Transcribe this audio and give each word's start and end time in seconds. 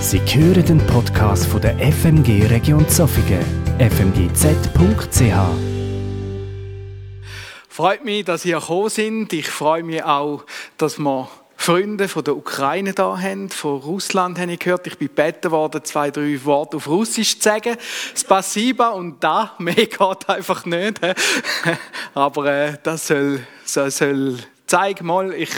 Sie 0.00 0.18
hören 0.18 0.64
den 0.64 0.78
Podcast 0.86 1.46
von 1.46 1.60
der 1.60 1.76
FMG 1.78 2.46
Region 2.46 2.88
Zofingen, 2.88 3.44
fmgz.ch. 3.78 5.34
Freut 7.68 8.04
mich, 8.04 8.24
dass 8.24 8.46
ihr 8.46 8.58
gekommen 8.58 8.88
sind. 8.88 9.32
Ich 9.34 9.48
freue 9.48 9.82
mich 9.82 10.02
auch, 10.02 10.44
dass 10.78 10.98
wir 10.98 11.28
Freunde 11.54 12.08
von 12.08 12.24
der 12.24 12.34
Ukraine 12.34 12.94
da 12.94 13.18
haben. 13.18 13.50
Von 13.50 13.78
Russland 13.80 14.38
habe 14.38 14.52
ich 14.52 14.58
gehört. 14.60 14.86
Ich 14.86 14.96
bin 14.96 15.08
gebeten 15.08 15.50
worden, 15.50 15.84
zwei, 15.84 16.10
drei 16.10 16.42
Worte 16.46 16.78
auf 16.78 16.88
Russisch 16.88 17.38
zu 17.38 17.50
sagen. 17.50 17.76
Spasiba 18.16 18.88
und 18.88 19.22
da, 19.22 19.54
mehr 19.58 19.74
geht 19.74 20.28
einfach 20.28 20.64
nicht. 20.64 20.98
Aber 22.14 22.46
äh, 22.46 22.78
das 22.82 23.06
soll, 23.06 23.46
soll, 23.66 23.90
soll 23.90 24.38
zeig 24.70 25.02
mal, 25.02 25.34
ich 25.34 25.50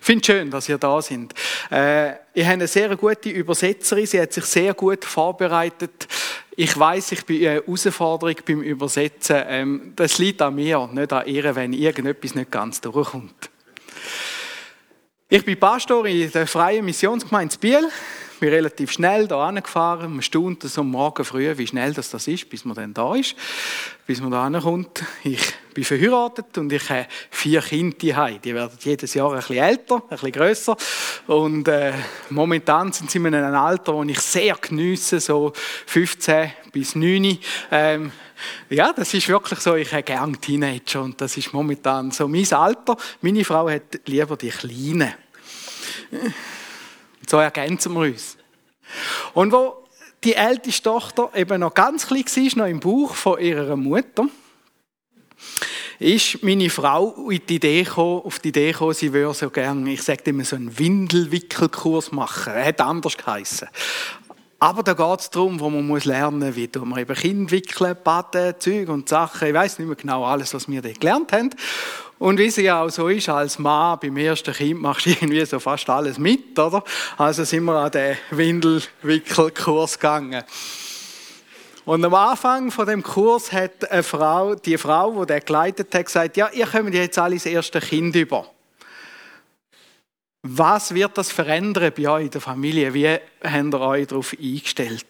finde 0.00 0.20
es 0.22 0.26
schön, 0.26 0.50
dass 0.50 0.68
ihr 0.70 0.78
da 0.78 1.02
sind. 1.02 1.34
Äh, 1.70 2.12
ich 2.32 2.44
habe 2.44 2.54
eine 2.54 2.66
sehr 2.66 2.96
gute 2.96 3.28
Übersetzerin, 3.28 4.06
sie 4.06 4.20
hat 4.20 4.32
sich 4.32 4.44
sehr 4.46 4.72
gut 4.72 5.04
vorbereitet. 5.04 6.08
Ich 6.56 6.78
weiß, 6.78 7.12
ich 7.12 7.26
bin 7.26 7.46
eine 7.46 7.62
Herausforderung 7.62 8.36
beim 8.46 8.62
Übersetzen. 8.62 9.42
Ähm, 9.46 9.92
das 9.94 10.16
liegt 10.16 10.40
an 10.40 10.54
mir, 10.54 10.88
nicht 10.90 11.12
an 11.12 11.26
ihr, 11.26 11.54
wenn 11.54 11.74
irgendetwas 11.74 12.34
nicht 12.34 12.50
ganz 12.50 12.80
durchkommt. 12.80 13.50
Ich 15.28 15.44
bin 15.44 15.60
Pastor 15.60 16.06
in 16.06 16.30
der 16.32 16.46
Freien 16.46 16.86
Missionsgemeinde 16.86 17.58
Biel 17.58 17.88
bin 18.44 18.52
relativ 18.52 18.92
schnell 18.92 19.26
da 19.26 19.48
angefahren. 19.48 20.12
Man 20.12 20.22
staunt 20.22 20.62
so 20.64 20.82
am 20.82 20.90
Morgen 20.90 21.24
früh, 21.24 21.56
wie 21.56 21.66
schnell 21.66 21.94
das, 21.94 22.10
das 22.10 22.28
ist, 22.28 22.50
bis 22.50 22.66
man 22.66 22.74
dann 22.74 22.92
da 22.92 23.14
ist, 23.14 23.34
bis 24.06 24.20
man 24.20 24.30
da 24.32 24.44
ankommt. 24.44 25.02
Ich 25.22 25.40
bin 25.72 25.82
verheiratet 25.82 26.58
und 26.58 26.70
ich 26.70 26.90
habe 26.90 27.06
vier 27.30 27.62
Kinder 27.62 27.96
daheim. 27.98 28.40
Die 28.42 28.54
werden 28.54 28.76
jedes 28.80 29.14
Jahr 29.14 29.30
ein 29.30 29.38
bisschen 29.38 29.56
älter, 29.56 29.94
ein 29.94 30.08
bisschen 30.08 30.32
grösser. 30.32 30.76
Und 31.26 31.68
äh, 31.68 31.94
momentan 32.28 32.92
sind 32.92 33.10
sie 33.10 33.16
in 33.16 33.34
einem 33.34 33.54
Alter, 33.54 33.94
das 33.94 34.08
ich 34.08 34.20
sehr 34.20 34.56
geniesse, 34.56 35.20
so 35.20 35.52
15 35.86 36.52
bis 36.70 36.96
9. 36.96 37.38
Ähm, 37.70 38.12
ja, 38.68 38.92
das 38.92 39.14
ist 39.14 39.28
wirklich 39.28 39.60
so, 39.60 39.74
ich 39.74 39.90
habe 39.90 40.02
gerne 40.02 40.36
Teenager 40.36 41.00
und 41.00 41.18
das 41.18 41.36
ist 41.38 41.54
momentan 41.54 42.10
so 42.10 42.28
mein 42.28 42.52
Alter. 42.52 42.96
Meine 43.22 43.44
Frau 43.44 43.70
hat 43.70 44.00
lieber 44.04 44.36
die 44.36 44.50
Kleinen. 44.50 45.14
So 47.26 47.38
ergänzen 47.38 47.94
wir 47.94 48.00
uns. 48.00 48.36
Und 49.34 49.52
wo 49.52 49.84
die 50.22 50.34
älteste 50.34 50.82
Tochter 50.82 51.30
eben 51.34 51.60
noch 51.60 51.74
ganz 51.74 52.06
klein 52.06 52.24
war, 52.24 52.58
noch 52.58 52.70
im 52.70 52.80
Bauch 52.80 53.14
von 53.14 53.38
ihrer 53.38 53.76
Mutter, 53.76 54.28
ist 55.98 56.42
meine 56.42 56.70
Frau 56.70 57.14
auf 57.14 57.38
die 57.48 57.56
Idee 57.56 57.82
gekommen, 57.82 58.22
auf 58.24 58.38
die 58.38 58.48
Idee 58.48 58.72
gekommen, 58.72 58.94
sie 58.94 59.12
würde 59.12 59.34
so 59.34 59.50
gerne, 59.50 59.92
ich 59.92 60.02
sage 60.02 60.22
immer, 60.24 60.44
so 60.44 60.56
einen 60.56 60.76
Windelwickelkurs 60.78 62.12
machen. 62.12 62.52
Er 62.54 62.66
hat 62.66 62.80
anders 62.80 63.16
geheißen. 63.16 63.68
Aber 64.58 64.82
da 64.82 64.94
geht 64.94 65.20
es 65.20 65.30
darum, 65.30 65.60
wo 65.60 65.68
man 65.68 65.86
muss 65.86 66.06
lernen, 66.06 66.56
wie 66.56 66.70
man 66.82 66.98
eben 66.98 67.14
Kinder 67.14 67.50
wickeln, 67.50 67.96
baden, 68.02 68.54
Zeug 68.58 68.88
und 68.88 69.08
Sachen. 69.08 69.48
Ich 69.48 69.54
weiß 69.54 69.78
nicht 69.78 69.86
mehr 69.86 69.96
genau 69.96 70.24
alles, 70.24 70.54
was 70.54 70.68
wir 70.68 70.80
da 70.80 70.90
gelernt 70.90 71.32
haben. 71.32 71.50
Und 72.18 72.38
wie 72.38 72.46
es 72.46 72.56
ja 72.56 72.82
auch 72.82 72.90
so 72.90 73.08
ist, 73.08 73.28
als 73.28 73.58
Mann 73.58 73.98
beim 74.00 74.16
ersten 74.16 74.54
Kind 74.54 74.80
machst 74.80 75.06
du 75.06 75.10
irgendwie 75.10 75.44
so 75.44 75.58
fast 75.58 75.88
alles 75.90 76.18
mit, 76.18 76.58
oder? 76.58 76.84
Also 77.16 77.44
sind 77.44 77.64
wir 77.64 77.74
an 77.74 77.90
den 77.90 78.16
Windelwickelkurs 78.30 79.98
gegangen. 79.98 80.44
Und 81.84 82.04
am 82.04 82.14
Anfang 82.14 82.70
von 82.70 82.86
dem 82.86 83.02
Kurs 83.02 83.52
hat 83.52 83.90
eine 83.90 84.02
Frau, 84.02 84.54
die 84.54 84.78
Frau, 84.78 85.20
die 85.20 85.26
der 85.26 85.40
geleitet 85.40 85.94
hat, 85.94 86.06
gesagt, 86.06 86.36
ja, 86.36 86.48
ihr 86.50 86.66
kommt 86.66 86.94
jetzt 86.94 87.18
alle 87.18 87.34
das 87.34 87.44
erste 87.44 87.80
Kind 87.80 88.16
über. 88.16 88.48
Was 90.42 90.94
wird 90.94 91.18
das 91.18 91.30
verändern 91.30 91.92
bei 91.96 92.08
euch 92.08 92.24
in 92.24 92.30
der 92.30 92.40
Familie? 92.40 92.94
Wie 92.94 93.08
habt 93.08 93.74
ihr 93.74 93.80
euch 93.80 94.06
darauf 94.06 94.34
eingestellt? 94.40 95.06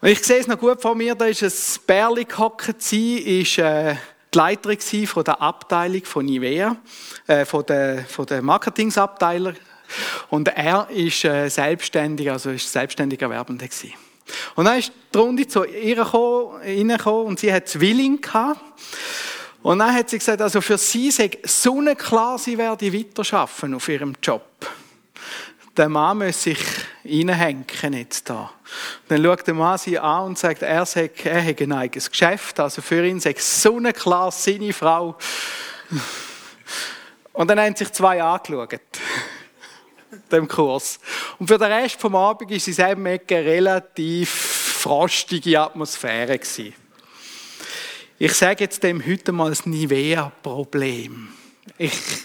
Und 0.00 0.08
ich 0.08 0.22
sehe 0.22 0.38
es 0.38 0.46
noch 0.46 0.58
gut 0.58 0.80
vor 0.80 0.94
mir, 0.94 1.14
da 1.14 1.26
ist 1.26 1.42
ein 1.42 1.82
Bärli 1.86 2.24
gehockt, 2.24 2.82
sie 2.82 3.40
ist, 3.40 3.58
äh, 3.58 3.96
die 4.32 4.38
Leiterin 4.38 5.06
von 5.06 5.24
der 5.24 5.40
Abteilung 5.40 6.04
von 6.04 6.24
Nivea, 6.24 6.76
äh, 7.26 7.44
von 7.44 7.64
der, 7.66 8.04
von 8.04 8.26
der 8.26 8.42
Marketingsabteilung. 8.42 9.54
Und 10.30 10.48
er 10.48 10.88
ist 10.90 11.24
äh, 11.24 11.48
selbstständig, 11.48 12.30
also 12.30 12.50
ist 12.50 12.70
selbstständiger 12.70 13.26
Erwerbender 13.26 13.66
gewesen. 13.66 13.94
Und 14.54 14.66
dann 14.66 14.78
ist 14.78 14.92
die 15.14 15.18
Runde 15.18 15.48
zu 15.48 15.64
ihr 15.64 15.98
reingekommen 16.02 17.26
und 17.26 17.40
sie 17.40 17.52
hat 17.52 17.68
Zwilling 17.68 18.20
gehabt. 18.20 18.60
Und 19.62 19.78
dann 19.78 19.94
hat 19.94 20.10
sie 20.10 20.18
gesagt, 20.18 20.42
also 20.42 20.60
für 20.60 20.76
sie 20.76 21.10
sei 21.10 21.30
sonnenklar, 21.42 22.38
sie 22.38 22.58
werde 22.58 22.92
weiterarbeiten 22.92 23.74
auf 23.74 23.88
ihrem 23.88 24.14
Job 24.22 24.44
der 25.78 25.88
Mann 25.88 26.18
muss 26.18 26.42
sich 26.42 26.58
reinhängen 27.08 27.92
jetzt 27.94 28.28
da. 28.28 28.50
Dann 29.08 29.22
schaut 29.22 29.46
der 29.46 29.54
Mann 29.54 29.78
sie 29.78 29.98
an 29.98 30.26
und 30.26 30.38
sagt, 30.38 30.62
er, 30.62 30.84
sagt, 30.86 31.24
er 31.26 31.44
hat 31.44 31.60
ein 31.60 31.72
eigenes 31.72 32.10
Geschäft, 32.10 32.60
also 32.60 32.82
für 32.82 33.04
ihn 33.04 33.20
sei 33.20 33.34
sonnenklar 33.38 34.30
seine 34.30 34.72
Frau. 34.72 35.16
Und 37.32 37.48
dann 37.48 37.60
haben 37.60 37.76
sich 37.76 37.92
zwei 37.92 38.22
angeschaut, 38.22 38.80
dem 40.32 40.48
Kurs. 40.48 40.98
Und 41.38 41.48
für 41.48 41.58
den 41.58 41.72
Rest 41.72 42.00
vom 42.00 42.14
Abend 42.14 42.50
war 42.50 42.56
es 42.56 42.68
in 42.68 42.80
eine 42.80 43.20
relativ 43.30 44.30
frostige 44.30 45.60
Atmosphäre 45.60 46.38
gewesen. 46.38 46.74
Ich 48.20 48.34
sage 48.34 48.64
jetzt 48.64 48.82
dem 48.82 49.04
heute 49.06 49.30
mal 49.30 49.50
das 49.50 49.64
Nivea-Problem. 49.64 51.28
Ich, 51.78 52.24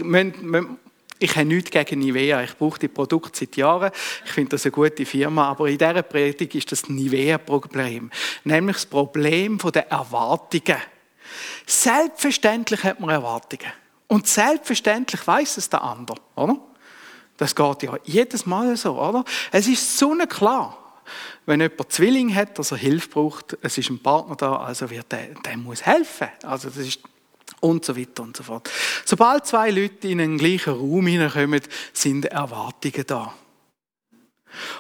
ich 1.20 1.36
habe 1.36 1.46
nichts 1.46 1.72
gegen 1.72 2.00
Nivea. 2.00 2.44
Ich 2.44 2.58
brauche 2.58 2.80
die 2.80 2.88
Produkte 2.88 3.40
seit 3.40 3.56
Jahren. 3.56 3.92
Ich 4.26 4.32
finde 4.32 4.50
das 4.50 4.66
eine 4.66 4.72
gute 4.72 5.06
Firma. 5.06 5.50
Aber 5.50 5.68
in 5.68 5.78
dieser 5.78 6.02
Predigt 6.02 6.56
ist 6.56 6.72
das 6.72 6.90
Nivea-Problem. 6.90 8.12
Nämlich 8.44 8.76
das 8.78 8.86
Problem 8.86 9.58
der 9.58 9.90
Erwartungen. 9.90 10.82
Selbstverständlich 11.66 12.84
hat 12.84 13.00
man 13.00 13.10
Erwartungen. 13.10 13.72
Und 14.08 14.28
selbstverständlich 14.28 15.26
weiß 15.26 15.58
es 15.58 15.70
der 15.70 15.82
andere, 15.82 16.18
oder? 16.36 16.60
Das 17.38 17.56
geht 17.56 17.84
ja 17.84 17.98
jedes 18.04 18.46
Mal 18.46 18.76
so, 18.78 19.00
oder? 19.02 19.24
Es 19.52 19.68
ist 19.68 19.98
so 19.98 20.16
klar. 20.30 20.78
Wenn 21.46 21.62
jemand 21.62 21.92
Zwilling 21.92 22.34
hat, 22.34 22.58
dass 22.60 22.72
er 22.72 22.78
Hilfe 22.78 23.10
braucht, 23.10 23.58
es 23.62 23.78
ist 23.78 23.90
ein 23.90 24.02
Partner 24.02 24.36
da, 24.36 24.56
also 24.58 24.90
wird 24.90 25.12
der, 25.12 25.30
der 25.46 25.58
muss 25.58 25.86
helfen. 25.86 26.30
Also 26.44 26.70
das 26.70 26.78
ist 26.78 27.00
und 27.60 27.86
so 27.86 27.98
weiter 27.98 28.24
und 28.24 28.38
so 28.38 28.44
fort. 28.44 28.70
Sobald 29.06 29.46
zwei 29.46 29.72
Leute 29.72 30.08
in 30.08 30.22
einen 30.22 30.38
gleichen 30.38 30.74
Raum 30.74 31.08
hineinkommen, 31.08 31.62
sind 31.94 32.26
Erwartungen 32.26 33.04
da. 33.08 33.34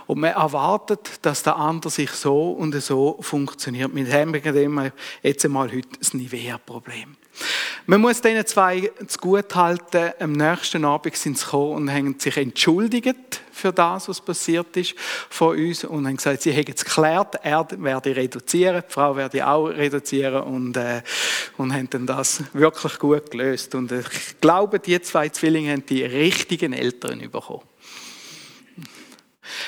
Und 0.07 0.19
man 0.19 0.31
erwartet, 0.31 1.19
dass 1.21 1.43
der 1.43 1.55
andere 1.55 1.91
sich 1.91 2.11
so 2.11 2.51
und 2.51 2.73
so 2.81 3.17
funktioniert. 3.21 3.93
Mit 3.93 4.11
dem 4.11 4.33
haben 4.79 4.91
jetzt 5.21 5.45
einmal 5.45 5.71
heute 5.71 5.87
das 5.99 6.13
Nivea-Problem. 6.13 7.15
Man 7.85 7.99
muss 7.99 8.21
diesen 8.21 8.45
zwei 8.45 8.91
zu 9.07 9.17
gut 9.17 9.55
halten. 9.55 10.11
Am 10.19 10.31
nächsten 10.33 10.85
Abend 10.85 11.15
sind 11.15 11.37
sie 11.37 11.43
gekommen 11.43 11.73
und 11.73 11.91
haben 11.91 12.15
sich 12.17 12.37
entschuldigt 12.37 13.41
für 13.51 13.73
das, 13.73 14.07
was 14.07 14.21
passiert 14.21 14.75
ist 14.77 14.95
von 15.29 15.57
uns 15.57 15.83
und 15.83 16.07
haben 16.07 16.15
gesagt, 16.15 16.43
sie 16.43 16.51
hätten 16.51 16.73
es 16.75 16.85
geklärt, 16.85 17.35
er 17.43 17.67
werde 17.77 18.15
reduzieren, 18.15 18.83
die 18.87 18.93
Frau 18.93 19.15
werde 19.15 19.47
auch 19.47 19.67
reduzieren 19.67 20.43
und, 20.43 20.77
äh, 20.77 21.01
und 21.57 21.73
haben 21.73 21.89
dann 21.89 22.05
das 22.05 22.43
wirklich 22.53 22.97
gut 22.99 23.31
gelöst. 23.31 23.75
Und 23.75 23.91
ich 23.91 24.39
glaube, 24.39 24.79
die 24.79 25.01
zwei 25.01 25.29
Zwillinge 25.29 25.73
haben 25.73 25.85
die 25.85 26.03
richtigen 26.03 26.73
Eltern 26.73 27.19
bekommen. 27.19 27.61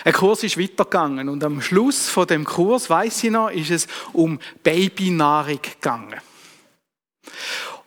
Ein 0.03 0.13
Kurs 0.13 0.43
ist 0.43 0.59
weitergegangen 0.59 1.29
und 1.29 1.43
am 1.43 1.61
Schluss 1.61 2.09
von 2.09 2.27
dem 2.27 2.45
Kurs, 2.45 2.89
weiß 2.89 3.23
ich 3.25 3.31
noch, 3.31 3.49
ist 3.49 3.71
es 3.71 3.87
um 4.13 4.39
Babynahrung 4.63 5.59
gegangen. 5.61 6.21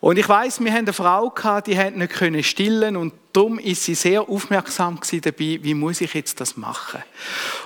Und 0.00 0.16
ich 0.16 0.28
weiß, 0.28 0.60
wir 0.60 0.70
haben 0.70 0.84
eine 0.84 0.92
Frau 0.92 1.28
gehabt, 1.30 1.66
die 1.66 1.76
hat 1.76 1.96
nicht 1.96 2.12
können 2.12 2.44
stillen 2.44 2.96
und 2.96 3.14
darum 3.32 3.58
ist 3.58 3.82
sie 3.82 3.96
sehr 3.96 4.28
aufmerksam 4.28 5.00
dabei, 5.22 5.58
wie 5.60 5.74
muss 5.74 6.00
ich 6.00 6.14
jetzt 6.14 6.40
das 6.40 6.56
machen. 6.56 7.02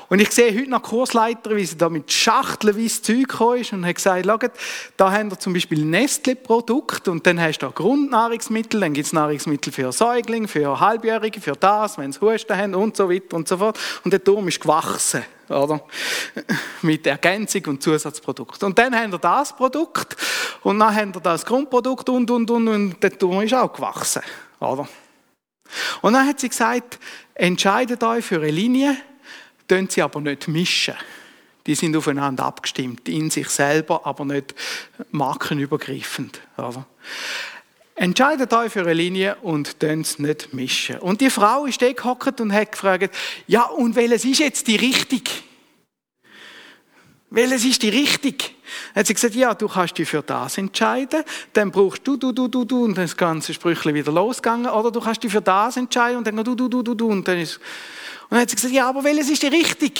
Und 0.08 0.18
ich 0.18 0.30
sehe 0.30 0.50
heute 0.58 0.70
noch 0.70 0.82
Kursleiter, 0.82 1.54
wie 1.54 1.64
sie 1.66 1.76
da 1.76 1.90
mit 1.90 2.10
schachtelweise 2.10 3.02
Zeug 3.02 3.28
gekommen 3.28 3.60
ist 3.60 3.74
und 3.74 3.84
hat 3.84 3.96
gesagt, 3.96 4.24
schaut, 4.24 4.50
da 4.96 5.12
haben 5.12 5.30
wir 5.30 5.38
zum 5.38 5.52
Beispiel 5.52 5.84
Nestle-Produkt 5.84 7.08
und 7.08 7.26
dann 7.26 7.38
hast 7.38 7.58
du 7.58 7.66
da 7.66 7.72
Grundnahrungsmittel, 7.72 8.80
dann 8.80 8.94
gibt 8.94 9.08
es 9.08 9.12
Nahrungsmittel 9.12 9.70
für 9.70 9.92
Säuglinge, 9.92 10.48
für 10.48 10.80
Halbjährige, 10.80 11.38
für 11.38 11.52
das, 11.52 11.98
wenn 11.98 12.12
sie 12.12 12.20
Husten 12.22 12.56
haben 12.56 12.74
und 12.74 12.96
so 12.96 13.10
weiter 13.10 13.36
und 13.36 13.46
so 13.46 13.58
fort. 13.58 13.78
Und 14.04 14.10
der 14.10 14.24
Turm 14.24 14.48
ist 14.48 14.58
gewachsen 14.58 15.22
oder? 15.52 15.84
Mit 16.82 17.06
Ergänzung 17.06 17.66
und 17.66 17.82
Zusatzprodukt. 17.82 18.62
Und 18.62 18.78
dann 18.78 18.94
haben 18.94 19.12
wir 19.12 19.18
das 19.18 19.54
Produkt 19.54 20.16
und 20.62 20.78
dann 20.78 20.94
haben 20.94 21.14
wir 21.14 21.20
das 21.20 21.44
Grundprodukt 21.44 22.08
und, 22.08 22.30
und, 22.30 22.50
und, 22.50 22.68
und 22.68 23.02
der 23.02 23.18
Turm 23.18 23.42
ist 23.42 23.54
auch 23.54 23.72
gewachsen, 23.72 24.22
oder? 24.60 24.88
Und 26.02 26.12
dann 26.12 26.26
hat 26.26 26.40
sie 26.40 26.48
gesagt, 26.48 26.98
entscheidet 27.34 28.02
euch 28.02 28.24
für 28.24 28.36
eine 28.36 28.50
Linie, 28.50 28.96
tun 29.68 29.88
sie 29.88 30.02
aber 30.02 30.20
nicht 30.20 30.48
mischen. 30.48 30.94
Die 31.66 31.74
sind 31.74 31.96
aufeinander 31.96 32.44
abgestimmt, 32.44 33.08
in 33.08 33.30
sich 33.30 33.48
selber, 33.48 34.04
aber 34.04 34.24
nicht 34.24 34.54
markenübergreifend. 35.12 36.40
Oder? 36.56 36.86
Entscheidet 37.94 38.52
euch 38.54 38.72
für 38.72 38.80
eine 38.80 38.94
Linie 38.94 39.36
und 39.42 39.82
es 39.82 40.18
nicht 40.18 40.54
mischen. 40.54 40.98
Und 40.98 41.20
die 41.20 41.28
Frau 41.28 41.66
ist 41.66 41.82
da 41.82 41.92
gehockt 41.92 42.40
und 42.40 42.52
hat 42.52 42.72
gefragt, 42.72 43.14
ja, 43.46 43.64
und 43.64 43.94
welches 43.96 44.24
ist 44.24 44.40
jetzt 44.40 44.66
die 44.66 44.76
Richtung? 44.76 45.22
Welches 47.28 47.64
ist 47.64 47.82
die 47.82 47.90
Richtung? 47.90 48.34
Dann 48.94 49.00
hat 49.00 49.06
sie 49.06 49.14
gesagt, 49.14 49.34
ja, 49.34 49.52
du 49.54 49.68
kannst 49.68 49.98
dich 49.98 50.08
für 50.08 50.22
das 50.22 50.56
entscheiden, 50.56 51.22
dann 51.52 51.70
brauchst 51.70 52.06
du, 52.06 52.16
du, 52.16 52.32
du, 52.32 52.48
du, 52.48 52.64
du, 52.64 52.84
und 52.84 52.96
dann 52.96 53.04
ist 53.04 53.12
das 53.12 53.16
ganze 53.18 53.52
Sprüchle 53.52 53.92
wieder 53.92 54.12
losgegangen, 54.12 54.70
oder 54.70 54.90
du 54.90 55.00
kannst 55.00 55.22
dich 55.22 55.32
für 55.32 55.42
das 55.42 55.76
entscheiden, 55.76 56.18
und 56.18 56.26
dann 56.26 56.36
du, 56.36 56.54
du, 56.54 56.68
du, 56.68 56.82
du, 56.82 56.94
du, 56.94 57.08
und 57.08 57.28
dann 57.28 57.38
ist, 57.38 57.60
und 58.30 58.38
hat 58.38 58.48
sie 58.48 58.56
gesagt, 58.56 58.72
ja, 58.72 58.88
aber 58.88 59.04
welches 59.04 59.28
ist 59.28 59.42
die 59.42 59.48
Richtung? 59.48 59.92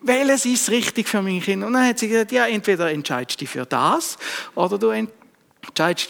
Welches 0.00 0.44
ist 0.46 0.70
richtig 0.70 1.08
für 1.08 1.22
mein 1.22 1.40
Kind? 1.40 1.62
Und 1.62 1.72
dann 1.72 1.86
hat 1.86 2.00
sie 2.00 2.08
gesagt, 2.08 2.32
ja, 2.32 2.46
entweder 2.46 2.90
entscheidest 2.90 3.40
du 3.40 3.44
dich 3.44 3.50
für 3.50 3.66
das, 3.66 4.18
oder 4.56 4.78
du 4.78 4.88
entscheidest, 4.88 5.21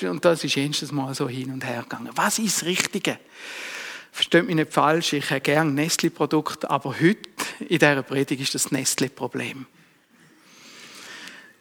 und 0.08 0.24
das 0.24 0.44
ist 0.44 0.54
jedes 0.54 0.92
Mal 0.92 1.14
so 1.14 1.28
hin 1.28 1.52
und 1.52 1.64
her 1.64 1.82
gegangen. 1.82 2.10
Was 2.14 2.38
ist 2.38 2.58
das 2.58 2.64
Richtige? 2.66 3.18
Versteht 4.10 4.46
mich 4.46 4.56
nicht 4.56 4.72
falsch, 4.72 5.14
ich 5.14 5.30
hätte 5.30 5.40
gerne 5.40 5.70
Nestle-Produkte, 5.70 6.68
aber 6.68 6.90
heute 7.00 7.28
in 7.60 7.78
dieser 7.78 8.02
Predigt 8.02 8.42
ist 8.42 8.54
das 8.54 8.70
Nestle-Problem. 8.70 9.66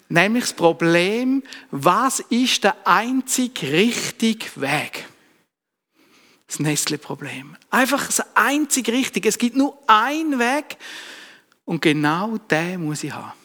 Nämlich 0.10 0.44
das 0.44 0.54
Problem, 0.54 1.44
was 1.72 2.20
ist 2.20 2.66
der 2.66 2.76
einzig 2.86 3.64
richtige 3.64 4.48
Weg? 4.56 5.06
Das 6.48 6.60
Nestle-Problem. 6.60 7.56
Einfach 7.70 8.08
das 8.08 8.22
einzig 8.36 8.90
richtige. 8.90 9.30
Es 9.30 9.38
gibt 9.38 9.56
nur 9.56 9.78
einen 9.88 10.38
Weg 10.38 10.76
und 11.64 11.82
genau 11.82 12.38
den 12.38 12.84
muss 12.84 13.06
ich 13.06 13.14
haben. 13.14 13.41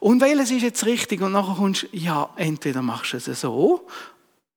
Und 0.00 0.20
welches 0.20 0.50
ist 0.50 0.62
jetzt 0.62 0.86
richtig? 0.86 1.20
Und 1.20 1.32
nachher 1.32 1.54
kommst 1.56 1.84
du, 1.84 1.86
ja, 1.92 2.30
entweder 2.36 2.82
machst 2.82 3.12
du 3.12 3.16
es 3.16 3.40
so 3.40 3.86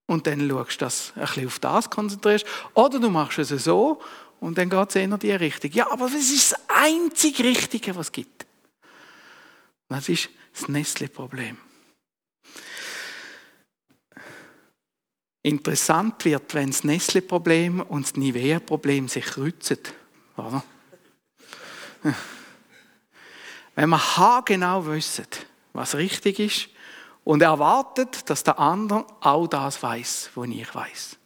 und 0.06 0.28
dann 0.28 0.48
schaust 0.48 0.82
du, 0.82 0.86
dass 0.86 1.14
du 1.14 1.20
ein 1.20 1.26
bisschen 1.26 1.48
auf 1.48 1.60
das 1.60 1.90
konzentrierst, 1.90 2.46
oder 2.74 3.00
du 3.00 3.10
machst 3.10 3.40
es 3.40 3.50
so 3.50 4.02
und 4.40 4.58
dann 4.58 4.70
geht 4.70 4.90
es 4.90 4.96
eher 4.96 5.04
in 5.04 5.20
die 5.20 5.32
Richtung. 5.32 5.72
Ja, 5.72 5.92
aber 5.92 6.06
was 6.06 6.14
ist 6.14 6.52
das 6.52 6.60
einzig 6.68 7.40
Richtige, 7.40 7.96
was 7.96 8.08
es 8.08 8.12
gibt? 8.12 8.46
Das 9.90 10.10
ist 10.10 10.30
das 10.54 10.68
Nestle-Problem. 10.68 11.58
Interessant 15.44 16.24
wird, 16.26 16.54
wenn 16.54 16.70
das 16.70 16.84
Nestle-Problem 16.84 17.82
und 17.82 18.06
das 18.06 18.16
Nivea-Problem 18.16 19.08
sich 19.08 19.26
kreuzen. 19.26 19.80
Oder? 20.38 20.64
Wenn 23.76 23.90
wir 23.90 24.18
haargenau 24.18 24.86
wissen, 24.88 25.28
was 25.74 25.96
richtig 25.96 26.40
ist 26.40 26.70
und 27.24 27.42
erwartet, 27.42 28.30
dass 28.30 28.44
der 28.44 28.60
andere 28.60 29.06
auch 29.22 29.48
das 29.48 29.82
weiß, 29.82 30.32
was 30.36 30.50
ich 30.50 30.76
weiß. 30.76 31.18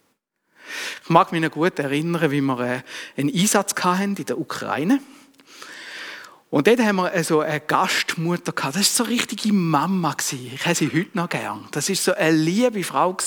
Ich 1.03 1.09
mag 1.09 1.31
mich 1.31 1.41
noch 1.41 1.51
gut 1.51 1.77
erinnern, 1.79 2.31
wie 2.31 2.41
wir 2.41 2.59
äh, 2.59 2.81
einen 3.17 3.33
Einsatz 3.33 3.73
hatten 3.83 4.15
in 4.15 4.25
der 4.25 4.39
Ukraine. 4.39 4.99
Und 6.49 6.67
dort 6.67 6.79
haben 6.79 6.97
wir 6.97 7.23
so 7.23 7.41
eine 7.41 7.59
Gastmutter 7.59 8.51
gehabt. 8.51 8.75
Das 8.75 8.81
war 8.81 8.83
so 8.83 9.03
eine 9.03 9.13
richtige 9.13 9.51
Mama. 9.51 10.15
Ich 10.31 10.65
habe 10.65 10.75
sie 10.75 10.87
heute 10.87 11.09
noch 11.13 11.27
gern. 11.27 11.67
Das 11.71 11.89
war 11.89 11.95
so 11.95 12.13
eine 12.13 12.31
liebe 12.31 12.83
Frau. 12.83 13.17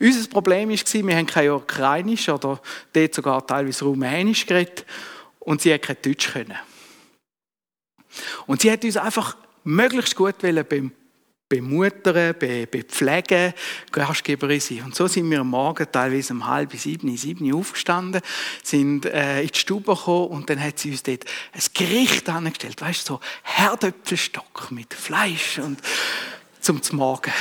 Unser 0.00 0.28
Problem 0.28 0.68
war, 0.70 1.06
wir 1.06 1.16
haben 1.16 1.26
kein 1.26 1.50
Ukrainisch 1.50 2.28
oder 2.28 2.60
dort 2.92 3.14
sogar 3.14 3.46
teilweise 3.46 3.84
Rumänisch 3.84 4.46
geredet. 4.46 4.84
Und 5.38 5.62
sie 5.62 5.72
hat 5.72 5.82
kein 5.82 5.96
Deutsch 6.02 6.32
können. 6.32 6.58
Und 8.46 8.62
sie 8.62 8.70
hat 8.70 8.84
uns 8.84 8.96
einfach 8.96 9.36
möglichst 9.64 10.16
gut 10.16 10.36
beim 10.38 10.92
bemuttern, 11.50 12.34
bepflegen, 12.38 13.52
Gastgeberin 13.90 14.60
sein. 14.60 14.82
Und 14.84 14.94
so 14.94 15.08
sind 15.08 15.28
wir 15.28 15.40
am 15.40 15.50
Morgen 15.50 15.84
teilweise 15.90 16.32
um 16.32 16.46
halb 16.46 16.72
sieben, 16.74 17.14
sieben 17.16 17.52
aufgestanden, 17.52 18.22
sind 18.62 19.04
äh, 19.04 19.42
in 19.42 19.48
die 19.48 19.58
Stube 19.58 19.92
gekommen 19.92 20.28
und 20.28 20.48
dann 20.48 20.62
hat 20.62 20.78
sie 20.78 20.92
uns 20.92 21.02
dort 21.02 21.24
ein 21.52 21.62
Gericht 21.74 22.28
angestellt, 22.28 22.80
weißt 22.80 23.08
du, 23.08 23.14
so 23.14 23.20
Herdöpfelstock 23.42 24.70
mit 24.70 24.94
Fleisch 24.94 25.58
und 25.58 25.82
zum 26.60 26.80
Morgen. 26.92 27.32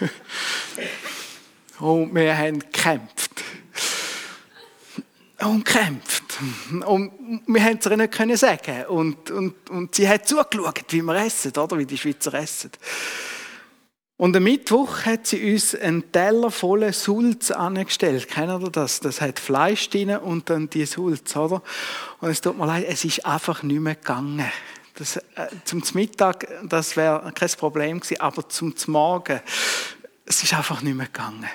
und 1.78 2.14
wir 2.14 2.36
haben 2.36 2.58
gekämpft. 2.58 3.42
Und 5.40 5.64
gekämpft. 5.64 6.23
Und 6.86 7.12
wir 7.46 7.64
haben 7.64 7.78
es 7.78 7.86
ihr 7.86 7.96
nicht 7.96 8.12
können 8.12 8.36
sagen. 8.36 8.84
Und, 8.86 9.30
und, 9.30 9.70
und 9.70 9.94
sie 9.94 10.08
hat 10.08 10.28
zugeschaut, 10.28 10.84
wie 10.90 11.02
wir 11.02 11.14
essen, 11.16 11.52
oder? 11.56 11.78
Wie 11.78 11.86
die 11.86 11.98
Schweizer 11.98 12.34
essen. 12.34 12.70
Und 14.16 14.36
am 14.36 14.44
Mittwoch 14.44 15.04
hat 15.06 15.26
sie 15.26 15.52
uns 15.52 15.74
einen 15.74 16.12
Teller 16.12 16.50
voller 16.50 16.92
Sulz 16.92 17.50
angestellt. 17.50 18.28
Kennt 18.28 18.62
ihr 18.62 18.70
das? 18.70 19.00
Das 19.00 19.20
hat 19.20 19.40
Fleisch 19.40 19.90
drin 19.90 20.16
und 20.16 20.48
dann 20.50 20.70
die 20.70 20.86
Sulz, 20.86 21.34
oder? 21.34 21.62
Und 22.20 22.30
es 22.30 22.40
tut 22.40 22.56
mir 22.56 22.66
leid, 22.66 22.86
es 22.88 23.04
ist 23.04 23.26
einfach 23.26 23.64
nicht 23.64 23.80
mehr 23.80 23.96
gegangen. 23.96 24.50
Das, 24.94 25.16
äh, 25.16 25.48
zum 25.64 25.82
Mittag, 25.94 26.46
das 26.62 26.96
wäre 26.96 27.32
kein 27.34 27.50
Problem 27.58 27.98
gewesen, 27.98 28.20
aber 28.20 28.48
zum 28.48 28.72
Morgen, 28.86 29.40
es 30.24 30.42
ist 30.44 30.54
einfach 30.54 30.80
nicht 30.82 30.96
mehr 30.96 31.06
gegangen. 31.06 31.50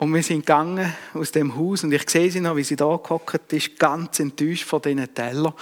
Und 0.00 0.14
wir 0.14 0.22
sind 0.22 0.46
gegangen 0.46 0.94
aus 1.12 1.32
dem 1.32 1.56
Haus 1.56 1.82
und 1.82 1.92
ich 1.92 2.08
sehe 2.08 2.30
sie 2.30 2.40
noch, 2.40 2.54
wie 2.54 2.62
sie 2.62 2.76
da 2.76 2.96
gehockt 2.96 3.52
ist, 3.52 3.78
ganz 3.78 4.20
enttäuscht 4.20 4.64
von 4.64 4.80
diesen 4.80 5.12
Tellern. 5.12 5.52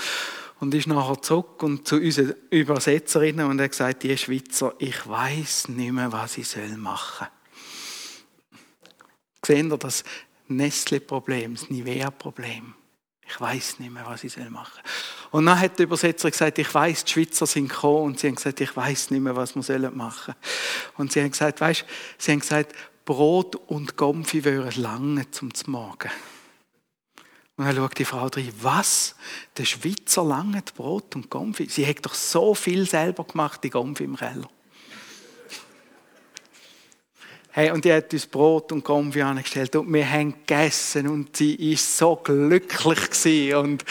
Und 0.61 0.75
ist 0.75 0.87
nachher 0.87 1.21
zurück 1.23 1.62
und 1.62 1.88
zu 1.88 1.97
unseren 1.97 2.35
Übersetzerinnen 2.50 3.47
und 3.47 3.61
hat 3.61 3.71
gesagt, 3.71 4.03
die 4.03 4.17
Schweizer, 4.17 4.75
ich 4.79 5.06
weiß 5.06 5.69
nicht 5.69 5.93
mehr, 5.93 6.12
was 6.12 6.38
ich 6.38 6.55
machen 6.77 7.27
soll. 9.44 9.56
Sehen 9.56 9.71
Sie 9.71 9.79
das 9.79 10.05
Nestle-Problem, 10.49 11.55
das 11.55 11.71
Nivea-Problem? 11.71 12.75
Ich 13.29 13.41
weiß 13.41 13.81
nicht 13.81 13.93
mehr, 13.93 14.05
was 14.06 14.23
ich 14.25 14.37
machen 14.50 14.82
soll. 14.85 15.41
Und 15.41 15.47
dann 15.47 15.59
hat 15.59 15.79
der 15.79 15.85
Übersetzer 15.85 16.31
gesagt, 16.31 16.59
ich 16.59 16.73
weiß, 16.73 17.05
die 17.05 17.12
Schweizer 17.12 17.47
sind 17.47 17.69
gekommen 17.69 18.05
und 18.05 18.21
sie 18.21 18.29
haben 18.29 18.37
gesagt, 18.37 18.61
ich 18.61 18.77
weiß 18.77 19.11
nicht 19.11 19.21
mehr, 19.21 19.37
was 19.37 19.55
wir 19.56 19.91
machen 19.91 20.35
sollen. 20.35 20.37
Und 20.97 21.12
sie 21.12 21.21
haben 21.21 21.31
gesagt, 21.31 21.61
weißt, 21.61 21.85
sie 22.19 22.32
haben 22.32 22.41
gesagt, 22.41 22.75
Brot 23.06 23.55
und 23.55 23.97
Gomfi 23.97 24.44
wären 24.44 24.82
lange 24.82 25.31
zum 25.31 25.50
Morgen. 25.67 26.11
Und 27.56 27.64
dann 27.64 27.75
schaut 27.75 27.99
die 27.99 28.05
Frau 28.05 28.26
rein, 28.26 28.53
was? 28.61 29.14
Der 29.56 29.64
Schweizer 29.64 30.25
lange 30.25 30.62
Brot 30.75 31.14
und 31.14 31.31
Gomfi? 31.31 31.67
Sie 31.67 31.87
hat 31.87 32.05
doch 32.05 32.12
so 32.12 32.53
viel 32.53 32.87
selber 32.87 33.25
gemacht, 33.25 33.64
die 33.64 33.70
Gomfi 33.70 34.05
im 34.05 34.17
Keller. 34.17 34.50
Hey, 37.53 37.70
und 37.70 37.85
die 37.85 37.93
hat 37.93 38.12
uns 38.12 38.26
Brot 38.26 38.73
und 38.73 38.85
Gomfi 38.85 39.23
angestellt 39.23 39.76
und 39.76 39.91
wir 39.91 40.11
haben 40.11 40.32
gegessen 40.32 41.08
und 41.08 41.37
sie 41.37 41.55
ist 41.55 41.97
so 41.97 42.17
glücklich 42.17 43.08
gewesen. 43.08 43.56
Und 43.56 43.85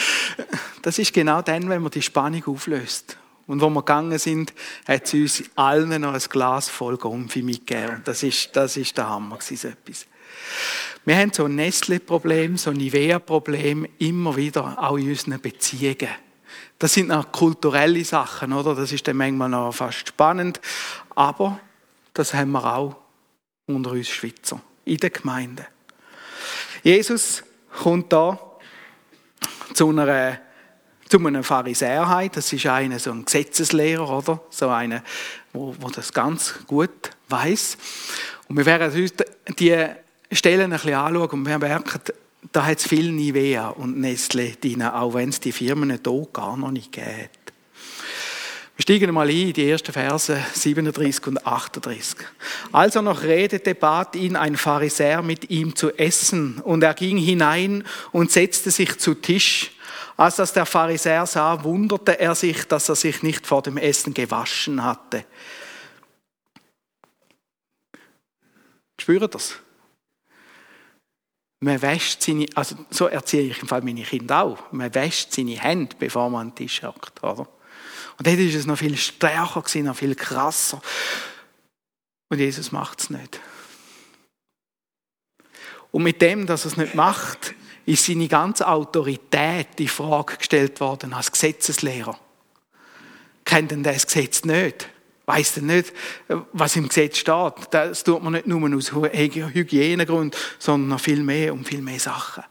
das 0.83 0.99
ist 0.99 1.13
genau 1.13 1.41
dann, 1.41 1.67
wenn 1.69 1.81
man 1.81 1.89
die 1.89 2.03
Spannung 2.03 2.43
auflöst. 2.45 3.17
Und 3.47 3.61
wo 3.61 3.69
wir 3.69 3.81
gegangen 3.81 4.17
sind, 4.17 4.53
hat 4.87 5.07
sie 5.07 5.23
uns 5.23 5.43
allen 5.55 6.01
noch 6.01 6.13
ein 6.13 6.19
Glas 6.19 6.69
voll 6.69 6.97
Gomfi 6.97 7.43
mitgegeben. 7.43 8.01
Das 8.03 8.23
ist, 8.23 8.55
das 8.55 8.75
ist 8.77 8.97
der 8.97 9.09
Hammer 9.09 9.37
so 9.39 9.67
etwas. 9.67 10.07
Wir 11.05 11.17
haben 11.17 11.31
so 11.31 11.45
ein 11.45 11.55
Nestle-Problem, 11.55 12.57
so 12.57 12.71
ein 12.71 12.77
Nivea-Problem 12.77 13.87
immer 13.99 14.35
wieder, 14.35 14.81
auch 14.81 14.97
in 14.97 15.09
unseren 15.09 15.39
Beziehungen. 15.39 16.09
Das 16.79 16.93
sind 16.93 17.11
auch 17.11 17.31
kulturelle 17.31 18.03
Sachen, 18.03 18.51
oder? 18.53 18.73
Das 18.73 18.91
ist 18.91 19.07
dann 19.07 19.17
manchmal 19.17 19.49
noch 19.49 19.71
fast 19.71 20.07
spannend. 20.07 20.59
Aber 21.13 21.59
das 22.13 22.33
haben 22.33 22.51
wir 22.51 22.65
auch 22.65 22.95
unter 23.67 23.91
uns 23.91 24.09
Schweizer, 24.09 24.59
in 24.83 24.97
der 24.97 25.11
Gemeinde. 25.11 25.67
Jesus 26.83 27.43
kommt 27.81 28.11
da 28.11 28.39
zu 29.73 29.89
einer 29.89 30.39
zu 31.19 31.25
einem 31.25 31.43
Pharisäer 31.43 32.09
heim. 32.09 32.29
Das 32.33 32.51
ist 32.51 32.65
einer, 32.65 32.99
so 32.99 33.11
ein 33.11 33.23
Gesetzeslehrer, 33.23 34.17
oder? 34.17 34.41
So 34.49 34.69
einer, 34.69 35.01
wo, 35.53 35.73
wo 35.79 35.89
das 35.89 36.11
ganz 36.11 36.55
gut 36.67 37.11
weiß. 37.29 37.77
Und 38.49 38.57
wir 38.57 38.65
werden 38.65 39.01
uns 39.01 39.13
die 39.57 39.85
Stellen 40.31 40.73
ein 40.73 40.79
bisschen 40.79 40.93
anschauen 40.93 41.29
und 41.29 41.47
wir 41.47 41.57
merken, 41.57 42.01
da 42.51 42.65
hat 42.65 42.79
es 42.79 42.87
viel 42.87 43.11
Nivea 43.11 43.69
und 43.69 43.97
Nestle 43.97 44.51
drin, 44.51 44.83
auch 44.83 45.13
wenn 45.13 45.29
es 45.29 45.39
die 45.39 45.51
Firmen 45.51 45.89
hier 45.89 46.27
gar 46.33 46.57
noch 46.57 46.71
nicht 46.71 46.91
gibt. 46.91 47.45
Wir 48.75 48.81
steigen 48.81 49.13
mal 49.13 49.29
ein 49.29 49.35
in 49.35 49.53
die 49.53 49.69
ersten 49.69 49.93
Verse 49.93 50.37
37 50.53 51.27
und 51.27 51.47
38. 51.47 52.17
Als 52.73 52.95
er 52.97 53.01
noch 53.03 53.23
redete, 53.23 53.73
bat 53.73 54.17
ihn 54.17 54.35
ein 54.35 54.57
Pharisäer 54.57 55.21
mit 55.21 55.49
ihm 55.49 55.77
zu 55.77 55.97
essen 55.97 56.59
und 56.59 56.83
er 56.83 56.93
ging 56.93 57.17
hinein 57.17 57.85
und 58.11 58.31
setzte 58.31 58.69
sich 58.71 58.97
zu 58.97 59.13
Tisch. 59.13 59.71
Als 60.17 60.37
das 60.37 60.53
der 60.53 60.65
Pharisäer 60.65 61.25
sah, 61.25 61.63
wunderte 61.63 62.19
er 62.19 62.35
sich, 62.35 62.65
dass 62.65 62.87
er 62.87 62.95
sich 62.95 63.21
nicht 63.21 63.45
vor 63.45 63.61
dem 63.61 63.77
Essen 63.77 64.13
gewaschen 64.13 64.83
hatte. 64.83 65.25
Spürt 68.99 69.35
das? 69.35 69.55
Man 71.59 71.81
wäscht 71.81 72.21
seine, 72.21 72.45
also 72.55 72.75
so 72.89 73.07
erziehe 73.07 73.49
ich 73.49 73.61
im 73.61 73.67
Fall 73.67 73.81
meine 73.81 74.03
Kinder 74.03 74.43
auch. 74.43 74.71
Man 74.71 74.93
wäscht 74.93 75.33
seine 75.33 75.59
Hände, 75.59 75.95
bevor 75.97 76.29
man 76.29 76.41
an 76.41 76.49
den 76.49 76.55
Tisch 76.55 76.83
hockt, 76.83 77.23
oder? 77.23 77.47
Und 78.17 78.27
dort 78.27 78.37
ist 78.37 78.55
es 78.55 78.65
noch 78.65 78.77
viel 78.77 78.95
stärker 78.95 79.61
gewesen, 79.61 79.85
noch 79.85 79.95
viel 79.95 80.15
krasser. 80.15 80.81
Und 82.29 82.39
Jesus 82.39 82.71
macht 82.71 83.01
es 83.01 83.09
nicht. 83.09 83.39
Und 85.91 86.03
mit 86.03 86.21
dem, 86.21 86.45
dass 86.45 86.65
er 86.65 86.71
es 86.71 86.77
nicht 86.77 86.95
macht, 86.95 87.53
ist 87.85 88.05
seine 88.05 88.27
ganze 88.27 88.67
Autorität 88.67 89.79
in 89.79 89.87
Frage 89.87 90.37
gestellt 90.37 90.79
worden 90.79 91.13
als 91.13 91.31
Gesetzeslehrer. 91.31 92.17
Kennt 93.43 93.71
denn 93.71 93.83
das 93.83 94.07
Gesetz 94.07 94.43
nicht? 94.43 94.89
Weiß 95.27 95.55
denn 95.55 95.67
nicht, 95.67 95.93
was 96.51 96.75
im 96.75 96.87
Gesetz 96.87 97.17
steht? 97.17 97.53
Das 97.71 98.03
tut 98.03 98.21
man 98.23 98.33
nicht 98.33 98.47
nur 98.47 98.75
aus 98.75 98.91
Hygienegründen, 98.91 100.39
sondern 100.59 100.89
noch 100.89 100.99
viel 100.99 101.23
mehr 101.23 101.53
und 101.53 101.67
viel 101.67 101.81
mehr 101.81 101.99
Sachen. 101.99 102.43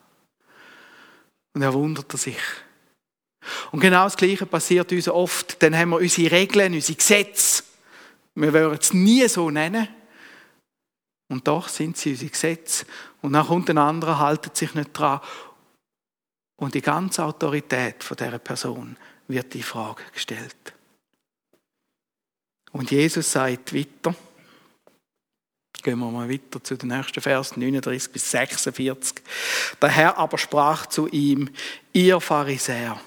Und 1.52 1.62
er 1.62 1.72
wundert 1.72 2.10
sich. 2.12 2.36
Und 3.70 3.80
genau 3.80 4.04
das 4.04 4.16
Gleiche 4.16 4.46
passiert 4.46 4.90
uns 4.90 5.08
oft. 5.08 5.62
Dann 5.62 5.76
haben 5.76 5.90
wir 5.90 5.98
unsere 5.98 6.32
Regeln, 6.32 6.74
unsere 6.74 6.96
Gesetze. 6.96 7.62
Wir 8.34 8.52
würden 8.52 8.78
es 8.80 8.92
nie 8.92 9.28
so 9.28 9.50
nennen. 9.50 9.86
Und 11.28 11.48
doch 11.48 11.68
sind 11.68 11.96
sie 11.96 12.10
unsere 12.10 12.30
Gesetze. 12.30 12.86
Und 13.22 13.32
dann 13.32 13.46
kommt 13.46 13.70
ein 13.70 13.78
anderer, 13.78 14.18
haltet 14.18 14.56
sich 14.56 14.74
nicht 14.74 14.92
dran. 14.92 15.20
Und 16.56 16.74
die 16.74 16.82
ganze 16.82 17.24
Autorität 17.24 18.04
von 18.04 18.16
dieser 18.16 18.38
Person 18.38 18.96
wird 19.28 19.54
in 19.54 19.62
Frage 19.62 20.02
gestellt. 20.12 20.74
Und 22.72 22.90
Jesus 22.90 23.30
sagt 23.32 23.74
weiter, 23.74 24.14
gehen 25.82 25.98
wir 25.98 26.10
mal 26.10 26.28
weiter 26.28 26.62
zu 26.62 26.76
den 26.76 26.88
nächsten 26.88 27.20
Vers 27.20 27.56
39 27.56 28.10
bis 28.10 28.30
46. 28.30 29.22
Der 29.80 29.88
Herr 29.88 30.18
aber 30.18 30.38
sprach 30.38 30.86
zu 30.86 31.06
ihm, 31.08 31.50
ihr 31.92 32.20
Pharisäer, 32.20 32.98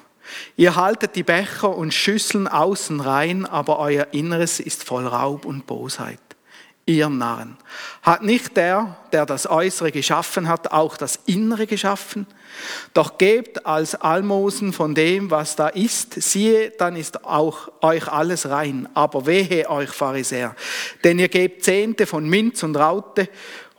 ihr 0.55 0.75
haltet 0.75 1.15
die 1.15 1.23
Becher 1.23 1.75
und 1.75 1.93
Schüsseln 1.93 2.47
außen 2.47 2.99
rein, 2.99 3.45
aber 3.45 3.79
euer 3.79 4.07
Inneres 4.13 4.59
ist 4.59 4.83
voll 4.83 5.07
Raub 5.07 5.45
und 5.45 5.65
Bosheit 5.65 6.26
ihr 6.87 7.09
Narren. 7.09 7.57
Hat 8.01 8.23
nicht 8.23 8.57
der, 8.57 8.97
der 9.11 9.27
das 9.27 9.47
Äußere 9.47 9.91
geschaffen 9.91 10.47
hat, 10.47 10.71
auch 10.71 10.97
das 10.97 11.19
Innere 11.27 11.67
geschaffen? 11.67 12.25
Doch 12.93 13.19
gebt 13.19 13.65
als 13.65 13.93
Almosen 13.93 14.73
von 14.73 14.95
dem, 14.95 15.29
was 15.29 15.55
da 15.55 15.67
ist, 15.67 16.13
siehe, 16.13 16.71
dann 16.71 16.95
ist 16.95 17.23
auch 17.25 17.69
euch 17.81 18.07
alles 18.07 18.49
rein. 18.49 18.89
Aber 18.95 19.27
wehe 19.27 19.69
euch, 19.69 19.89
Pharisäer, 19.89 20.55
denn 21.03 21.19
ihr 21.19 21.29
gebt 21.29 21.63
Zehnte 21.63 22.07
von 22.07 22.27
Minz 22.27 22.63
und 22.63 22.75
Raute 22.75 23.29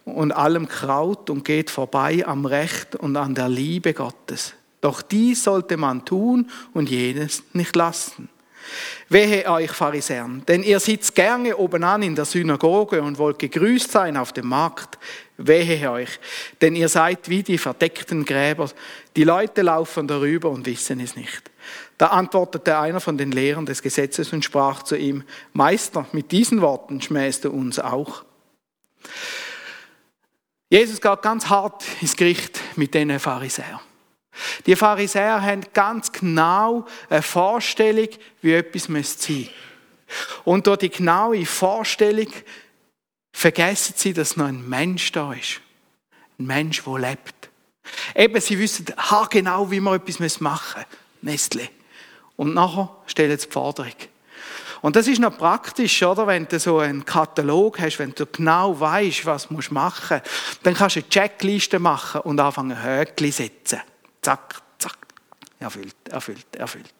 und 0.04 0.32
allem 0.32 0.68
Kraut 0.68 1.30
und 1.30 1.44
geht 1.44 1.70
vorbei 1.70 2.24
am 2.26 2.44
Recht 2.44 2.94
und 2.94 3.16
an 3.16 3.34
der 3.34 3.48
Liebe 3.48 3.94
Gottes. 3.94 4.54
Doch 4.80 5.02
dies 5.02 5.42
sollte 5.42 5.76
man 5.76 6.04
tun 6.04 6.50
und 6.72 6.88
jenes 6.88 7.42
nicht 7.52 7.74
lassen. 7.74 8.28
Wehe 9.08 9.50
euch 9.50 9.70
Pharisäern, 9.70 10.42
denn 10.46 10.62
ihr 10.62 10.80
sitzt 10.80 11.14
gerne 11.14 11.56
oben 11.56 11.84
an 11.84 12.02
in 12.02 12.14
der 12.14 12.24
Synagoge 12.24 13.02
und 13.02 13.18
wollt 13.18 13.38
gegrüßt 13.38 13.90
sein 13.90 14.16
auf 14.16 14.32
dem 14.32 14.48
Markt. 14.48 14.98
Wehe 15.36 15.90
euch, 15.90 16.18
denn 16.60 16.74
ihr 16.74 16.88
seid 16.88 17.28
wie 17.28 17.42
die 17.42 17.58
verdeckten 17.58 18.24
Gräber. 18.24 18.68
Die 19.16 19.24
Leute 19.24 19.62
laufen 19.62 20.06
darüber 20.06 20.50
und 20.50 20.66
wissen 20.66 21.00
es 21.00 21.16
nicht. 21.16 21.50
Da 21.96 22.08
antwortete 22.08 22.78
einer 22.78 23.00
von 23.00 23.18
den 23.18 23.32
Lehrern 23.32 23.66
des 23.66 23.82
Gesetzes 23.82 24.32
und 24.32 24.44
sprach 24.44 24.82
zu 24.82 24.96
ihm, 24.96 25.24
Meister, 25.52 26.06
mit 26.12 26.32
diesen 26.32 26.60
Worten 26.60 27.00
schmähst 27.00 27.44
du 27.44 27.50
uns 27.50 27.78
auch. 27.78 28.24
Jesus 30.70 31.00
geht 31.00 31.22
ganz 31.22 31.48
hart 31.48 31.82
ins 32.00 32.14
Gericht 32.14 32.60
mit 32.76 32.94
den 32.94 33.18
Pharisäern. 33.18 33.80
Die 34.66 34.76
Pharisäer 34.76 35.42
haben 35.42 35.62
ganz 35.72 36.12
genau 36.12 36.86
eine 37.08 37.22
Vorstellung, 37.22 38.08
wie 38.40 38.54
etwas 38.54 38.84
sein 38.84 38.92
müsste. 38.92 39.48
Und 40.44 40.66
durch 40.66 40.78
die 40.78 40.90
genaue 40.90 41.44
Vorstellung 41.44 42.28
vergessen 43.32 43.94
sie, 43.96 44.12
dass 44.12 44.36
noch 44.36 44.46
ein 44.46 44.68
Mensch 44.68 45.12
da 45.12 45.32
ist. 45.32 45.60
Ein 46.38 46.46
Mensch, 46.46 46.82
der 46.84 46.98
lebt. 46.98 47.50
Eben, 48.14 48.40
sie 48.40 48.58
wissen 48.58 48.86
genau, 49.30 49.70
wie 49.70 49.80
man 49.80 50.00
etwas 50.00 50.40
machen. 50.40 50.84
Nestle. 51.22 51.68
Und 52.36 52.54
nachher 52.54 52.96
stellen 53.06 53.38
sie 53.38 53.46
die 53.46 53.52
Forderung. 53.52 53.92
Und 54.80 54.94
das 54.94 55.08
ist 55.08 55.20
noch 55.20 55.36
praktisch, 55.36 56.02
oder? 56.02 56.26
Wenn 56.26 56.46
du 56.46 56.58
so 56.60 56.78
einen 56.78 57.04
Katalog 57.04 57.80
hast, 57.80 57.98
wenn 57.98 58.14
du 58.14 58.26
genau 58.26 58.78
weißt, 58.78 59.26
was 59.26 59.48
du 59.48 59.54
machen 59.70 60.20
musst, 60.20 60.60
dann 60.62 60.74
kannst 60.74 60.96
du 60.96 61.00
eine 61.00 61.08
Checkliste 61.08 61.78
machen 61.80 62.20
und 62.20 62.38
anfangen, 62.38 62.80
Höckli 62.80 63.32
setzen. 63.32 63.80
Zack, 64.28 64.60
zack. 64.76 64.98
Erfüllt, 65.58 65.96
erfüllt, 66.10 66.54
erfüllt. 66.54 66.92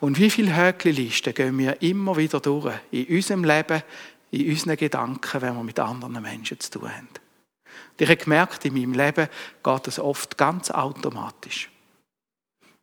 Und 0.00 0.18
wie 0.18 0.28
viele 0.28 0.54
Höcklisten 0.54 1.32
gehen 1.32 1.56
wir 1.56 1.80
immer 1.80 2.18
wieder 2.18 2.38
durch 2.38 2.74
in 2.90 3.06
unserem 3.06 3.44
Leben, 3.44 3.82
in 4.30 4.50
unseren 4.50 4.76
Gedanken, 4.76 5.40
wenn 5.40 5.54
wir 5.54 5.62
mit 5.62 5.80
anderen 5.80 6.20
Menschen 6.20 6.60
zu 6.60 6.72
tun 6.72 6.94
haben. 6.94 7.08
Und 7.08 8.00
ich 8.00 8.10
habe 8.10 8.18
gemerkt, 8.18 8.62
in 8.66 8.74
meinem 8.74 8.92
Leben 8.92 9.26
geht 9.64 9.86
das 9.86 9.98
oft 9.98 10.36
ganz 10.36 10.70
automatisch. 10.70 11.70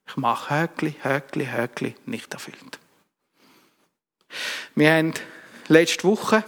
Ich 0.07 0.17
mache 0.17 0.63
Höckli, 0.63 0.95
Höckli, 1.03 1.45
Höckli, 1.45 1.93
nicht 2.07 2.33
erfüllt. 2.33 2.79
Wir 4.73 4.91
haben 4.91 5.13
letzte 5.67 6.05
Woche 6.05 6.43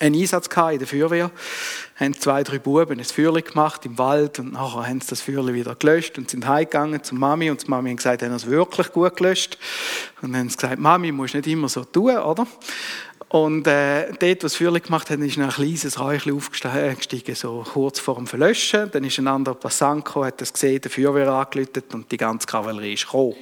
einen 0.00 0.20
Einsatz 0.20 0.48
in 0.72 0.78
der 0.78 0.88
Feuerwehr, 0.88 1.30
haben 1.96 2.18
zwei, 2.18 2.42
drei 2.42 2.58
Buben 2.58 2.98
ein 2.98 3.04
Feuerchen 3.04 3.44
gemacht 3.44 3.84
im 3.84 3.98
Wald 3.98 4.38
und 4.38 4.54
nachher 4.54 4.86
haben 4.86 5.00
sie 5.00 5.08
das 5.10 5.20
Feuerchen 5.20 5.54
wieder 5.54 5.74
gelöscht 5.74 6.18
und 6.18 6.30
sind 6.30 6.46
heimgegangen 6.46 7.04
zur 7.04 7.18
Mami 7.18 7.50
und 7.50 7.62
die 7.62 7.70
Mami 7.70 7.90
hat 7.90 7.98
gesagt, 7.98 8.22
haben 8.22 8.32
es 8.32 8.46
wirklich 8.46 8.90
gut 8.92 9.16
gelöscht 9.16 9.58
und 10.22 10.32
dann 10.32 10.40
haben 10.40 10.48
sie 10.48 10.56
gesagt, 10.56 10.78
Mami, 10.78 11.12
musst 11.12 11.34
nicht 11.34 11.46
immer 11.46 11.68
so 11.68 11.84
tun, 11.84 12.16
oder? 12.16 12.46
Und 13.28 13.66
äh, 13.68 14.10
dort, 14.18 14.42
was 14.42 14.56
Feuerchen 14.56 14.82
gemacht 14.82 15.08
haben, 15.10 15.22
ist 15.22 15.38
ein 15.38 15.48
kleines 15.50 16.00
Räuchchen 16.00 16.34
aufgestiegen, 16.34 17.34
so 17.36 17.64
kurz 17.72 18.00
vor 18.00 18.16
dem 18.16 18.26
Verlöschen. 18.26 18.90
Dann 18.90 19.04
ist 19.04 19.18
ein 19.18 19.28
anderer 19.28 19.54
Passant 19.54 20.04
gekommen, 20.04 20.26
hat 20.26 20.40
das 20.40 20.52
gesehen, 20.52 20.80
der 20.80 20.90
Feuerwehr 20.90 21.30
angelötet 21.30 21.94
und 21.94 22.10
die 22.10 22.16
ganze 22.16 22.48
Kavallerie 22.48 22.94
ist 22.94 23.04
gekommen. 23.04 23.36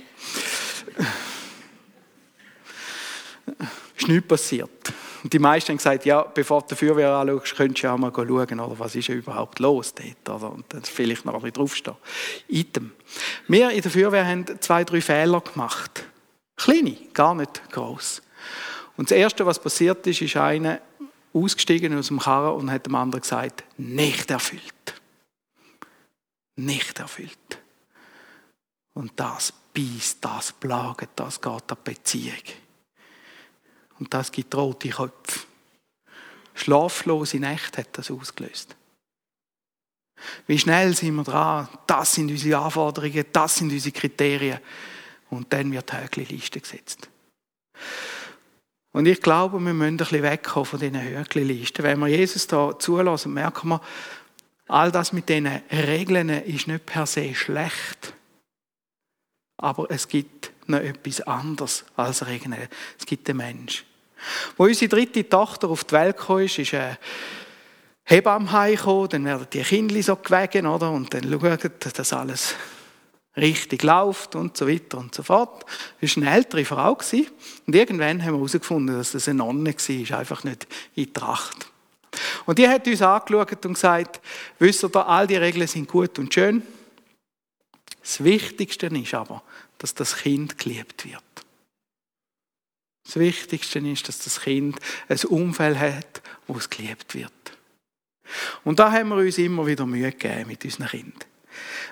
ist 3.97 4.09
nichts 4.09 4.29
passiert. 4.29 4.93
Und 5.23 5.33
die 5.33 5.39
meisten 5.39 5.71
haben 5.71 5.79
gesagt, 5.79 6.05
ja, 6.05 6.23
bevor 6.23 6.63
du 6.63 6.69
die 6.69 6.75
Feuerwehr 6.77 7.11
anschaust, 7.11 7.57
könntest 7.57 7.83
du 7.83 7.87
ja 7.87 7.95
auch 7.95 7.99
mal 7.99 8.13
schauen, 8.15 8.61
oder, 8.61 8.79
was 8.79 8.95
ist 8.95 9.09
überhaupt 9.09 9.59
los 9.59 9.93
dort. 9.95 10.29
Oder, 10.29 10.53
und 10.53 10.65
dann 10.69 10.83
vielleicht 10.83 11.25
noch 11.25 11.35
ein 11.35 11.41
bisschen 11.41 11.55
draufstehen. 11.55 11.97
Item. 12.49 12.93
Wir 13.49 13.71
in 13.71 13.83
der 13.83 13.91
Feuerwehr 13.91 14.27
haben 14.27 14.47
zwei, 14.61 14.85
drei 14.85 15.01
Fehler 15.01 15.41
gemacht. 15.41 16.05
Kleine, 16.57 16.97
gar 17.15 17.35
nicht 17.35 17.63
groß. 17.73 18.23
Und 18.97 19.11
das 19.11 19.17
Erste, 19.17 19.47
was 19.47 19.61
passiert 19.61 20.07
ist, 20.07 20.23
ist 20.23 20.37
einer 20.37 20.81
ausgestiegen 21.33 21.97
aus 21.97 22.09
dem 22.09 22.19
Karren 22.19 22.57
und 22.57 22.71
hat 22.71 22.87
dem 22.87 22.95
anderen 22.95 23.23
gesagt, 23.23 23.65
nicht 23.77 24.31
erfüllt. 24.31 24.63
Nicht 26.57 26.99
erfüllt. 26.99 27.59
Und 28.95 29.13
das 29.17 29.53
beißt, 29.73 30.19
das 30.25 30.53
plagt, 30.53 31.11
das 31.17 31.41
geht 31.41 31.71
an 31.71 31.79
Beziehung. 31.85 32.35
Und 33.99 34.13
das 34.15 34.33
gibt 34.33 34.55
rote 34.55 34.89
Köpfe. 34.89 35.41
Schlaflose 36.55 37.39
Nächte 37.39 37.79
hat 37.83 37.99
das 37.99 38.11
ausgelöst. 38.11 38.75
Wie 40.47 40.59
schnell 40.59 40.95
sind 40.95 41.15
wir 41.15 41.25
dran? 41.25 41.69
Das 41.87 42.15
sind 42.15 42.31
unsere 42.31 42.61
Anforderungen, 42.61 43.25
das 43.33 43.57
sind 43.57 43.71
unsere 43.71 43.93
Kriterien. 43.93 44.59
Und 45.31 45.53
dann 45.53 45.71
wird 45.71 45.93
die 46.17 46.25
Liste 46.25 46.61
gesetzt. 46.61 47.09
Und 48.93 49.07
ich 49.07 49.21
glaube, 49.21 49.61
wir 49.61 49.75
müssen 49.75 49.95
ein 49.95 49.97
bisschen 49.99 50.23
wegkommen 50.23 50.67
von 50.67 50.81
diesen 50.81 51.01
Höcklisten. 51.01 51.85
Wenn 51.85 52.01
wir 52.01 52.09
Jesus 52.09 52.47
da 52.47 52.77
zulassen, 52.79 53.35
merken 53.35 53.69
wir, 53.69 53.81
all 54.67 54.91
das 54.91 55.13
mit 55.13 55.29
diesen 55.29 55.47
Regeln 55.71 56.31
ist 56.31 56.67
nicht 56.67 56.87
per 56.87 57.07
se 57.07 57.35
schlecht. 57.35 58.15
Aber 59.59 59.91
es 59.91 60.09
gibt 60.09 60.53
noch 60.67 60.81
etwas 60.81 61.21
anderes 61.21 61.85
als 61.97 62.27
Regeln. 62.27 62.57
Es 62.99 63.07
gibt 63.07 63.29
den 63.29 63.37
Mensch. 63.37 63.85
Wo 64.57 64.65
unsere 64.65 64.89
dritte 64.89 65.29
Tochter 65.29 65.69
auf 65.69 65.85
die 65.85 65.93
Welt 65.93 66.17
kam, 66.17 66.39
ist, 66.39 66.75
eine 66.75 66.99
Hebamme 68.05 68.51
heimgekommen, 68.51 69.09
dann 69.11 69.25
werden 69.27 69.47
die 69.53 69.63
Kinder 69.63 70.03
so 70.03 70.17
gewogen, 70.17 70.67
oder? 70.67 70.91
Und 70.91 71.13
dann 71.13 71.31
schauen, 71.31 71.59
dass 71.95 72.13
alles 72.13 72.55
richtig 73.37 73.83
läuft 73.83 74.35
und 74.35 74.57
so 74.57 74.69
weiter 74.69 74.99
und 74.99 75.15
so 75.15 75.23
fort. 75.23 75.65
Das 76.01 76.17
war 76.17 76.23
eine 76.23 76.35
ältere 76.35 76.65
Frau. 76.65 76.99
Und 77.67 77.75
irgendwann 77.75 78.23
haben 78.23 78.33
wir 78.33 78.39
herausgefunden, 78.39 78.97
dass 78.97 79.13
das 79.13 79.29
eine 79.29 79.39
Nonne 79.39 79.75
war, 79.75 80.19
einfach 80.19 80.45
nicht 80.45 80.67
in 80.95 81.13
Tracht. 81.13 81.67
Und 82.47 82.59
die 82.59 82.69
hat 82.69 82.87
uns 82.87 83.03
angeschaut 83.03 83.65
und 83.67 83.75
gesagt, 83.75 84.21
wisst 84.59 84.83
ihr, 84.83 85.07
all 85.07 85.27
die 85.27 85.37
Regeln 85.37 85.67
sind 85.67 85.89
gut 85.89 86.19
und 86.19 86.33
schön. 86.33 86.63
Das 88.01 88.25
Wichtigste 88.25 88.87
ist 88.87 89.15
aber, 89.15 89.43
dass 89.77 89.95
das 89.95 90.17
Kind 90.17 90.57
geliebt 90.59 91.05
wird. 91.05 91.23
Das 93.09 93.17
Wichtigste 93.17 93.79
ist, 93.79 94.07
dass 94.07 94.19
das 94.19 94.43
Kind 94.43 94.79
ein 95.09 95.19
Umfeld 95.29 95.79
hat, 95.79 96.21
wo 96.47 96.59
es 96.59 96.69
geliebt 96.69 97.15
wird. 97.15 97.33
Und 98.65 98.79
da 98.79 98.93
haben 98.93 99.09
wir 99.09 99.17
uns 99.17 99.39
immer 99.39 99.67
wieder 99.67 99.87
Mühe 99.87 100.13
gegeben 100.13 100.49
mit 100.49 100.63
unseren 100.63 100.89
Kindern. 100.89 101.25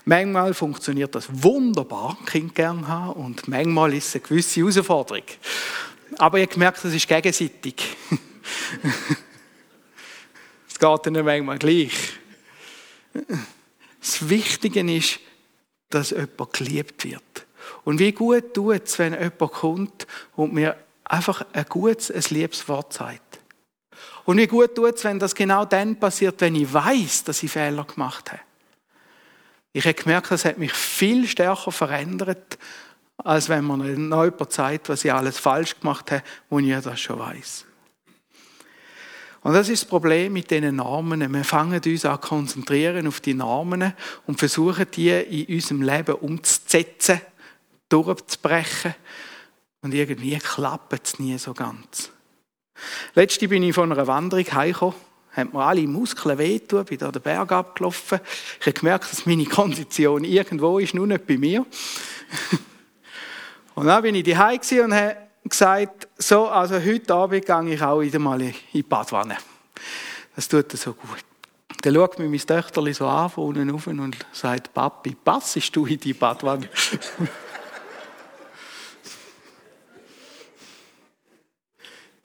Manchmal 0.04 0.52
funktioniert 0.52 1.14
das 1.14 1.26
wunderbar, 1.30 2.18
Kind 2.26 2.54
gern 2.54 2.87
haben, 2.87 3.14
und 3.14 3.49
manchmal 3.49 3.94
ist 3.94 4.08
es 4.08 4.14
eine 4.16 4.25
gewisse 4.25 4.61
Herausforderung. 4.61 5.25
Aber 6.18 6.38
ich 6.38 6.50
gemerkt, 6.50 6.85
das 6.85 6.92
ist 6.92 7.08
gegenseitig. 7.08 7.76
Es 10.68 10.78
geht 10.78 11.06
dann 11.06 11.25
manchmal 11.25 11.58
gleich. 11.58 11.94
Das 13.99 14.28
Wichtige 14.28 14.80
ist, 14.94 15.20
dass 15.88 16.11
jemand 16.11 16.52
geliebt 16.52 17.02
wird. 17.06 17.46
Und 17.85 17.99
wie 17.99 18.12
gut 18.12 18.52
tut 18.52 18.85
es, 18.85 18.99
wenn 18.99 19.14
jemand 19.14 19.38
kommt 19.38 20.06
und 20.35 20.52
mir 20.52 20.76
einfach 21.08 21.44
ein 21.52 21.64
gutes, 21.68 22.10
ein 22.10 22.34
liebes 22.34 22.68
Wort 22.68 22.92
sagt. 22.92 23.40
Und 24.25 24.38
wie 24.38 24.46
gut 24.46 24.75
tut 24.75 24.96
es, 24.96 25.04
wenn 25.04 25.18
das 25.18 25.34
genau 25.34 25.64
dann 25.64 25.98
passiert, 25.98 26.40
wenn 26.40 26.54
ich 26.54 26.72
weiß, 26.72 27.25
dass 27.25 27.42
ich 27.42 27.50
Fehler 27.50 27.84
gemacht 27.84 28.32
habe. 28.32 28.42
Ich 29.72 29.84
habe 29.84 29.94
gemerkt, 29.94 30.30
das 30.30 30.44
hat 30.44 30.58
mich 30.58 30.72
viel 30.72 31.28
stärker 31.28 31.70
verändert, 31.70 32.58
als 33.18 33.48
wenn 33.48 33.64
man 33.64 34.08
noch 34.08 34.25
jemand 34.25 34.52
sagt, 34.52 34.88
was 34.88 35.04
ich 35.04 35.12
alles 35.12 35.38
falsch 35.38 35.78
gemacht 35.80 36.10
habe, 36.10 36.22
wo 36.48 36.58
ich 36.58 36.75
das 36.82 37.00
schon 37.00 37.18
weiß. 37.18 37.66
Und 39.42 39.52
das 39.52 39.68
ist 39.68 39.82
das 39.82 39.88
Problem 39.88 40.32
mit 40.32 40.50
diesen 40.50 40.76
Namen. 40.76 41.32
Wir 41.32 41.44
fangen 41.44 41.80
uns 41.80 42.04
an 42.04 42.20
konzentrieren 42.20 43.06
auf 43.06 43.20
die 43.20 43.34
Namen 43.34 43.94
und 44.26 44.40
versuchen, 44.40 44.90
die 44.90 45.10
in 45.10 45.54
unserem 45.54 45.82
Leben 45.82 46.16
umzusetzen, 46.16 47.20
durchzubrechen. 47.88 48.96
Und 49.86 49.94
irgendwie 49.94 50.36
klappt 50.36 51.06
es 51.06 51.20
nie 51.20 51.38
so 51.38 51.54
ganz. 51.54 52.10
Letzte 53.14 53.46
bin 53.46 53.62
ich 53.62 53.72
von 53.72 53.92
einer 53.92 54.08
Wanderung 54.08 54.44
heimgekommen, 54.44 54.96
haben 55.30 55.50
mir 55.52 55.64
alle 55.64 55.86
Muskeln 55.86 56.36
wehgetan, 56.38 56.84
bin 56.86 56.98
da 56.98 57.12
den 57.12 57.22
Berg 57.22 57.52
abgelaufen. 57.52 58.18
Ich 58.58 58.66
habe 58.66 58.72
gemerkt, 58.72 59.12
dass 59.12 59.26
meine 59.26 59.44
Kondition 59.44 60.24
irgendwo 60.24 60.80
ist, 60.80 60.92
nur 60.92 61.06
nicht 61.06 61.24
bei 61.24 61.38
mir. 61.38 61.64
und 63.76 63.86
dann 63.86 64.02
bin 64.02 64.16
ich 64.16 64.24
daheim 64.24 64.58
und 64.82 64.92
habe 64.92 65.16
gesagt, 65.44 66.08
so, 66.18 66.48
also 66.48 66.84
heute 66.84 67.14
Abend 67.14 67.46
gehe 67.46 67.74
ich 67.74 67.80
auch 67.80 68.00
wieder 68.00 68.18
mal 68.18 68.42
in 68.42 68.54
die 68.72 68.82
Badwanne. 68.82 69.36
Das 70.34 70.48
tut 70.48 70.72
so 70.72 70.94
gut. 70.94 71.24
Dann 71.82 71.94
schaut 71.94 72.18
mich 72.18 72.28
mein 72.28 72.40
Töchterli 72.40 72.92
so 72.92 73.06
an, 73.06 73.30
von 73.30 73.56
unten 73.56 74.00
und 74.00 74.16
sagt, 74.32 74.74
Papi, 74.74 75.14
passest 75.14 75.76
du 75.76 75.86
in 75.86 76.00
die 76.00 76.12
Badwanne? 76.12 76.68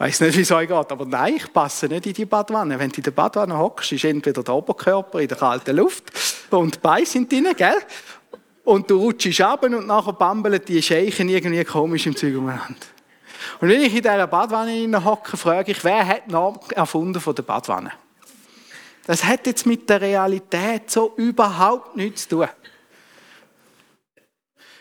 weiß 0.01 0.21
nicht, 0.21 0.35
wie 0.35 0.41
es 0.41 0.51
euch 0.51 0.67
geht, 0.67 0.91
aber 0.91 1.05
nein, 1.05 1.35
ich 1.35 1.53
passe 1.53 1.85
nicht 1.85 2.07
in 2.07 2.13
die 2.13 2.25
Badwanne. 2.25 2.79
Wenn 2.79 2.89
du 2.89 2.97
in 2.97 3.03
der 3.03 3.11
Badwanne 3.11 3.55
hockst, 3.55 3.91
ist 3.91 4.03
entweder 4.03 4.41
der 4.41 4.55
Oberkörper 4.55 5.19
in 5.19 5.27
der 5.27 5.37
kalten 5.37 5.75
Luft 5.75 6.11
und 6.49 6.75
die 6.75 6.79
Beine 6.79 7.05
sind 7.05 7.31
drin, 7.31 7.47
gell? 7.55 7.75
Und 8.63 8.89
du 8.89 8.97
rutschst 8.97 9.41
ab 9.41 9.63
und 9.63 9.85
nachher 9.85 10.13
bambeln 10.13 10.59
die 10.67 10.81
Scheichen 10.81 11.29
irgendwie 11.29 11.63
komisch 11.63 12.07
im 12.07 12.15
Zeug 12.15 12.35
umeinander. 12.35 12.87
Und 13.59 13.69
wenn 13.69 13.81
ich 13.81 13.93
in 13.93 14.01
dieser 14.01 14.25
Badwanne 14.25 15.05
hocke, 15.05 15.37
frage 15.37 15.71
ich, 15.71 15.83
wer 15.83 16.07
hat 16.07 16.27
noch 16.27 16.71
erfunden 16.71 17.21
von 17.21 17.35
der 17.35 17.43
Badwanne? 17.43 17.91
Das 19.05 19.23
hat 19.23 19.45
jetzt 19.45 19.67
mit 19.67 19.87
der 19.87 20.01
Realität 20.01 20.89
so 20.89 21.13
überhaupt 21.15 21.95
nichts 21.95 22.27
zu 22.27 22.37
tun. 22.37 22.47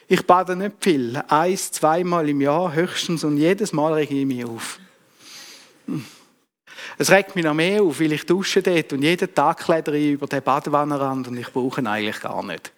Ich 0.09 0.27
bade 0.27 0.57
nicht 0.57 0.77
viel, 0.81 1.23
eins, 1.29 1.73
zweimal 1.73 2.27
im 2.27 2.41
Jahr 2.41 2.73
höchstens 2.73 3.23
und 3.23 3.37
jedes 3.37 3.75
Mal 3.75 3.93
rege 3.93 4.15
ich 4.15 4.27
mich 4.27 4.47
auf. 4.47 4.81
Es 6.99 7.11
regt 7.11 7.35
mich 7.35 7.45
noch 7.45 7.55
mehr 7.55 7.83
auf, 7.83 8.01
weil 8.01 8.13
ich 8.13 8.27
dusche 8.27 8.63
dort 8.63 8.93
und 8.93 9.03
jeden 9.03 9.35
Tag 9.35 9.59
klettere 9.59 9.97
ich 9.97 10.13
über 10.13 10.27
den 10.27 10.43
Badwannenrand 10.43 11.29
und 11.29 11.37
ich 11.37 11.53
brauche 11.53 11.81
ihn 11.81 11.87
eigentlich 11.87 12.21
gar 12.21 12.43
nicht. 12.43 12.73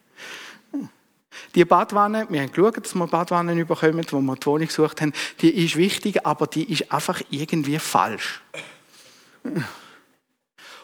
Die 1.54 1.64
Badwanne, 1.64 2.26
wir 2.30 2.40
haben 2.40 2.52
geschaut, 2.52 2.84
dass 2.84 2.94
wir 2.94 3.06
Badwannen 3.06 3.66
bekommen, 3.66 4.04
wo 4.10 4.20
wir 4.20 4.36
die 4.36 4.46
Wohnung 4.46 4.66
gesucht 4.66 5.00
haben, 5.00 5.12
die 5.40 5.64
ist 5.64 5.76
wichtig, 5.76 6.24
aber 6.26 6.46
die 6.46 6.70
ist 6.70 6.90
einfach 6.92 7.20
irgendwie 7.30 7.78
falsch. 7.78 8.42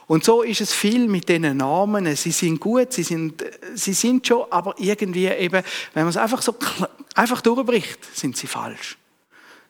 Und 0.06 0.24
so 0.24 0.42
ist 0.42 0.60
es 0.60 0.72
viel 0.72 1.06
mit 1.06 1.28
diesen 1.28 1.56
Namen. 1.58 2.14
Sie 2.16 2.30
sind 2.30 2.60
gut, 2.60 2.92
sie 2.92 3.02
sind, 3.02 3.44
sie 3.74 3.92
sind 3.92 4.26
schon, 4.26 4.50
aber 4.50 4.74
irgendwie 4.78 5.26
eben, 5.26 5.62
wenn 5.92 6.02
man 6.02 6.08
es 6.08 6.16
einfach 6.16 6.40
so 6.40 6.54
einfach 7.14 7.40
durchbricht, 7.42 8.16
sind 8.16 8.36
sie 8.36 8.46
falsch. 8.46 8.96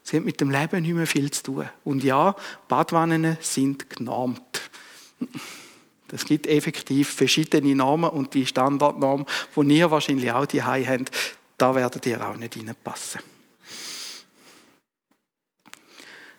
Sie 0.09 0.17
haben 0.17 0.25
mit 0.25 0.41
dem 0.41 0.51
Leben 0.51 0.81
nicht 0.81 0.95
mehr 0.95 1.07
viel 1.07 1.31
zu 1.31 1.43
tun. 1.43 1.69
Und 1.85 2.03
ja, 2.03 2.35
Badwannen 2.67 3.37
sind 3.43 3.91
genormt. 3.91 4.71
Es 6.11 6.25
gibt 6.25 6.47
effektiv 6.47 7.11
verschiedene 7.13 7.75
Namen 7.75 8.09
und 8.09 8.33
die 8.33 8.47
Standardnamen, 8.47 9.27
die 9.55 9.77
ihr 9.77 9.91
wahrscheinlich 9.91 10.33
auch 10.33 10.47
die 10.47 10.63
habt, 10.63 11.11
da 11.59 11.75
werdet 11.75 12.07
ihr 12.07 12.27
auch 12.27 12.39
nicht 12.39 12.57
reinpassen. 12.57 13.21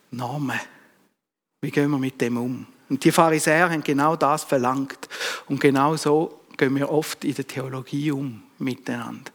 Namen. 0.09 0.59
Wie 1.61 1.69
gehen 1.69 1.91
wir 1.91 1.99
mit 1.99 2.19
dem 2.21 2.37
um? 2.37 2.65
Und 2.89 3.03
die 3.03 3.11
Pharisäer 3.11 3.69
haben 3.69 3.83
genau 3.83 4.15
das 4.15 4.45
verlangt. 4.45 5.07
Und 5.47 5.61
genau 5.61 5.95
so 5.95 6.41
gehen 6.57 6.75
wir 6.75 6.89
oft 6.89 7.23
in 7.23 7.35
der 7.35 7.45
Theologie 7.45 8.09
um 8.09 8.41
miteinander. 8.57 9.31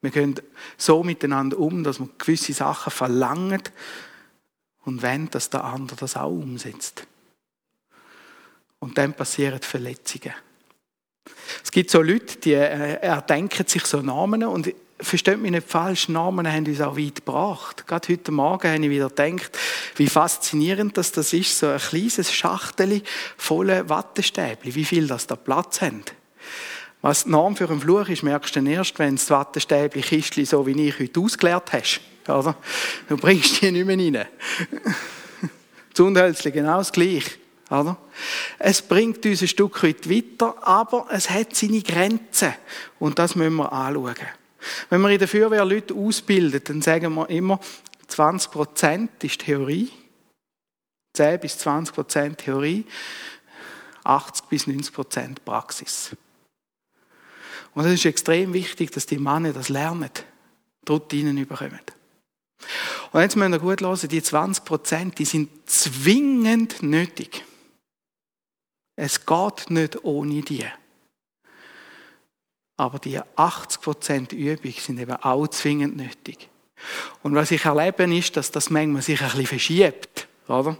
Wir 0.00 0.10
gehen 0.10 0.40
so 0.76 1.02
miteinander 1.02 1.58
um, 1.58 1.82
dass 1.82 1.98
wir 1.98 2.08
gewisse 2.18 2.52
Sachen 2.52 2.90
verlangen 2.90 3.62
und 4.84 5.02
wollen, 5.02 5.28
dass 5.30 5.50
der 5.50 5.64
andere 5.64 5.96
das 5.96 6.16
auch 6.16 6.30
umsetzt. 6.30 7.06
Und 8.78 8.96
dann 8.96 9.14
passieren 9.14 9.60
Verletzungen. 9.60 10.34
Es 11.62 11.70
gibt 11.70 11.90
so 11.90 12.00
Leute, 12.00 12.38
die 12.38 12.54
äh, 12.54 13.00
erdenken 13.00 13.66
sich 13.66 13.84
so 13.86 14.00
Namen 14.00 14.44
und 14.44 14.72
versteht 15.00 15.38
mich 15.38 15.50
nicht 15.50 15.68
falsch, 15.68 16.08
Namen 16.08 16.50
haben 16.50 16.66
uns 16.66 16.80
auch 16.80 16.96
weit 16.96 17.16
gebracht. 17.16 17.86
Gerade 17.86 18.08
heute 18.12 18.32
Morgen 18.32 18.68
habe 18.68 18.82
ich 18.82 18.90
wieder 18.90 19.08
gedacht, 19.08 19.56
wie 19.96 20.08
faszinierend 20.08 20.96
das, 20.96 21.12
das 21.12 21.32
ist, 21.32 21.58
so 21.58 21.68
ein 21.68 21.78
kleines 21.78 22.32
Schachtel 22.32 23.02
voller 23.36 23.88
Wattestäbchen, 23.88 24.74
wie 24.74 24.84
viel 24.84 25.06
das 25.06 25.26
da 25.26 25.36
Platz 25.36 25.80
haben. 25.80 26.04
Was 27.08 27.24
der 27.24 27.32
Name 27.32 27.56
für 27.56 27.70
einen 27.70 27.80
Fluch 27.80 28.06
ist, 28.10 28.22
merkst 28.22 28.54
du 28.54 28.66
erst, 28.66 28.98
wenn 28.98 29.08
du 29.08 29.14
das 29.14 29.30
Wattestäbchen 29.30 30.02
Kistchen 30.02 30.44
so 30.44 30.66
wie 30.66 30.88
ich 30.88 30.98
heute 31.00 31.20
ausgeleert 31.20 31.72
hast. 31.72 32.02
Oder? 32.28 32.54
Du 33.08 33.16
bringst 33.16 33.62
die 33.62 33.70
nicht 33.70 33.86
mehr 33.86 33.96
rein. 33.96 34.28
Das 35.90 36.00
Unhölzli 36.00 36.50
genau 36.52 36.76
das 36.76 36.92
Gleiche. 36.92 37.30
Oder? 37.70 37.96
Es 38.58 38.82
bringt 38.82 39.24
uns 39.24 39.40
ein 39.40 39.48
Stück 39.48 39.82
weit 39.82 40.06
weiter, 40.10 40.54
aber 40.60 41.06
es 41.10 41.30
hat 41.30 41.56
seine 41.56 41.80
Grenzen. 41.80 42.52
Und 42.98 43.18
das 43.18 43.34
müssen 43.34 43.56
wir 43.56 43.72
anschauen. 43.72 44.14
Wenn 44.90 45.00
wir 45.00 45.08
in 45.08 45.18
der 45.18 45.28
Feuerwehr 45.28 45.64
Leute 45.64 45.94
ausbilden, 45.94 46.60
dann 46.62 46.82
sagen 46.82 47.14
wir 47.14 47.30
immer, 47.30 47.58
20% 48.10 49.08
ist 49.22 49.40
Theorie, 49.40 49.90
10 51.14 51.40
bis 51.40 51.56
20% 51.56 52.36
Theorie, 52.36 52.84
80 54.04 54.44
bis 54.50 54.66
90% 54.66 55.36
Praxis. 55.42 56.14
Und 57.74 57.84
es 57.84 57.94
ist 57.94 58.04
extrem 58.04 58.52
wichtig, 58.52 58.90
dass 58.92 59.06
die 59.06 59.18
Männer 59.18 59.52
das 59.52 59.68
lernen, 59.68 60.10
die 60.86 60.92
Routinen 60.92 61.36
überkommen. 61.36 61.80
Und 63.12 63.20
jetzt 63.20 63.36
müssen 63.36 63.52
wir 63.52 63.58
gut 63.58 63.80
hören, 63.80 64.08
die 64.08 64.22
20 64.22 65.14
die 65.14 65.24
sind 65.24 65.50
zwingend 65.68 66.82
nötig. 66.82 67.44
Es 68.96 69.24
geht 69.24 69.70
nicht 69.70 70.04
ohne 70.04 70.42
die. 70.42 70.66
Aber 72.76 72.98
die 72.98 73.20
80% 73.20 74.34
Übung 74.34 74.72
sind 74.72 74.98
eben 74.98 75.16
auch 75.16 75.48
zwingend 75.48 75.96
nötig. 75.96 76.48
Und 77.22 77.34
was 77.34 77.50
ich 77.50 77.64
erlebe, 77.64 78.14
ist, 78.14 78.36
dass 78.36 78.50
das 78.50 78.70
manchmal 78.70 79.02
sich 79.02 79.20
ein 79.20 79.28
bisschen 79.28 79.46
verschiebt. 79.46 80.28
Oder? 80.46 80.76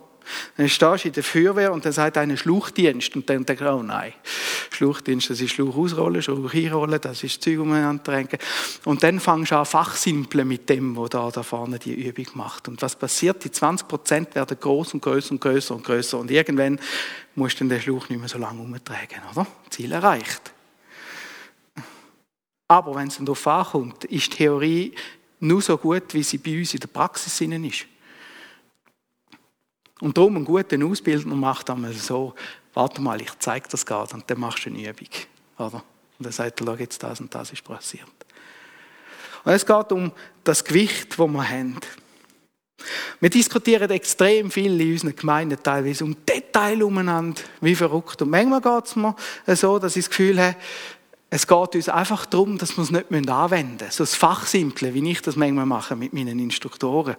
Dann 0.56 0.68
stehst 0.68 1.04
du 1.04 1.08
in 1.08 1.14
der 1.14 1.22
Feuerwehr 1.22 1.72
und 1.72 1.84
dann 1.84 1.92
sagt 1.92 2.18
einer 2.18 2.36
Schluchdienst 2.36 3.14
und 3.16 3.28
dann 3.28 3.44
denkst 3.44 3.62
du, 3.62 3.70
oh 3.70 3.82
nein, 3.82 4.12
Schluchdienst, 4.70 5.30
das 5.30 5.40
ist 5.40 5.52
Schluch 5.52 5.76
ausrollen, 5.76 6.22
Schluch 6.22 6.52
einrollen, 6.52 7.00
das 7.00 7.22
ist 7.22 7.42
Zeug 7.42 7.60
umeinander 7.60 8.02
tränken. 8.02 8.38
Und 8.84 9.02
dann 9.02 9.20
fängst 9.20 9.52
du 9.52 9.56
an 9.56 9.66
fachsimpeln 9.66 10.46
mit 10.46 10.68
dem, 10.68 10.96
wo 10.96 11.08
da, 11.08 11.30
da 11.30 11.42
vorne 11.42 11.78
die 11.78 11.94
Übung 11.94 12.26
macht. 12.34 12.68
Und 12.68 12.80
was 12.82 12.96
passiert? 12.96 13.44
Die 13.44 13.50
20 13.50 13.88
Prozent 13.88 14.34
werden 14.34 14.58
groß 14.58 14.94
und 14.94 15.02
größer 15.02 15.32
und 15.32 15.40
größer 15.40 15.74
und 15.74 15.84
größer 15.84 16.18
und 16.18 16.30
irgendwann 16.30 16.78
musst 17.34 17.60
du 17.60 17.64
den 17.64 17.80
Schluch 17.80 18.08
nicht 18.08 18.18
mehr 18.18 18.28
so 18.28 18.38
lange 18.38 18.60
umtragen, 18.60 19.22
oder? 19.32 19.46
Ziel 19.70 19.92
erreicht. 19.92 20.52
Aber 22.68 22.94
wenn 22.94 23.08
es 23.08 23.16
darauf 23.16 23.46
ankommt, 23.46 24.04
ist 24.04 24.32
die 24.32 24.36
Theorie 24.36 24.94
nur 25.40 25.62
so 25.62 25.76
gut, 25.78 26.12
wie 26.12 26.22
sie 26.22 26.38
bei 26.38 26.58
uns 26.58 26.74
in 26.74 26.80
der 26.80 26.88
Praxis 26.88 27.40
ist. 27.40 27.86
Und 30.00 30.16
darum 30.16 30.36
ein 30.36 30.44
guter 30.44 30.84
Ausbildner 30.84 31.34
macht 31.34 31.70
einmal 31.70 31.92
so, 31.92 32.34
warte 32.74 33.00
mal, 33.00 33.20
ich 33.20 33.36
zeige 33.38 33.68
das 33.68 33.84
gerade 33.84 34.14
und 34.14 34.30
dann 34.30 34.38
machst 34.38 34.64
du 34.64 34.70
eine 34.70 34.88
Übung. 34.88 35.08
Oder? 35.58 35.82
Und 36.18 36.24
dann 36.24 36.32
sagt 36.32 36.60
er, 36.60 36.66
schau 36.66 36.74
jetzt, 36.76 37.02
das 37.02 37.20
und 37.20 37.34
das 37.34 37.52
ist 37.52 37.64
passiert. 37.64 38.06
Und 39.44 39.52
es 39.52 39.66
geht 39.66 39.92
um 39.92 40.12
das 40.44 40.64
Gewicht, 40.64 41.18
das 41.18 41.18
wir 41.18 41.48
haben. 41.48 41.80
Wir 43.20 43.30
diskutieren 43.30 43.90
extrem 43.90 44.50
viel 44.50 44.80
in 44.80 44.92
unseren 44.92 45.16
Gemeinden 45.16 45.58
teilweise 45.60 46.04
um 46.04 46.16
Details 46.24 46.82
umeinander, 46.82 47.40
wie 47.60 47.74
verrückt. 47.74 48.22
Und 48.22 48.30
manchmal 48.30 48.60
geht 48.60 48.86
es 48.86 48.96
mir 48.96 49.16
so, 49.46 49.78
dass 49.78 49.96
ich 49.96 50.04
das 50.04 50.10
Gefühl 50.10 50.40
habe, 50.40 50.56
es 51.30 51.46
geht 51.46 51.74
uns 51.74 51.88
einfach 51.90 52.24
darum, 52.24 52.56
dass 52.56 52.76
wir 52.76 52.84
es 52.84 52.90
nicht 52.90 53.10
anwenden 53.12 53.72
müssen. 53.74 53.90
So 53.90 54.02
das 54.02 54.14
Fachsimple, 54.14 54.94
wie 54.94 55.10
ich 55.10 55.20
das 55.20 55.36
manchmal 55.36 55.66
mache 55.66 55.94
mit 55.94 56.14
meinen 56.14 56.38
Instruktoren. 56.38 57.16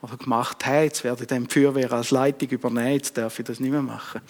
Oder 0.00 0.16
gemacht 0.16 0.64
habe, 0.64 0.84
jetzt 0.84 1.02
werde 1.02 1.22
ich 1.22 1.28
den 1.28 1.48
Feuerwehr 1.48 1.90
als 1.92 2.12
Leitung 2.12 2.48
übernehmen, 2.50 2.92
jetzt 2.92 3.16
darf 3.18 3.38
ich 3.38 3.44
das 3.44 3.58
nicht 3.58 3.72
mehr 3.72 3.82
machen. 3.82 4.20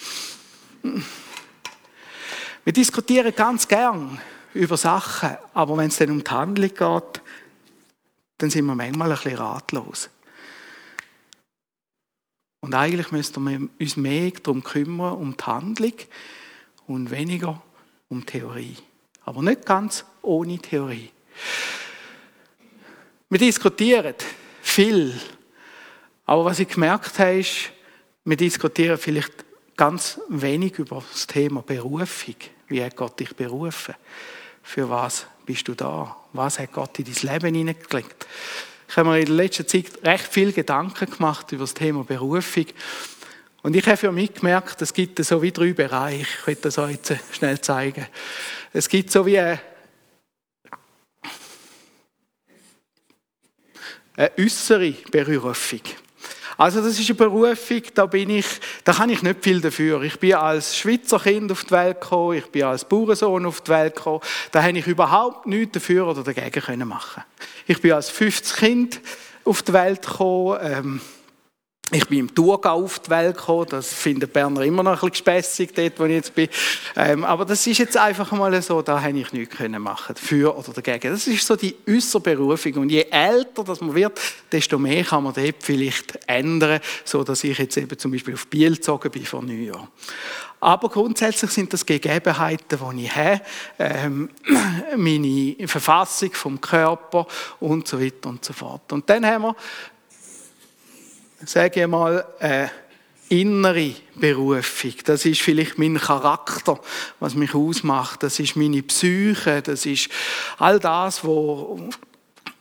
Wir 2.64 2.72
diskutieren 2.72 3.34
ganz 3.34 3.68
gern 3.68 4.18
über 4.54 4.78
Sachen, 4.78 5.36
aber 5.52 5.76
wenn 5.76 5.88
es 5.88 5.98
dann 5.98 6.10
um 6.10 6.24
die 6.24 6.30
Handlung 6.30 6.70
geht, 6.70 7.22
dann 8.38 8.50
sind 8.50 8.64
wir 8.64 8.74
manchmal 8.74 9.10
ein 9.10 9.18
bisschen 9.18 9.36
ratlos. 9.36 10.08
Und 12.60 12.74
eigentlich 12.74 13.12
müssten 13.12 13.44
wir 13.44 13.68
uns 13.78 13.96
mehr 13.96 14.30
darum 14.42 14.64
kümmern, 14.64 15.14
um 15.14 15.36
die 15.36 15.44
Handlung 15.44 15.92
und 16.86 17.10
weniger 17.10 17.62
um 18.08 18.24
Theorie. 18.24 18.76
Aber 19.28 19.42
nicht 19.42 19.66
ganz 19.66 20.06
ohne 20.22 20.58
Theorie. 20.58 21.10
Wir 23.28 23.38
diskutieren 23.38 24.14
viel. 24.62 25.20
Aber 26.24 26.46
was 26.46 26.60
ich 26.60 26.68
gemerkt 26.68 27.18
habe, 27.18 27.40
ist, 27.40 27.70
wir 28.24 28.38
diskutieren 28.38 28.96
vielleicht 28.96 29.44
ganz 29.76 30.18
wenig 30.30 30.78
über 30.78 31.04
das 31.12 31.26
Thema 31.26 31.60
Berufung. 31.60 32.36
Wie 32.68 32.82
hat 32.82 32.96
Gott 32.96 33.20
dich 33.20 33.36
berufen? 33.36 33.96
Für 34.62 34.88
was 34.88 35.26
bist 35.44 35.68
du 35.68 35.74
da? 35.74 36.16
Was 36.32 36.58
hat 36.58 36.72
Gott 36.72 36.98
in 36.98 37.04
dein 37.04 37.30
Leben 37.34 37.54
hineingelegt? 37.54 38.26
Ich 38.88 38.96
habe 38.96 39.10
mir 39.10 39.20
in 39.20 39.26
letzter 39.26 39.66
Zeit 39.66 39.90
recht 40.04 40.26
viel 40.26 40.54
Gedanken 40.54 41.10
gemacht 41.10 41.52
über 41.52 41.64
das 41.64 41.74
Thema 41.74 42.02
Berufung. 42.02 42.64
Und 43.62 43.74
ich 43.74 43.86
habe 43.86 43.96
für 43.96 44.12
mich 44.12 44.34
gemerkt, 44.34 44.80
es 44.82 44.92
gibt 44.92 45.24
so 45.24 45.42
wie 45.42 45.50
drei 45.50 45.72
Bereiche. 45.72 46.22
Ich 46.22 46.46
will 46.46 46.58
das 46.60 46.78
euch 46.78 46.92
jetzt 46.92 47.14
schnell 47.32 47.60
zeigen. 47.60 48.06
Es 48.72 48.88
gibt 48.88 49.10
so 49.10 49.26
wie 49.26 49.38
eine, 49.38 49.60
eine 54.16 54.30
äußere 54.38 54.92
Berufung. 55.10 55.80
Also 56.56 56.80
das 56.80 56.98
ist 56.98 57.08
eine 57.08 57.16
Berufung, 57.16 57.82
da 57.94 58.06
bin 58.06 58.30
ich, 58.30 58.46
da 58.82 58.92
kann 58.92 59.10
ich 59.10 59.22
nicht 59.22 59.44
viel 59.44 59.60
dafür. 59.60 60.02
Ich 60.02 60.18
bin 60.18 60.34
als 60.34 60.76
Schweizer 60.76 61.20
Kind 61.20 61.52
auf 61.52 61.64
die 61.64 61.70
Welt 61.70 62.00
gekommen, 62.00 62.38
ich 62.38 62.46
bin 62.46 62.64
als 62.64 62.84
Bauernsohn 62.84 63.46
auf 63.46 63.60
die 63.60 63.70
Welt 63.70 63.94
gekommen. 63.94 64.20
Da 64.50 64.62
habe 64.62 64.76
ich 64.76 64.86
überhaupt 64.88 65.46
nichts 65.46 65.74
dafür 65.74 66.08
oder 66.08 66.24
dagegen 66.24 66.60
können 66.60 66.88
machen. 66.88 67.22
Ich 67.66 67.80
bin 67.80 67.92
als 67.92 68.10
50 68.10 68.56
Kind 68.56 69.00
auf 69.44 69.62
die 69.62 69.72
Welt 69.72 70.02
gekommen. 70.02 70.58
Ähm, 70.60 71.00
ich 71.90 72.06
bin 72.06 72.18
im 72.18 72.34
Thurgau 72.34 72.84
auf 72.84 72.98
die 72.98 73.10
Welt 73.10 73.36
gekommen, 73.36 73.66
das 73.70 73.92
finden 73.94 74.28
Berner 74.28 74.60
immer 74.62 74.82
noch 74.82 74.90
ein 74.90 74.94
bisschen 74.96 75.10
gespässig, 75.10 75.74
dort 75.74 75.98
wo 75.98 76.04
ich 76.04 76.12
jetzt 76.12 76.34
bin. 76.34 76.48
Ähm, 76.96 77.24
aber 77.24 77.46
das 77.46 77.66
ist 77.66 77.78
jetzt 77.78 77.96
einfach 77.96 78.30
mal 78.32 78.60
so, 78.60 78.82
da 78.82 79.00
habe 79.00 79.18
ich 79.18 79.32
nichts 79.32 79.56
können 79.56 79.80
machen, 79.80 80.14
für 80.16 80.56
oder 80.56 80.72
dagegen. 80.72 81.10
Das 81.12 81.26
ist 81.26 81.46
so 81.46 81.56
die 81.56 81.74
äußere 81.88 82.20
Berufung. 82.20 82.74
Und 82.74 82.90
je 82.90 83.06
älter 83.10 83.64
das 83.64 83.80
man 83.80 83.94
wird, 83.94 84.20
desto 84.52 84.78
mehr 84.78 85.02
kann 85.02 85.24
man 85.24 85.32
dort 85.32 85.56
vielleicht 85.60 86.18
ändern, 86.26 86.80
so 87.04 87.24
dass 87.24 87.42
ich 87.44 87.56
jetzt 87.56 87.76
eben 87.78 87.98
zum 87.98 88.10
Beispiel 88.10 88.34
auf 88.34 88.46
Biel 88.48 88.74
gezogen 88.74 89.10
bin 89.10 89.24
vor 89.24 89.42
neun 89.42 89.64
Jahren. 89.64 89.88
Aber 90.60 90.88
grundsätzlich 90.88 91.52
sind 91.52 91.72
das 91.72 91.86
Gegebenheiten, 91.86 92.78
die 92.96 93.04
ich 93.04 93.16
habe, 93.16 93.40
ähm, 93.78 94.28
meine 94.96 95.56
Verfassung 95.66 96.32
vom 96.32 96.60
Körper 96.60 97.26
und 97.60 97.86
so 97.86 98.00
weiter 98.00 98.28
und 98.28 98.44
so 98.44 98.52
fort. 98.52 98.92
Und 98.92 99.08
dann 99.08 99.24
haben 99.24 99.42
wir 99.42 99.56
sage 101.44 101.82
ich 101.82 101.86
mal, 101.86 102.24
eine 102.38 102.70
innere 103.28 103.94
Berufung. 104.14 104.94
Das 105.04 105.24
ist 105.24 105.40
vielleicht 105.40 105.78
mein 105.78 105.98
Charakter, 105.98 106.80
was 107.20 107.34
mich 107.34 107.54
ausmacht. 107.54 108.22
Das 108.22 108.38
ist 108.40 108.56
meine 108.56 108.82
Psyche. 108.82 109.62
Das 109.62 109.86
ist 109.86 110.08
all 110.58 110.78
das, 110.78 111.24
wo, 111.24 111.88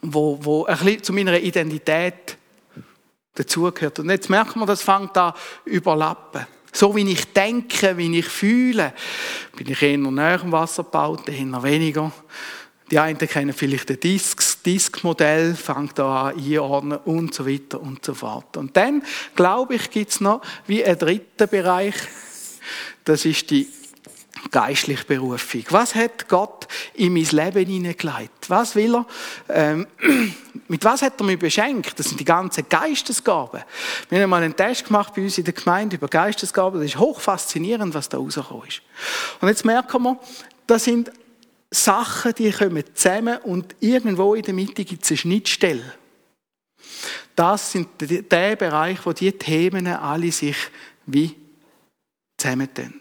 wo, 0.02 0.40
wo 0.42 0.66
ein 0.66 0.78
bisschen 0.78 1.04
zu 1.04 1.13
meiner 1.13 1.40
Identität 1.40 2.38
dazugehört. 3.36 4.00
Und 4.00 4.10
jetzt 4.10 4.30
merkt 4.30 4.56
man, 4.56 4.68
das 4.68 4.82
fängt 4.82 5.18
an 5.18 5.34
überlappen. 5.66 6.46
So 6.74 6.96
wie 6.96 7.10
ich 7.10 7.34
denke, 7.34 7.98
wie 7.98 8.20
ich 8.20 8.28
fühle, 8.28 8.94
bin 9.56 9.72
ich 9.72 9.82
eher 9.82 9.98
näher 9.98 10.42
am 10.42 10.52
Wasser 10.52 10.84
gebaut, 10.84 11.28
eher 11.28 11.63
weniger. 11.63 12.12
Die 12.89 13.00
einen 13.00 13.17
kennen 13.17 13.54
vielleicht 13.54 13.89
das 13.89 14.00
Disks, 14.00 14.62
Disk-Modell, 14.62 15.56
fängt 15.56 16.00
da 16.00 16.30
an 16.30 16.38
einordnen 16.38 17.00
und 17.00 17.34
so 17.34 17.45
weiter 17.45 17.82
und 17.82 18.06
so 18.06 18.13
fort. 18.13 18.56
Und 18.56 18.78
dann, 18.78 19.04
glaube 19.36 19.76
ich, 19.76 19.89
gibt 19.91 20.12
es 20.12 20.21
noch 20.21 20.41
wie 20.67 20.84
einen 20.84 20.97
dritten 20.97 21.50
Bereich. 21.50 21.95
Das 23.04 23.26
ist 23.26 23.50
die 23.50 23.67
geistliche 24.52 25.04
Berufung. 25.04 25.63
Was 25.69 25.95
hat 25.95 26.30
Gott 26.30 26.67
in 26.93 27.13
mein 27.13 27.26
Leben 27.26 27.65
hineingelegt? 27.65 28.50
Was 28.50 28.76
will 28.76 28.95
er? 28.95 29.06
Ähm, 29.50 29.88
mit 30.67 30.84
was 30.86 31.02
hat 31.02 31.19
er 31.19 31.26
mich 31.26 31.39
beschenkt? 31.39 32.00
Das 32.00 32.08
sind 32.08 32.19
die 32.19 32.26
ganzen 32.26 32.67
Geistesgaben. 32.69 33.63
Wir 34.10 34.21
haben 34.21 34.30
mal 34.30 34.43
einen 34.43 34.56
Test 34.56 34.86
gemacht 34.86 35.13
bei 35.15 35.23
uns 35.23 35.38
in 35.38 35.43
der 35.43 35.54
Gemeinde 35.54 35.97
über 35.97 36.08
Geistesgaben. 36.08 36.80
Das 36.80 36.89
ist 36.89 37.00
hoch 37.00 37.19
faszinierend, 37.19 37.93
was 37.93 38.10
da 38.10 38.17
rausgekommen 38.17 38.67
ist. 38.67 38.82
Und 39.41 39.50
jetzt 39.50 39.65
merken 39.65 40.04
wir, 40.04 40.19
das 40.65 40.86
sind 40.86 41.12
Sachen, 41.69 42.34
die 42.36 42.51
kommen 42.51 42.84
zusammen 42.93 43.38
und 43.39 43.75
irgendwo 43.80 44.36
in 44.36 44.43
der 44.43 44.53
Mitte 44.53 44.86
gibt 44.86 45.03
es 45.03 45.12
eine 45.12 45.17
Schnittstelle. 45.17 45.93
Das 47.36 47.71
sind 47.71 47.89
der 47.99 48.56
Bereich, 48.56 49.06
wo 49.06 49.13
die 49.13 49.32
Themen 49.32 49.88
alle 49.88 50.32
sich 50.32 50.58
wie 51.06 51.36
zusammentun. 52.38 52.99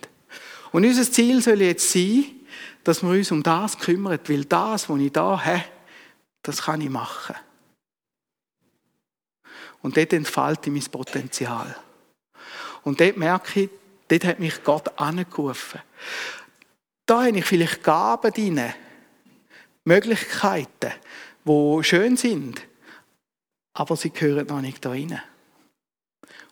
Und 0.73 0.85
unser 0.85 1.11
Ziel 1.11 1.41
soll 1.41 1.63
jetzt 1.63 1.91
sein, 1.91 2.25
dass 2.85 3.03
wir 3.03 3.11
uns 3.11 3.31
um 3.31 3.43
das 3.43 3.79
kümmern, 3.79 4.19
weil 4.27 4.45
das, 4.45 4.89
was 4.89 5.01
ich 5.01 5.13
da 5.13 5.45
habe, 5.45 5.65
das 6.43 6.63
kann 6.63 6.81
ich 6.81 6.91
machen. 6.91 7.35
Und 9.83 9.97
dort 9.97 10.13
entfalte 10.13 10.71
ich 10.71 10.83
mein 10.83 10.91
Potenzial. 10.91 11.77
Und 12.83 13.01
dort 13.01 13.17
merke 13.17 13.63
ich, 13.63 13.71
dort 14.09 14.25
hat 14.25 14.39
mich 14.39 14.63
Gott 14.63 14.99
angerufen. 14.99 15.81
Da 17.07 17.25
habe 17.25 17.39
ich 17.39 17.45
vielleicht 17.45 17.85
Gaben 17.85 18.33
drin, 18.33 18.61
Möglichkeiten, 19.85 20.93
die 21.45 21.85
schön 21.85 22.17
sind, 22.17 22.67
aber 23.75 23.97
sie 23.97 24.11
gehören 24.11 24.49
noch 24.49 24.61
nicht 24.61 24.85
da 24.85 24.91
rein. 24.91 25.21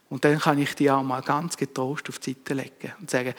Und 0.09 0.25
dann 0.25 0.39
kann 0.39 0.59
ich 0.59 0.77
die 0.77 0.91
auch 0.91 1.03
mal 1.03 1.23
ganz 1.23 1.57
getrost 1.57 2.09
auf 2.09 2.21
die 2.21 2.35
Seite 2.35 2.55
legen 2.55 2.93
und 3.01 3.11
sagen, 3.11 3.35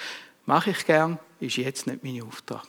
mache 0.46 0.72
ich 0.72 0.86
gern, 0.86 1.18
ist 1.40 1.56
jetzt 1.56 1.88
nicht 1.88 2.04
mein 2.04 2.22
Auftrag. 2.22 2.68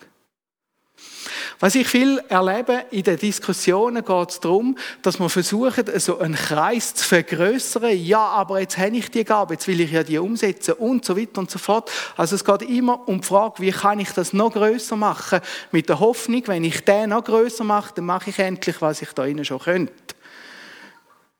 Was 1.58 1.74
ich 1.74 1.86
viel 1.88 2.22
erlebe 2.28 2.84
in 2.90 3.02
den 3.02 3.18
Diskussionen 3.18 4.04
geht 4.04 4.30
es 4.30 4.40
darum, 4.40 4.76
dass 5.02 5.18
man 5.18 5.30
versucht, 5.30 5.84
so 6.00 6.18
einen 6.18 6.34
Kreis 6.34 6.94
zu 6.94 7.04
vergrößern. 7.04 7.96
Ja, 7.98 8.20
aber 8.20 8.60
jetzt 8.60 8.76
habe 8.76 8.96
ich 8.96 9.10
die 9.10 9.24
Gabe, 9.24 9.54
jetzt 9.54 9.66
will 9.66 9.80
ich 9.80 9.90
ja 9.90 10.02
die 10.02 10.18
umsetzen 10.18 10.74
und 10.74 11.04
so 11.04 11.16
weiter 11.16 11.40
und 11.40 11.50
so 11.50 11.58
fort. 11.58 11.90
Also 12.16 12.36
es 12.36 12.44
geht 12.44 12.62
immer 12.62 13.08
um 13.08 13.20
die 13.20 13.26
Frage, 13.26 13.62
wie 13.62 13.70
kann 13.70 14.00
ich 14.00 14.10
das 14.10 14.32
noch 14.32 14.52
größer 14.52 14.96
machen? 14.96 15.40
Mit 15.72 15.88
der 15.88 16.00
Hoffnung, 16.00 16.42
wenn 16.46 16.64
ich 16.64 16.84
den 16.84 17.10
noch 17.10 17.24
größer 17.24 17.64
mache, 17.64 17.94
dann 17.94 18.04
mache 18.04 18.30
ich 18.30 18.38
endlich, 18.38 18.80
was 18.80 19.02
ich 19.02 19.12
da 19.12 19.24
innen 19.24 19.44
schon 19.44 19.60
könnte. 19.60 19.92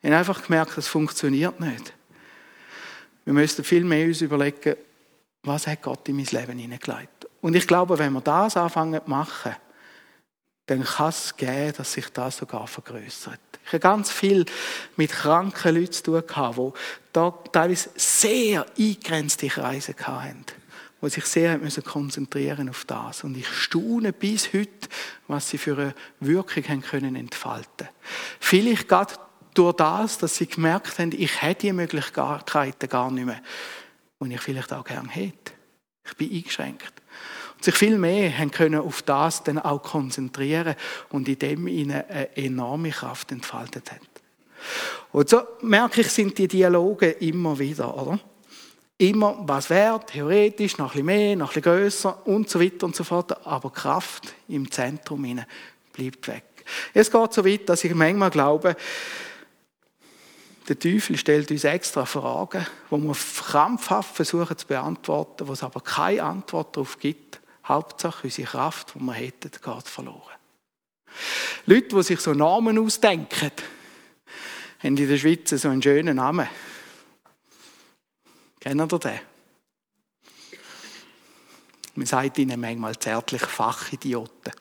Ich 0.01 0.09
habe 0.09 0.19
einfach 0.19 0.43
gemerkt, 0.45 0.77
das 0.77 0.89
funktioniert 0.89 1.61
nicht. 1.61 1.93
Wir 3.25 3.33
müssten 3.35 3.65
viel 3.65 3.85
mehr 3.85 4.07
uns 4.07 4.21
überlegen, 4.21 4.77
was 5.43 5.67
hat 5.67 5.83
Gott 5.83 6.09
in 6.09 6.17
mein 6.17 6.27
Leben 6.27 6.59
hineingelegt. 6.59 7.16
Und 7.41 7.55
ich 7.55 7.67
glaube, 7.67 7.99
wenn 7.99 8.13
wir 8.13 8.21
das 8.21 8.57
anfangen 8.57 9.01
zu 9.05 9.11
machen, 9.11 9.57
dann 10.67 10.83
kann 10.83 11.09
es 11.09 11.37
geben, 11.37 11.73
dass 11.77 11.93
sich 11.93 12.09
das 12.13 12.39
sogar 12.39 12.67
vergrößert. 12.67 13.41
Ich 13.65 13.73
habe 13.73 13.81
ganz 13.81 14.11
viel 14.11 14.45
mit 14.97 15.11
kranken 15.11 15.75
Leuten 15.75 15.93
zu 15.93 16.03
tun 16.03 16.23
gehabt, 16.27 16.59
die 16.59 17.51
teilweise 17.53 17.91
sehr 17.97 18.67
eingrenzte 18.79 19.49
Kreise 19.49 19.95
hatten, 20.03 20.45
die 21.03 21.11
sich 21.11 21.25
sehr 21.25 21.59
müssen 21.59 21.85
konzentrieren 21.85 22.69
auf 22.69 22.85
das. 22.85 23.25
Und 23.25 23.37
ich 23.37 23.49
staune 23.49 24.13
bis 24.13 24.53
heute, 24.53 24.89
was 25.29 25.51
sie 25.51 25.59
für 25.59 25.77
eine 25.77 25.95
Wirkung 26.21 26.65
haben 26.69 26.83
können 26.83 27.17
entfalten. 27.17 27.89
Vielleicht 28.41 28.89
gerade 28.89 29.15
durch 29.55 29.77
das, 29.77 30.19
dass 30.19 30.37
sie 30.37 30.47
gemerkt 30.47 30.99
haben, 30.99 31.13
ich 31.13 31.43
hätte 31.43 31.67
die 31.67 31.73
Möglichkeiten 31.73 32.89
gar 32.89 33.11
nicht 33.11 33.25
mehr, 33.25 33.41
die 34.21 34.35
ich 34.35 34.41
vielleicht 34.41 34.73
auch 34.73 34.85
gerne 34.85 35.09
hätte. 35.09 35.56
Ich 36.09 36.17
bin 36.17 36.33
eingeschränkt 36.33 36.93
und 37.55 37.65
sich 37.65 37.75
viel 37.75 37.99
mehr 37.99 38.37
haben 38.37 38.51
können 38.51 38.81
auf 38.81 39.03
das 39.03 39.43
dann 39.43 39.59
auch 39.59 39.83
konzentrieren 39.83 40.75
und 41.11 41.29
in 41.29 41.39
dem 41.39 41.67
ihnen 41.67 42.05
eine 42.09 42.37
enorme 42.37 42.91
Kraft 42.91 43.33
entfaltet 43.33 43.91
hat. 43.93 44.01
Und 45.13 45.29
so 45.29 45.43
merke 45.63 46.03
ich, 46.03 46.09
sind 46.09 46.37
die 46.39 46.49
Dialoge 46.49 47.11
immer 47.11 47.59
wieder, 47.59 47.97
oder? 47.97 48.19
Immer, 48.99 49.37
was 49.47 49.69
wäre, 49.69 50.01
theoretisch, 50.07 50.79
noch 50.79 50.87
ein 50.87 50.93
bisschen 50.93 51.07
mehr, 51.07 51.37
noch 51.37 51.51
ein 51.51 51.61
bisschen 51.61 51.63
grösser 51.63 52.27
und 52.27 52.49
so 52.49 52.61
weiter 52.61 52.87
und 52.87 52.97
so 52.97 53.05
fort, 53.05 53.47
aber 53.47 53.71
Kraft 53.71 54.35
im 54.49 54.71
Zentrum 54.71 55.23
bleibt 55.93 56.29
weg. 56.29 56.45
Es 56.95 57.11
geht 57.11 57.33
so 57.33 57.45
weit, 57.45 57.69
dass 57.69 57.85
ich 57.85 57.95
manchmal 57.95 58.31
glaube, 58.31 58.75
der 60.69 60.79
Teufel 60.79 61.17
stellt 61.17 61.51
uns 61.51 61.65
extra 61.65 62.05
Fragen, 62.05 62.67
die 62.91 62.97
wir 62.97 63.15
krampfhaft 63.15 64.17
versuchen 64.17 64.59
zu 64.59 64.67
beantworten, 64.67 65.47
wo 65.47 65.53
es 65.53 65.63
aber 65.63 65.81
keine 65.81 66.25
Antwort 66.25 66.77
darauf 66.77 66.99
gibt 66.99 67.41
Hauptsache 67.67 68.25
unsere 68.25 68.49
Kraft, 68.49 68.95
die 68.95 69.01
wir 69.01 69.13
hätten, 69.13 69.51
geht 69.51 69.89
verloren. 69.89 70.35
Leute, 71.67 71.89
die 71.89 72.03
sich 72.03 72.21
so 72.21 72.33
Namen 72.33 72.79
ausdenken, 72.79 73.51
haben 74.79 74.97
in 74.97 75.09
der 75.09 75.17
Schweiz 75.17 75.51
so 75.51 75.69
einen 75.69 75.83
schönen 75.83 76.17
Namen. 76.17 76.49
Kennen 78.61 78.89
ihr 78.91 78.99
den? 78.99 79.21
Man 81.95 82.07
sagt 82.07 82.39
ihnen 82.39 82.61
manchmal 82.61 82.99
zärtlich 82.99 83.43
Fachidioten. 83.43 84.53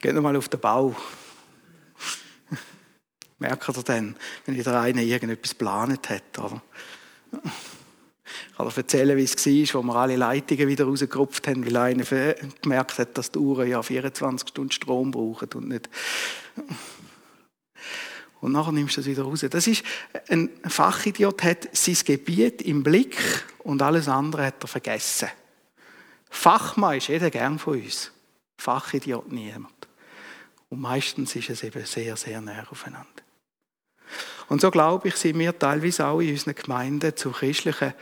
Geht 0.00 0.14
mal 0.14 0.36
auf 0.36 0.48
den 0.48 0.60
Bau. 0.60 0.96
Merkt 3.38 3.68
ihr 3.68 3.82
dann, 3.82 4.16
wenn 4.44 4.56
wieder 4.56 4.80
einer 4.80 5.02
irgendetwas 5.02 5.50
geplant 5.50 6.08
hat, 6.08 6.38
oder? 6.38 6.62
Ich 8.50 8.56
kann 8.56 8.66
euch 8.66 8.76
erzählen, 8.76 9.16
wie 9.16 9.22
es 9.22 9.36
war, 9.74 9.82
wo 9.82 9.86
wir 9.86 9.94
alle 9.96 10.16
Leitungen 10.16 10.68
wieder 10.68 10.84
rausgerupft 10.86 11.46
haben, 11.46 11.64
weil 11.66 11.76
einer 11.76 12.34
gemerkt 12.62 12.98
hat, 12.98 13.16
dass 13.18 13.30
die 13.30 13.38
Uhren 13.38 13.68
ja 13.68 13.82
24 13.82 14.48
Stunden 14.48 14.72
Strom 14.72 15.10
brauchen 15.10 15.48
und 15.54 15.68
nicht. 15.68 15.88
Und 18.40 18.52
nachher 18.52 18.72
nimmst 18.72 18.96
du 18.96 19.00
das 19.00 19.08
wieder 19.08 19.22
raus. 19.22 19.44
Das 19.48 19.66
ist, 19.66 19.84
ein 20.28 20.50
Fachidiot 20.64 21.42
hat 21.42 21.68
sein 21.72 21.96
Gebiet 22.04 22.62
im 22.62 22.82
Blick 22.82 23.16
und 23.58 23.82
alles 23.82 24.08
andere 24.08 24.46
hat 24.46 24.62
er 24.62 24.68
vergessen. 24.68 25.28
Fachmann 26.30 26.98
ist 26.98 27.08
jeder 27.08 27.30
gern 27.30 27.58
von 27.58 27.80
uns. 27.80 28.12
Fachidiot 28.58 29.30
niemand. 29.30 29.72
Und 30.68 30.80
meistens 30.80 31.34
ist 31.36 31.50
es 31.50 31.62
eben 31.62 31.84
sehr, 31.84 32.16
sehr 32.16 32.40
näher 32.40 32.66
aufeinander. 32.70 33.25
Und 34.48 34.60
so 34.60 34.70
glaube 34.70 35.08
ich, 35.08 35.16
sind 35.16 35.38
wir 35.38 35.58
teilweise 35.58 36.06
auch 36.06 36.20
in 36.20 36.30
unseren 36.30 36.54
Gemeinden 36.54 37.16
zu 37.16 37.30
christlichen, 37.30 37.94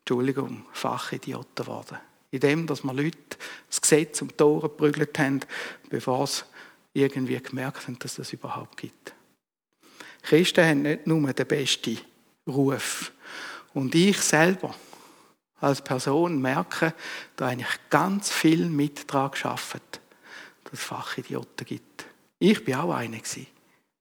Entschuldigung, 0.00 0.66
Fachidioten 0.72 1.64
geworden. 1.64 1.98
In 2.30 2.40
dem, 2.40 2.66
dass 2.66 2.82
wir 2.82 2.92
Leute 2.92 3.38
das 3.68 3.80
Gesetz 3.80 4.20
um 4.20 4.28
die 4.28 4.42
Ohren 4.42 4.62
geprügelt 4.62 5.18
haben, 5.18 5.40
bevor 5.88 6.26
sie 6.26 6.42
irgendwie 6.94 7.40
gemerkt 7.40 7.86
haben, 7.86 7.98
dass 8.00 8.16
das 8.16 8.32
überhaupt 8.32 8.76
gibt. 8.76 9.14
Christen 10.22 10.64
haben 10.64 10.82
nicht 10.82 11.06
nur 11.06 11.32
den 11.32 11.46
besten 11.46 11.98
Ruf. 12.46 13.12
Und 13.72 13.94
ich 13.94 14.20
selber 14.20 14.74
als 15.60 15.82
Person 15.82 16.40
merke, 16.40 16.94
da 17.36 17.48
eigentlich 17.48 17.78
ganz 17.90 18.30
viel 18.30 18.66
mit 18.68 19.12
daran 19.12 19.30
gearbeitet, 19.30 20.00
dass 20.64 20.72
es 20.74 20.82
Fachidioten 20.82 21.66
gibt. 21.66 22.06
Ich 22.38 22.64
bin 22.64 22.74
auch 22.74 22.92
einer 22.92 23.18
gewesen. 23.18 23.46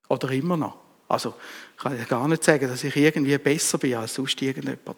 Oder 0.10 0.32
immer 0.32 0.58
noch. 0.58 0.83
Also, 1.14 1.36
ich 1.78 1.84
kann 1.84 2.08
gar 2.08 2.28
nicht 2.28 2.44
sagen, 2.44 2.68
dass 2.68 2.84
ich 2.84 2.96
irgendwie 2.96 3.38
besser 3.38 3.78
bin 3.78 3.96
als 3.96 4.16
sonst 4.16 4.42
irgendjemand. 4.42 4.98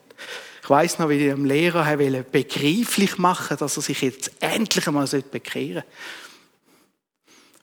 Ich 0.64 0.70
weiss 0.70 0.98
noch, 0.98 1.10
wie 1.10 1.16
ich 1.16 1.32
dem 1.32 1.46
Lehrer 1.46 1.98
begreiflich 2.24 3.18
machen 3.18 3.58
dass 3.58 3.78
er 3.78 3.84
sich 3.84 4.02
jetzt 4.02 4.32
endlich 4.40 4.88
einmal 4.88 5.06
bekehren 5.08 5.84
sollte. 5.84 5.88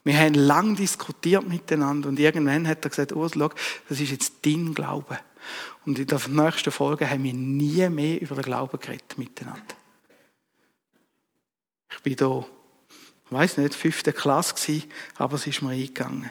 Wir 0.05 0.19
haben 0.19 0.35
lang 0.35 0.77
diskutiert 0.77 1.49
miteinander 1.49 2.09
und 2.09 2.19
irgendwann 2.19 2.69
hat 2.69 2.85
er 2.85 2.91
gesagt, 2.91 3.13
Ursula, 3.13 3.51
das 3.89 4.01
ist 4.01 4.11
jetzt 4.11 4.35
dein 4.45 4.75
Glaube. 4.75 5.19
Und 5.87 5.99
in 5.99 6.07
der 6.07 6.21
nächsten 6.29 6.71
Folge 6.71 7.09
haben 7.09 7.25
wir 7.25 7.33
nie 7.33 7.89
mehr 7.89 8.21
über 8.21 8.35
den 8.35 8.45
Glauben 8.45 8.79
geredet 8.79 9.17
miteinander. 9.17 9.75
Ich 11.91 12.03
bin 12.03 12.17
da, 12.17 12.45
ich 13.27 13.33
weiß 13.33 13.57
nicht, 13.59 13.75
fünfte 13.75 14.13
Klasse 14.13 14.55
gewesen, 14.55 14.91
aber 15.17 15.37
es 15.37 15.47
ist 15.47 15.63
mir 15.63 15.71
eingegangen. 15.71 16.31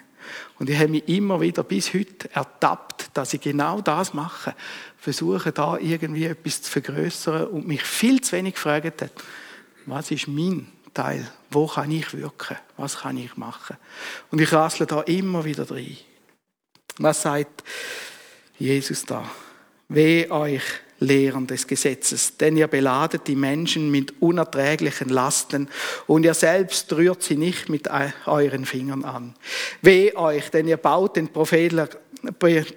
Und 0.59 0.69
ich 0.69 0.77
habe 0.77 0.89
mich 0.89 1.07
immer 1.07 1.41
wieder 1.41 1.63
bis 1.63 1.93
heute 1.93 2.29
ertappt, 2.33 3.09
dass 3.13 3.33
ich 3.33 3.41
genau 3.41 3.81
das 3.81 4.13
mache. 4.13 4.55
Versuche 4.97 5.51
da 5.51 5.77
irgendwie 5.77 6.25
etwas 6.25 6.61
zu 6.61 6.71
vergrößern 6.71 7.47
und 7.47 7.67
mich 7.67 7.83
viel 7.83 8.21
zu 8.21 8.33
wenig 8.33 8.55
gefragt 8.55 9.01
habe, 9.01 9.11
was 9.85 10.11
ist 10.11 10.27
mein 10.27 10.67
Teil? 10.93 11.27
Wo 11.49 11.67
kann 11.67 11.91
ich 11.91 12.13
wirken? 12.13 12.57
Was 12.77 12.99
kann 12.99 13.17
ich 13.17 13.35
machen? 13.37 13.77
Und 14.29 14.39
ich 14.39 14.51
rassle 14.51 14.85
da 14.85 15.01
immer 15.01 15.43
wieder 15.45 15.69
rein. 15.69 15.97
Was 16.97 17.21
sagt 17.21 17.63
Jesus 18.57 19.05
da? 19.05 19.29
Weh 19.89 20.29
euch, 20.29 20.63
Lehren 21.01 21.47
des 21.47 21.65
Gesetzes, 21.65 22.37
denn 22.37 22.55
ihr 22.55 22.67
beladet 22.67 23.27
die 23.27 23.35
Menschen 23.35 23.89
mit 23.89 24.21
unerträglichen 24.21 25.09
Lasten 25.09 25.67
und 26.05 26.23
ihr 26.23 26.35
selbst 26.35 26.93
rührt 26.93 27.23
sie 27.23 27.37
nicht 27.37 27.69
mit 27.69 27.89
euren 28.25 28.65
Fingern 28.65 29.03
an. 29.03 29.33
Weh 29.81 30.15
euch, 30.15 30.51
denn 30.51 30.67
ihr 30.67 30.77
baut 30.77 31.15
den 31.15 31.29
Propheten, 31.29 31.87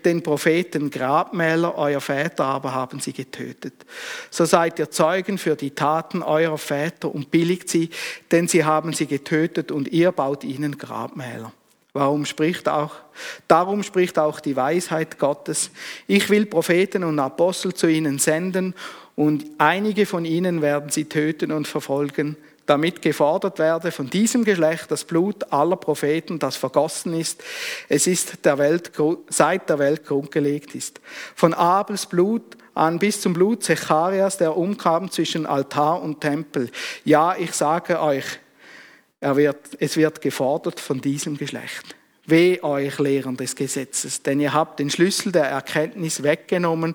den 0.04 0.22
Propheten 0.22 0.90
Grabmäler, 0.90 1.76
euer 1.76 2.00
Väter 2.00 2.46
aber 2.46 2.72
haben 2.72 2.98
sie 2.98 3.12
getötet. 3.12 3.74
So 4.30 4.46
seid 4.46 4.78
ihr 4.78 4.90
Zeugen 4.90 5.36
für 5.36 5.54
die 5.54 5.72
Taten 5.72 6.22
eurer 6.22 6.56
Väter 6.56 7.14
und 7.14 7.30
billigt 7.30 7.68
sie, 7.68 7.90
denn 8.30 8.48
sie 8.48 8.64
haben 8.64 8.94
sie 8.94 9.06
getötet 9.06 9.70
und 9.70 9.88
ihr 9.88 10.12
baut 10.12 10.44
ihnen 10.44 10.78
Grabmäler. 10.78 11.52
Warum 11.96 12.26
spricht 12.26 12.68
auch, 12.68 12.90
darum 13.46 13.84
spricht 13.84 14.18
auch 14.18 14.40
die 14.40 14.56
Weisheit 14.56 15.16
Gottes. 15.20 15.70
Ich 16.08 16.28
will 16.28 16.44
Propheten 16.44 17.04
und 17.04 17.20
Apostel 17.20 17.72
zu 17.72 17.86
ihnen 17.86 18.18
senden 18.18 18.74
und 19.14 19.46
einige 19.58 20.04
von 20.04 20.24
ihnen 20.24 20.60
werden 20.60 20.90
sie 20.90 21.04
töten 21.04 21.52
und 21.52 21.68
verfolgen, 21.68 22.36
damit 22.66 23.00
gefordert 23.00 23.60
werde 23.60 23.92
von 23.92 24.10
diesem 24.10 24.44
Geschlecht 24.44 24.90
das 24.90 25.04
Blut 25.04 25.52
aller 25.52 25.76
Propheten, 25.76 26.40
das 26.40 26.56
vergossen 26.56 27.14
ist. 27.14 27.44
Es 27.88 28.08
ist 28.08 28.44
der 28.44 28.58
Welt, 28.58 28.90
seit 29.28 29.68
der 29.68 29.78
Welt 29.78 30.04
grundgelegt 30.04 30.74
ist. 30.74 31.00
Von 31.36 31.54
Abels 31.54 32.06
Blut 32.06 32.56
an 32.74 32.98
bis 32.98 33.20
zum 33.20 33.34
Blut 33.34 33.62
Zecharias, 33.62 34.36
der 34.36 34.56
umkam 34.56 35.12
zwischen 35.12 35.46
Altar 35.46 36.02
und 36.02 36.20
Tempel. 36.20 36.70
Ja, 37.04 37.36
ich 37.38 37.52
sage 37.52 38.00
euch, 38.00 38.24
er 39.24 39.36
wird, 39.36 39.80
es 39.80 39.96
wird 39.96 40.20
gefordert 40.20 40.78
von 40.78 41.00
diesem 41.00 41.38
Geschlecht. 41.38 41.96
Weh 42.26 42.60
euch 42.60 42.98
Lehren 42.98 43.38
des 43.38 43.56
Gesetzes, 43.56 44.22
denn 44.22 44.38
ihr 44.38 44.52
habt 44.52 44.78
den 44.78 44.90
Schlüssel 44.90 45.32
der 45.32 45.46
Erkenntnis 45.46 46.22
weggenommen. 46.22 46.94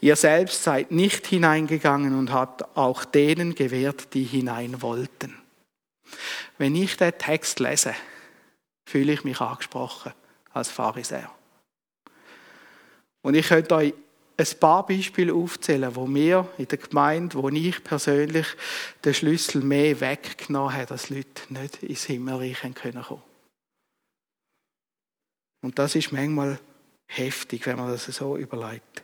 Ihr 0.00 0.14
selbst 0.14 0.62
seid 0.62 0.92
nicht 0.92 1.26
hineingegangen 1.26 2.16
und 2.16 2.32
habt 2.32 2.76
auch 2.76 3.04
denen 3.04 3.56
gewährt, 3.56 4.14
die 4.14 4.22
hinein 4.22 4.80
wollten. 4.80 5.34
Wenn 6.56 6.76
ich 6.76 6.96
den 6.96 7.18
Text 7.18 7.58
lese, 7.58 7.94
fühle 8.84 9.12
ich 9.12 9.24
mich 9.24 9.40
angesprochen 9.40 10.12
als 10.52 10.70
Pharisäer. 10.70 11.32
Und 13.22 13.34
ich 13.34 13.48
könnte 13.48 13.74
euch 13.74 13.94
ein 14.38 14.46
paar 14.60 14.86
Beispiele 14.86 15.32
aufzählen, 15.32 15.96
wo 15.96 16.06
wir 16.12 16.48
in 16.58 16.68
der 16.68 16.78
Gemeinde, 16.78 17.36
wo 17.36 17.48
ich 17.48 17.82
persönlich 17.82 18.46
den 19.04 19.14
Schlüssel 19.14 19.62
mehr 19.62 19.98
weggenommen 20.00 20.74
habe, 20.74 20.86
dass 20.86 21.08
Leute 21.10 21.42
nicht 21.48 21.82
ins 21.82 22.04
Himmelreich 22.04 22.60
kommen 22.60 22.74
können. 22.74 23.22
Und 25.62 25.78
das 25.78 25.94
ist 25.94 26.12
manchmal 26.12 26.58
heftig, 27.06 27.66
wenn 27.66 27.76
man 27.76 27.90
das 27.90 28.04
so 28.04 28.36
überlegt. 28.36 29.02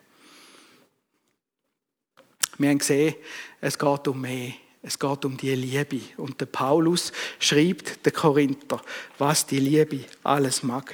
Wir 2.58 2.68
haben 2.70 2.78
gesehen, 2.78 3.14
es 3.60 3.78
geht 3.78 4.08
um 4.08 4.20
mehr. 4.20 4.52
Es 4.82 4.98
geht 4.98 5.24
um 5.24 5.36
die 5.36 5.54
Liebe. 5.54 6.00
Und 6.16 6.40
der 6.40 6.46
Paulus 6.46 7.12
schreibt 7.38 8.04
den 8.04 8.12
Korinther, 8.12 8.82
was 9.16 9.46
die 9.46 9.60
Liebe 9.60 10.04
alles 10.24 10.62
mag. 10.62 10.92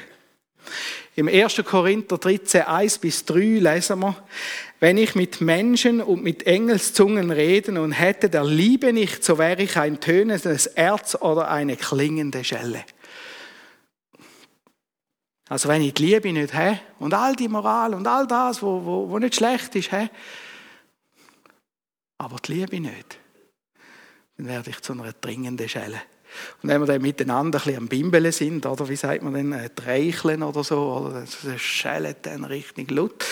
Im 1.18 1.26
1. 1.26 1.64
Korinther 1.64 2.16
13, 2.16 2.62
1 2.62 2.98
bis 2.98 3.24
3 3.24 3.58
lesen 3.58 3.98
wir, 3.98 4.14
wenn 4.78 4.96
ich 4.96 5.16
mit 5.16 5.40
Menschen 5.40 6.00
und 6.00 6.22
mit 6.22 6.46
Engelszungen 6.46 7.32
reden 7.32 7.76
und 7.76 7.90
hätte 7.90 8.30
der 8.30 8.44
Liebe 8.44 8.92
nicht, 8.92 9.24
so 9.24 9.36
wäre 9.36 9.60
ich 9.60 9.76
ein 9.76 9.98
tönendes 9.98 10.66
Erz 10.66 11.16
oder 11.16 11.50
eine 11.50 11.76
klingende 11.76 12.44
Schelle. 12.44 12.84
Also 15.48 15.68
wenn 15.68 15.82
ich 15.82 15.94
die 15.94 16.06
Liebe 16.06 16.32
nicht 16.32 16.54
habe 16.54 16.78
und 17.00 17.12
all 17.12 17.34
die 17.34 17.48
Moral 17.48 17.94
und 17.94 18.06
all 18.06 18.28
das, 18.28 18.62
wo, 18.62 18.84
wo, 18.84 19.10
wo 19.10 19.18
nicht 19.18 19.34
schlecht 19.34 19.74
ist, 19.74 19.90
habe, 19.90 20.10
aber 22.18 22.36
die 22.46 22.52
Liebe 22.52 22.78
nicht, 22.78 23.18
dann 24.36 24.46
werde 24.46 24.70
ich 24.70 24.80
zu 24.82 24.92
einer 24.92 25.12
dringenden 25.14 25.68
Schelle. 25.68 26.00
Und 26.62 26.68
wenn 26.68 26.80
wir 26.80 26.86
dann 26.86 27.02
miteinander 27.02 27.58
ein 27.58 27.64
bisschen 27.64 27.78
am 27.78 27.88
Bimbeln 27.88 28.32
sind, 28.32 28.66
oder 28.66 28.88
wie 28.88 28.96
sagt 28.96 29.22
man 29.22 29.34
denn, 29.34 29.52
äh, 29.52 29.70
Dreicheln 29.74 30.42
oder 30.42 30.64
so, 30.64 31.06
oder 31.06 31.20
das 31.20 31.60
schellt 31.60 32.18
dann 32.22 32.44
richtig 32.44 32.90
laut. 32.90 33.24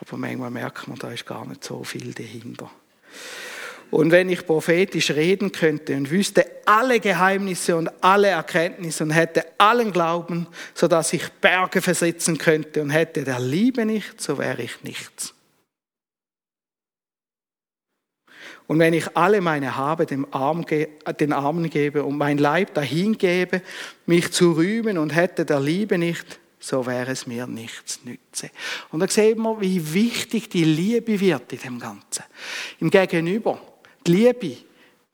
Aber 0.00 0.16
manchmal 0.16 0.50
merkt 0.50 0.88
man, 0.88 0.98
da 0.98 1.10
ist 1.10 1.26
gar 1.26 1.46
nicht 1.46 1.64
so 1.64 1.84
viel 1.84 2.12
dahinter. 2.12 2.70
Und 3.92 4.10
wenn 4.10 4.30
ich 4.30 4.46
prophetisch 4.46 5.10
reden 5.10 5.52
könnte 5.52 5.94
und 5.94 6.10
wüsste 6.10 6.46
alle 6.64 6.98
Geheimnisse 6.98 7.76
und 7.76 7.90
alle 8.00 8.28
Erkenntnisse 8.28 9.04
und 9.04 9.10
hätte 9.10 9.44
allen 9.58 9.92
Glauben, 9.92 10.46
so 10.72 10.88
dass 10.88 11.12
ich 11.12 11.28
Berge 11.28 11.82
versetzen 11.82 12.38
könnte 12.38 12.80
und 12.80 12.88
hätte 12.88 13.22
der 13.22 13.38
Liebe 13.38 13.84
nicht, 13.84 14.18
so 14.18 14.38
wäre 14.38 14.62
ich 14.62 14.82
nichts. 14.82 15.34
Und 18.66 18.78
wenn 18.78 18.94
ich 18.94 19.16
alle 19.16 19.40
meine 19.40 19.76
Habe 19.76 20.06
dem 20.06 20.26
Arm, 20.30 20.64
den 20.66 21.32
Armen 21.32 21.68
gebe 21.68 22.04
und 22.04 22.16
mein 22.16 22.38
Leib 22.38 22.74
dahin 22.74 23.18
gebe, 23.18 23.62
mich 24.06 24.32
zu 24.32 24.52
rühmen 24.52 24.98
und 24.98 25.14
hätte 25.14 25.44
der 25.44 25.60
Liebe 25.60 25.98
nicht, 25.98 26.40
so 26.58 26.86
wäre 26.86 27.10
es 27.10 27.26
mir 27.26 27.46
nichts 27.46 28.00
nütze. 28.04 28.50
Und 28.90 29.00
da 29.00 29.08
sehen 29.08 29.42
wir, 29.42 29.60
wie 29.60 29.92
wichtig 29.92 30.48
die 30.48 30.64
Liebe 30.64 31.18
wird 31.20 31.52
in 31.52 31.58
dem 31.58 31.78
Ganzen. 31.80 32.24
Im 32.78 32.88
Gegenüber, 32.88 33.58
Die 34.06 34.12
Liebe, 34.12 34.56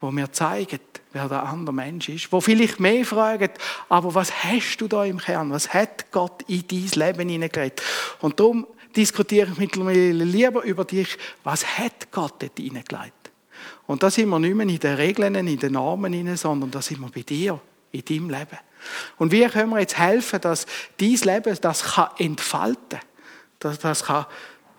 wo 0.01 0.11
mir 0.11 0.31
zeigen, 0.33 0.81
wer 1.13 1.29
der 1.29 1.43
andere 1.43 1.75
Mensch 1.75 2.09
ist, 2.09 2.33
wo 2.33 2.41
vielleicht 2.41 2.81
mehr 2.81 3.05
fragen, 3.05 3.51
aber 3.89 4.15
was 4.15 4.45
hast 4.45 4.79
du 4.79 4.89
da 4.89 5.05
im 5.05 5.19
Kern? 5.19 5.51
Was 5.51 5.73
hat 5.75 6.11
Gott 6.13 6.43
in 6.49 6.65
dein 6.67 6.89
Leben 6.95 7.29
hineingelegt? 7.29 7.83
Und 8.21 8.39
darum 8.41 8.67
diskutiere 8.97 9.49
ich 9.53 9.59
mittlerweile 9.59 10.13
lieber 10.13 10.63
über 10.63 10.85
dich, 10.85 11.19
was 11.45 11.79
hat 11.79 12.11
Gott 12.11 12.35
dort 12.39 12.59
hineingelegt? 12.59 13.18
Und 13.89 14.03
da 14.03 14.11
sind 14.11 14.29
wir 14.29 14.39
nicht 14.39 14.55
mehr 14.55 14.69
in 14.69 14.79
den 14.79 14.95
Regeln, 14.97 15.35
in 15.35 15.59
den 15.59 15.73
Normen 15.73 16.13
hinein, 16.13 16.37
sondern 16.37 16.71
da 16.71 16.83
sind 16.83 17.01
wir 17.01 17.09
bei 17.09 17.23
dir, 17.23 17.59
in 17.91 18.05
deinem 18.05 18.29
Leben. 18.29 18.59
Und 19.17 19.33
wie 19.33 19.47
können 19.47 19.71
wir 19.71 19.81
jetzt 19.81 19.97
helfen, 19.99 20.41
dass 20.43 20.67
dein 20.99 21.15
Leben 21.15 21.59
das 21.61 21.83
kann 21.83 22.11
entfalten 22.19 23.01
dass 23.59 23.79
das 23.79 24.05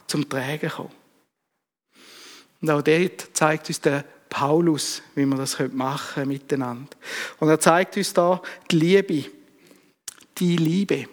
zum 0.07 0.29
Tragen 0.29 0.69
kommen 0.69 0.91
Und 2.61 2.69
auch 2.69 2.81
dort 2.81 3.29
zeigt 3.33 3.67
uns 3.67 3.81
der 3.81 4.05
Paulus, 4.29 5.01
wie 5.15 5.25
wir 5.25 5.35
das 5.37 5.57
machen 5.71 6.13
können 6.13 6.27
miteinander. 6.29 6.95
Und 7.39 7.49
er 7.49 7.59
zeigt 7.59 7.97
uns 7.97 8.13
da 8.13 8.41
die 8.69 8.75
Liebe, 8.77 9.25
die 10.37 10.55
Liebe. 10.55 11.07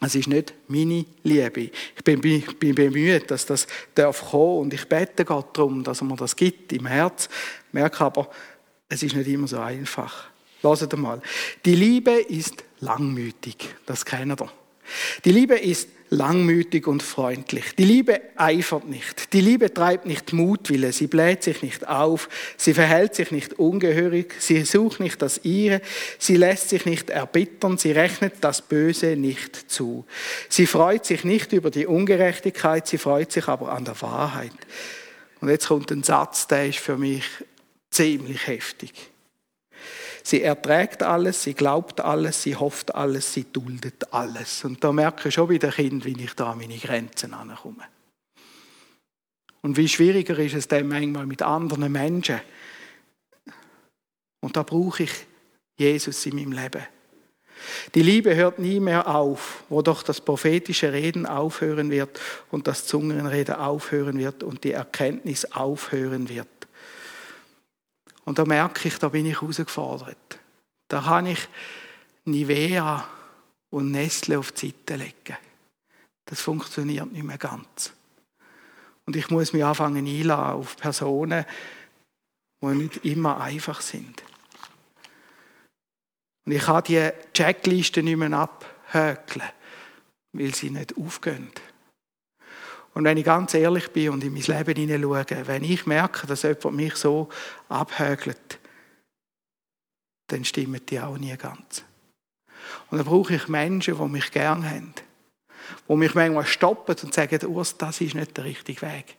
Es 0.00 0.14
ist 0.14 0.28
nicht 0.28 0.52
meine 0.68 1.06
Liebe. 1.22 1.70
Ich 1.96 2.04
bin, 2.04 2.20
bin 2.20 2.74
bemüht, 2.74 3.30
dass 3.30 3.46
das 3.46 3.66
darf 3.94 4.30
kommen 4.30 4.60
und 4.60 4.74
ich 4.74 4.86
bete 4.86 5.24
Gott 5.24 5.56
darum, 5.56 5.82
dass 5.82 6.02
er 6.02 6.04
mir 6.04 6.16
das 6.16 6.36
gibt 6.36 6.72
im 6.72 6.86
Herz. 6.86 7.28
Merke 7.72 8.04
aber, 8.04 8.30
es 8.88 9.02
ist 9.02 9.16
nicht 9.16 9.28
immer 9.28 9.48
so 9.48 9.58
einfach. 9.58 10.28
Lasst 10.62 10.94
mal. 10.96 11.22
Die 11.64 11.74
Liebe 11.74 12.12
ist 12.12 12.64
langmütig. 12.80 13.74
Das 13.86 14.04
kennt 14.04 14.40
ihr. 14.40 14.50
Die 15.24 15.32
Liebe 15.32 15.56
ist 15.56 15.88
langmütig 16.10 16.86
und 16.86 17.02
freundlich. 17.02 17.74
Die 17.76 17.84
Liebe 17.84 18.20
eifert 18.36 18.88
nicht. 18.88 19.32
Die 19.32 19.40
Liebe 19.40 19.72
treibt 19.72 20.06
nicht 20.06 20.32
Mutwille. 20.32 20.92
Sie 20.92 21.06
bläht 21.06 21.42
sich 21.42 21.62
nicht 21.62 21.88
auf. 21.88 22.28
Sie 22.56 22.74
verhält 22.74 23.14
sich 23.14 23.30
nicht 23.32 23.58
ungehörig. 23.58 24.34
Sie 24.38 24.62
sucht 24.64 25.00
nicht 25.00 25.20
das 25.20 25.44
Ihre. 25.44 25.80
Sie 26.18 26.36
lässt 26.36 26.68
sich 26.68 26.86
nicht 26.86 27.10
erbittern. 27.10 27.78
Sie 27.78 27.92
rechnet 27.92 28.34
das 28.40 28.62
Böse 28.62 29.16
nicht 29.16 29.70
zu. 29.70 30.04
Sie 30.48 30.66
freut 30.66 31.04
sich 31.04 31.24
nicht 31.24 31.52
über 31.52 31.70
die 31.70 31.86
Ungerechtigkeit. 31.86 32.86
Sie 32.86 32.98
freut 32.98 33.32
sich 33.32 33.48
aber 33.48 33.72
an 33.72 33.84
der 33.84 34.00
Wahrheit. 34.00 34.52
Und 35.40 35.48
jetzt 35.48 35.68
kommt 35.68 35.90
ein 35.90 36.02
Satz, 36.02 36.46
der 36.46 36.68
ist 36.68 36.78
für 36.78 36.96
mich 36.96 37.24
ziemlich 37.90 38.46
heftig. 38.46 38.92
Sie 40.26 40.42
erträgt 40.42 41.04
alles, 41.04 41.44
sie 41.44 41.54
glaubt 41.54 42.00
alles, 42.00 42.42
sie 42.42 42.56
hofft 42.56 42.92
alles, 42.92 43.32
sie 43.32 43.44
duldet 43.52 44.12
alles. 44.12 44.64
Und 44.64 44.82
da 44.82 44.90
merke 44.90 45.28
ich 45.28 45.34
schon 45.34 45.56
den 45.56 45.70
Kindern, 45.70 46.04
wie 46.04 46.20
ich 46.20 46.34
da 46.34 46.50
an 46.50 46.58
meine 46.58 46.76
Grenzen 46.78 47.32
ankomme. 47.32 47.84
Und 49.62 49.76
wie 49.76 49.86
schwieriger 49.86 50.36
ist 50.40 50.56
es 50.56 50.66
dann 50.66 50.88
manchmal 50.88 51.26
mit 51.26 51.42
anderen 51.42 51.92
Menschen. 51.92 52.40
Und 54.40 54.56
da 54.56 54.64
brauche 54.64 55.04
ich 55.04 55.12
Jesus 55.78 56.26
in 56.26 56.34
meinem 56.34 56.50
Leben. 56.50 56.82
Die 57.94 58.02
Liebe 58.02 58.34
hört 58.34 58.58
nie 58.58 58.80
mehr 58.80 59.06
auf, 59.06 59.62
wo 59.68 59.80
doch 59.80 60.02
das 60.02 60.20
prophetische 60.20 60.92
Reden 60.92 61.26
aufhören 61.26 61.88
wird 61.88 62.20
und 62.50 62.66
das 62.66 62.84
Zungenreden 62.88 63.54
aufhören 63.54 64.18
wird 64.18 64.42
und 64.42 64.64
die 64.64 64.72
Erkenntnis 64.72 65.44
aufhören 65.52 66.28
wird. 66.28 66.48
Und 68.26 68.38
da 68.38 68.44
merke 68.44 68.88
ich, 68.88 68.98
da 68.98 69.08
bin 69.08 69.24
ich 69.24 69.40
herausgefordert. 69.40 70.38
Da 70.88 71.00
kann 71.00 71.26
ich 71.26 71.48
Nivea 72.24 73.08
und 73.70 73.92
Nestle 73.92 74.38
auf 74.38 74.52
die 74.52 74.66
Seite 74.68 74.96
legen. 74.96 75.38
Das 76.26 76.40
funktioniert 76.40 77.10
nicht 77.12 77.22
mehr 77.22 77.38
ganz. 77.38 77.92
Und 79.06 79.14
ich 79.14 79.30
muss 79.30 79.52
mich 79.52 79.64
anfangen 79.64 80.06
einladen 80.06 80.60
auf 80.60 80.76
Personen, 80.76 81.46
die 82.60 82.66
nicht 82.66 83.04
immer 83.04 83.40
einfach 83.40 83.80
sind. 83.80 84.24
Und 86.44 86.52
ich 86.52 86.62
kann 86.62 86.82
die 86.82 87.10
Checkliste 87.32 88.02
nicht 88.02 88.16
mehr 88.16 88.32
abhökeln, 88.32 89.48
weil 90.32 90.54
sie 90.54 90.70
nicht 90.70 90.96
aufgehen. 90.98 91.52
Und 92.96 93.04
wenn 93.04 93.18
ich 93.18 93.26
ganz 93.26 93.52
ehrlich 93.52 93.90
bin 93.90 94.08
und 94.08 94.24
in 94.24 94.32
mein 94.32 94.40
Leben 94.40 94.74
hineinschaue, 94.74 95.46
wenn 95.46 95.62
ich 95.64 95.84
merke, 95.84 96.26
dass 96.26 96.44
jemand 96.44 96.76
mich 96.76 96.96
so 96.96 97.28
abhögelt, 97.68 98.58
dann 100.28 100.46
stimmen 100.46 100.80
die 100.88 100.98
auch 100.98 101.18
nie 101.18 101.36
ganz. 101.36 101.84
Und 102.90 102.96
dann 102.96 103.06
brauche 103.06 103.34
ich 103.34 103.48
Menschen, 103.48 103.98
die 103.98 104.08
mich 104.08 104.30
gern 104.30 104.64
haben. 104.64 104.94
Die 105.86 105.94
mich 105.94 106.14
manchmal 106.14 106.46
stoppen 106.46 106.96
und 107.02 107.12
sagen, 107.12 107.44
Urs, 107.44 107.76
das 107.76 108.00
ist 108.00 108.14
nicht 108.14 108.34
der 108.34 108.44
richtige 108.44 108.80
Weg. 108.80 109.16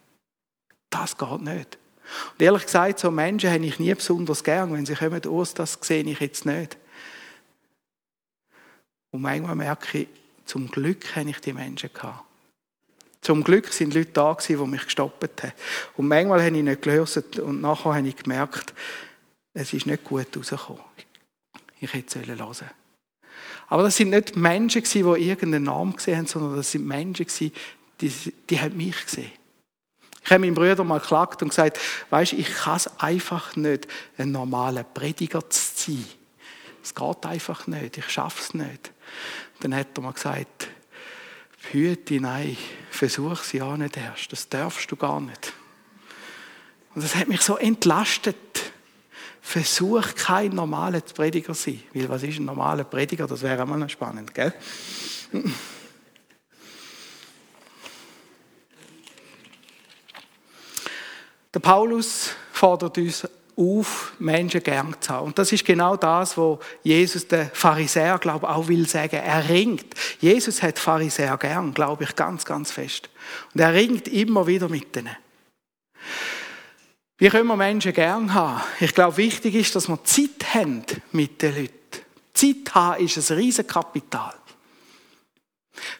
Das 0.89 1.15
geht 1.15 1.41
nicht. 1.41 1.77
Und 2.31 2.41
ehrlich 2.41 2.63
gesagt, 2.63 2.97
so 2.97 3.11
Menschen 3.11 3.51
habe 3.51 3.63
ich 3.63 3.77
nie 3.77 3.93
besonders 3.93 4.43
gern, 4.43 4.73
wenn 4.73 4.87
sie 4.87 4.95
kommen, 4.95 5.23
Urs, 5.27 5.53
das 5.53 5.77
sehe 5.81 6.03
ich 6.03 6.19
jetzt 6.19 6.47
nicht. 6.47 6.77
Und 9.11 9.21
manchmal 9.21 9.55
merke 9.55 9.99
ich, 9.99 10.07
zum 10.45 10.67
Glück 10.71 11.15
habe 11.15 11.29
ich 11.29 11.39
die 11.41 11.53
Menschen 11.53 11.93
gehabt. 11.93 12.26
Zum 13.27 13.43
Glück 13.43 13.73
sind 13.73 13.93
Leute 13.93 14.11
da 14.13 14.37
die 14.47 14.55
mich 14.55 14.85
gestoppt 14.85 15.43
haben. 15.43 15.51
Und 15.97 16.07
manchmal 16.07 16.41
habe 16.41 16.55
ich 16.55 16.63
nicht 16.63 16.81
gelöst 16.81 17.37
und 17.39 17.59
nachher 17.59 17.95
habe 17.95 18.07
ich 18.07 18.15
gemerkt, 18.15 18.73
es 19.53 19.73
ist 19.73 19.85
nicht 19.85 20.05
gut 20.05 20.27
rausgekommen. 20.33 20.81
Ich 21.81 21.93
hätte 21.93 22.21
es 22.21 22.25
hören 22.25 22.55
Aber 23.67 23.83
das 23.83 23.97
sind 23.97 24.11
nicht 24.11 24.37
Menschen 24.37 24.81
die 24.81 24.99
irgendeinen 24.99 25.65
Namen 25.65 25.97
gesehen 25.97 26.19
haben, 26.19 26.27
sondern 26.27 26.55
das 26.55 26.71
sind 26.71 26.87
Menschen 26.87 27.27
die, 27.99 28.11
die 28.49 28.61
haben 28.61 28.77
mich 28.77 29.05
gesehen. 29.05 29.33
Ich 30.23 30.31
habe 30.31 30.39
meinem 30.39 30.55
Bruder 30.55 30.85
mal 30.85 31.01
geklagt 31.01 31.41
und 31.41 31.49
gesagt, 31.49 31.81
weißt, 32.09 32.31
ich 32.31 32.47
kann 32.47 32.77
es 32.77 32.97
einfach 32.97 33.57
nicht, 33.57 33.89
ein 34.17 34.31
normaler 34.31 34.85
Prediger 34.85 35.49
zu 35.49 35.61
sein. 35.75 36.05
Es 36.81 36.95
geht 36.95 37.25
einfach 37.25 37.67
nicht, 37.67 37.97
ich 37.97 38.09
schaffe 38.09 38.41
es 38.41 38.53
nicht. 38.53 38.93
Dann 39.59 39.75
hat 39.75 39.87
er 39.97 40.01
mir 40.01 40.13
gesagt, 40.13 40.69
Hüte, 41.71 42.19
nein, 42.19 42.57
versuch 42.89 43.43
sie 43.43 43.61
auch 43.61 43.77
nicht 43.77 43.97
erst. 43.97 44.31
Das 44.31 44.47
darfst 44.49 44.91
du 44.91 44.95
gar 44.95 45.19
nicht. 45.19 45.53
Und 46.95 47.03
das 47.03 47.15
hat 47.15 47.27
mich 47.27 47.41
so 47.41 47.57
entlastet. 47.57 48.35
Versuch 49.41 50.15
kein 50.15 50.51
normaler 50.51 51.01
Prediger 51.01 51.53
zu 51.53 51.71
sein. 51.71 51.83
Weil 51.93 52.09
was 52.09 52.23
ist 52.23 52.39
ein 52.39 52.45
normaler 52.45 52.83
Prediger? 52.83 53.27
Das 53.27 53.41
wäre 53.41 53.61
immer 53.61 53.77
noch 53.77 53.89
spannend, 53.89 54.33
gell? 54.33 54.53
Der 61.53 61.59
Paulus 61.59 62.31
fordert 62.51 62.97
uns 62.97 63.27
auf, 63.57 64.13
Menschen 64.19 64.61
gern 64.61 64.95
zu 64.99 65.11
haben. 65.11 65.27
Und 65.27 65.39
das 65.39 65.51
ist 65.51 65.65
genau 65.65 65.97
das, 65.97 66.37
wo 66.37 66.59
Jesus 66.83 67.27
der 67.27 67.49
Pharisäer, 67.53 68.19
glaube 68.19 68.45
ich, 68.45 68.51
auch 68.51 68.67
will 68.67 68.87
sagen. 68.87 69.15
Er 69.15 69.49
ringt. 69.49 69.87
Jesus 70.19 70.61
hat 70.61 70.77
Pharisäer 70.77 71.37
gern, 71.37 71.73
glaube 71.73 72.03
ich, 72.03 72.15
ganz, 72.15 72.45
ganz 72.45 72.71
fest. 72.71 73.09
Und 73.53 73.61
er 73.61 73.73
ringt 73.73 74.07
immer 74.07 74.45
wieder 74.45 74.69
mit 74.69 74.95
denen. 74.95 75.15
Wie 77.17 77.29
können 77.29 77.47
wir 77.47 77.57
Menschen 77.57 77.93
gern 77.93 78.33
haben? 78.33 78.61
Ich 78.79 78.93
glaube, 78.93 79.17
wichtig 79.17 79.55
ist, 79.55 79.75
dass 79.75 79.87
wir 79.87 80.03
Zeit 80.03 80.53
haben 80.53 80.83
mit 81.11 81.41
den 81.41 81.55
Leuten. 81.55 81.73
Zeit 82.33 82.75
haben 82.75 83.03
ist 83.03 83.31
ein 83.31 83.37
Riesenkapital. 83.37 84.35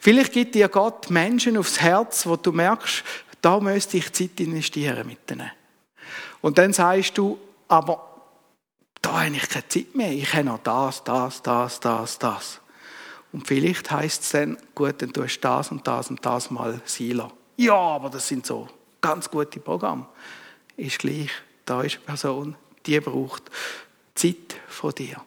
Vielleicht 0.00 0.32
gibt 0.32 0.54
dir 0.54 0.68
Gott 0.68 1.10
Menschen 1.10 1.56
aufs 1.56 1.80
Herz, 1.80 2.24
wo 2.24 2.36
du 2.36 2.52
merkst, 2.52 3.02
da 3.40 3.58
müsste 3.58 3.96
ich 3.96 4.12
Zeit 4.12 4.38
investieren 4.38 5.06
mit 5.06 5.28
denen. 5.28 5.50
Und 6.40 6.58
dann 6.58 6.72
sagst 6.72 7.18
du, 7.18 7.38
aber 7.68 8.04
da 9.00 9.24
habe 9.24 9.36
ich 9.36 9.48
keine 9.48 9.68
Zeit 9.68 9.94
mehr. 9.94 10.12
Ich 10.12 10.32
habe 10.32 10.44
noch 10.44 10.58
das, 10.58 11.04
das, 11.04 11.42
das, 11.42 11.80
das, 11.80 12.18
das. 12.18 12.60
Und 13.32 13.46
vielleicht 13.46 13.90
heißt 13.90 14.22
es 14.22 14.30
dann, 14.30 14.56
gut, 14.74 15.00
dann 15.02 15.12
tust 15.12 15.36
du 15.36 15.40
das 15.40 15.70
und 15.70 15.86
das 15.86 16.10
und 16.10 16.24
das 16.24 16.50
mal 16.50 16.80
Silo. 16.84 17.30
Ja, 17.56 17.74
aber 17.74 18.10
das 18.10 18.26
sind 18.26 18.46
so 18.46 18.68
ganz 19.00 19.30
gute 19.30 19.60
Programme. 19.60 20.06
Ist 20.76 20.98
gleich, 20.98 21.30
da 21.64 21.82
ist 21.82 21.96
eine 21.96 22.04
Person, 22.06 22.56
die 22.86 22.98
braucht 23.00 23.50
Zeit 24.14 24.56
von 24.68 24.94
dir. 24.94 25.22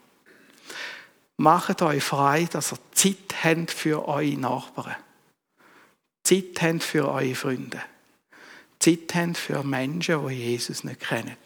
Macht 1.37 1.81
euch 1.81 2.03
frei, 2.03 2.47
dass 2.51 2.71
ihr 2.71 2.79
Zeit 2.91 3.43
habt 3.43 3.71
für 3.71 4.07
eure 4.07 4.37
Nachbarn. 4.37 4.95
Zeit 6.23 6.61
habt 6.61 6.83
für 6.83 7.09
eure 7.09 7.35
Freunde. 7.35 7.81
Zeit 8.79 9.13
habt 9.15 9.37
für 9.37 9.63
Menschen, 9.63 10.27
die 10.27 10.33
Jesus 10.33 10.83
nicht 10.83 11.01
kennen. 11.01 11.37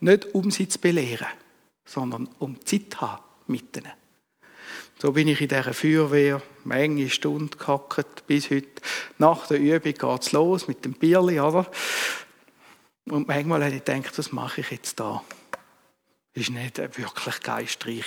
Nicht 0.00 0.34
um 0.34 0.50
sie 0.50 0.68
zu 0.68 0.78
belehren, 0.78 1.28
sondern 1.84 2.28
um 2.38 2.64
Zeit 2.64 2.92
zu 2.92 3.00
haben 3.00 3.22
mit 3.46 3.76
ihnen. 3.76 3.92
So 4.98 5.12
bin 5.12 5.28
ich 5.28 5.40
in 5.40 5.48
dieser 5.48 5.72
Feuerwehr 5.72 6.42
Menge 6.64 7.08
Stunden 7.08 7.56
gehockt 7.58 8.26
bis 8.26 8.50
heute. 8.50 8.82
Nach 9.18 9.46
der 9.46 9.58
Übung 9.58 9.94
geht 9.94 10.22
es 10.22 10.32
los 10.32 10.68
mit 10.68 10.84
dem 10.84 10.92
Bierli, 10.92 11.40
oder? 11.40 11.70
Und 13.06 13.26
manchmal 13.26 13.64
habe 13.64 13.74
ich 13.74 13.84
gedacht, 13.84 14.18
was 14.18 14.32
mache 14.32 14.60
ich 14.60 14.70
jetzt 14.70 15.00
da? 15.00 15.22
Das 16.34 16.48
war 16.48 16.60
nicht 16.60 16.78
wirklich 16.78 17.40
geistreich. 17.40 18.04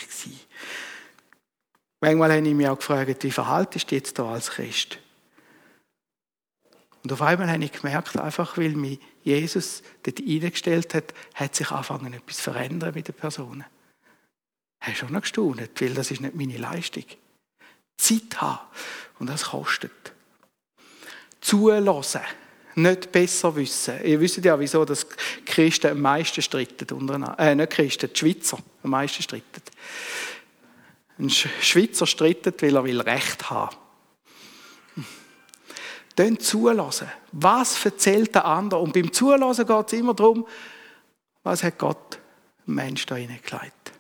Manchmal 2.00 2.32
habe 2.32 2.48
ich 2.48 2.54
mich 2.54 2.68
auch 2.68 2.78
gefragt, 2.78 3.24
wie 3.24 3.32
verhaltest 3.32 3.90
du 3.90 3.96
jetzt 3.96 4.20
da 4.20 4.32
als 4.32 4.52
Christ? 4.52 5.00
Und 7.04 7.12
auf 7.12 7.22
einmal 7.22 7.50
habe 7.50 7.64
ich 7.64 7.72
gemerkt, 7.74 8.18
einfach 8.18 8.58
weil 8.58 8.72
mich 8.72 9.00
Jesus 9.24 9.84
dort 10.04 10.20
eingestellt 10.20 10.94
hat, 10.94 11.14
hat 11.36 11.56
sich 11.56 11.70
angefangen, 11.70 12.14
etwas 12.14 12.38
zu 12.38 12.44
verändern 12.44 12.94
mit 12.96 13.08
den 13.08 13.16
Personen. 13.16 13.66
Ich 14.82 14.88
habe 14.88 14.98
schon 14.98 15.12
noch 15.12 15.22
gestaunt, 15.22 15.82
weil 15.82 15.94
das 15.94 16.12
ist 16.12 16.22
nicht 16.22 16.36
meine 16.36 16.58
Leistung. 16.58 17.06
Zeit 17.98 18.42
haben. 18.42 18.60
Und 19.20 19.30
das 19.30 19.46
kostet. 19.46 19.92
Zulassen. 21.42 22.22
Nicht 22.76 23.12
besser 23.12 23.56
wissen. 23.56 24.04
Ihr 24.04 24.20
wisst 24.20 24.44
ja, 24.44 24.60
wieso 24.60 24.84
das 24.84 25.06
Christen 25.46 25.92
am 25.92 26.02
meisten 26.02 26.42
streiten 26.42 26.92
untereinander. 26.96 27.38
Äh, 27.38 27.54
nicht 27.54 27.72
Christen, 27.72 28.10
die 28.12 28.20
Schweizer 28.20 28.58
am 28.82 28.90
meisten 28.90 29.22
streiten. 29.22 29.62
Ein 31.20 31.30
Schweizer 31.30 32.08
streitet, 32.08 32.62
weil 32.62 32.76
er 32.76 32.84
will 32.84 33.02
Recht 33.02 33.50
haben. 33.50 33.76
Dann 36.16 36.40
zulassen. 36.40 37.08
Was 37.32 37.84
erzählt 37.84 38.36
der 38.36 38.46
andere? 38.46 38.80
Und 38.80 38.94
beim 38.94 39.12
Zulassen 39.12 39.66
geht 39.66 39.88
es 39.88 39.94
immer 39.94 40.14
darum, 40.14 40.48
was 41.44 41.64
hat 41.64 41.78
Gott 41.78 42.20
dem 42.68 42.76
Menschen 42.76 43.08
da 43.08 43.16
hineingelegt? 43.16 43.92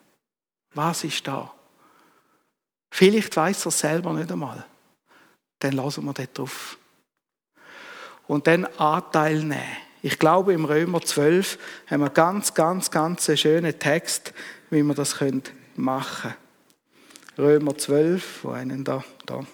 Was 0.73 1.03
ist 1.03 1.27
da? 1.27 1.51
Vielleicht 2.91 3.35
weiß 3.35 3.65
er 3.65 3.69
es 3.69 3.79
selber 3.79 4.13
nicht 4.13 4.31
einmal. 4.31 4.65
Dann 5.59 5.73
lassen 5.73 6.05
wir 6.05 6.13
dort 6.13 6.37
drauf. 6.37 6.77
Und 8.27 8.47
dann 8.47 8.65
Anteil 8.65 9.39
nehmen. 9.43 9.77
Ich 10.01 10.19
glaube, 10.19 10.53
im 10.53 10.65
Römer 10.65 11.01
12 11.01 11.57
haben 11.87 12.01
wir 12.01 12.09
ganz, 12.09 12.53
ganz, 12.53 12.91
ganz 12.91 13.27
einen 13.29 13.37
schönen 13.37 13.79
Text, 13.79 14.33
wie 14.69 14.83
wir 14.83 14.93
das 14.93 15.19
machen 15.75 16.33
können. 16.33 16.35
Römer 17.37 17.77
12, 17.77 18.43
wo 18.43 18.51
einen 18.51 18.83
da, 18.83 19.03
da. 19.25 19.45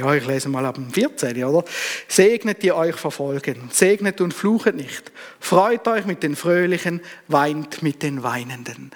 Ja, 0.00 0.14
ich 0.14 0.26
lese 0.26 0.48
mal 0.48 0.64
ab 0.64 0.76
dem 0.76 0.90
14, 0.90 1.44
oder? 1.44 1.64
Segnet 2.08 2.62
die 2.62 2.72
euch 2.72 2.96
verfolgen, 2.96 3.68
segnet 3.70 4.20
und 4.20 4.32
fluchet 4.34 4.74
nicht. 4.74 5.12
Freut 5.38 5.86
euch 5.86 6.06
mit 6.06 6.22
den 6.22 6.36
Fröhlichen, 6.36 7.00
weint 7.28 7.82
mit 7.82 8.02
den 8.02 8.22
Weinenden. 8.22 8.90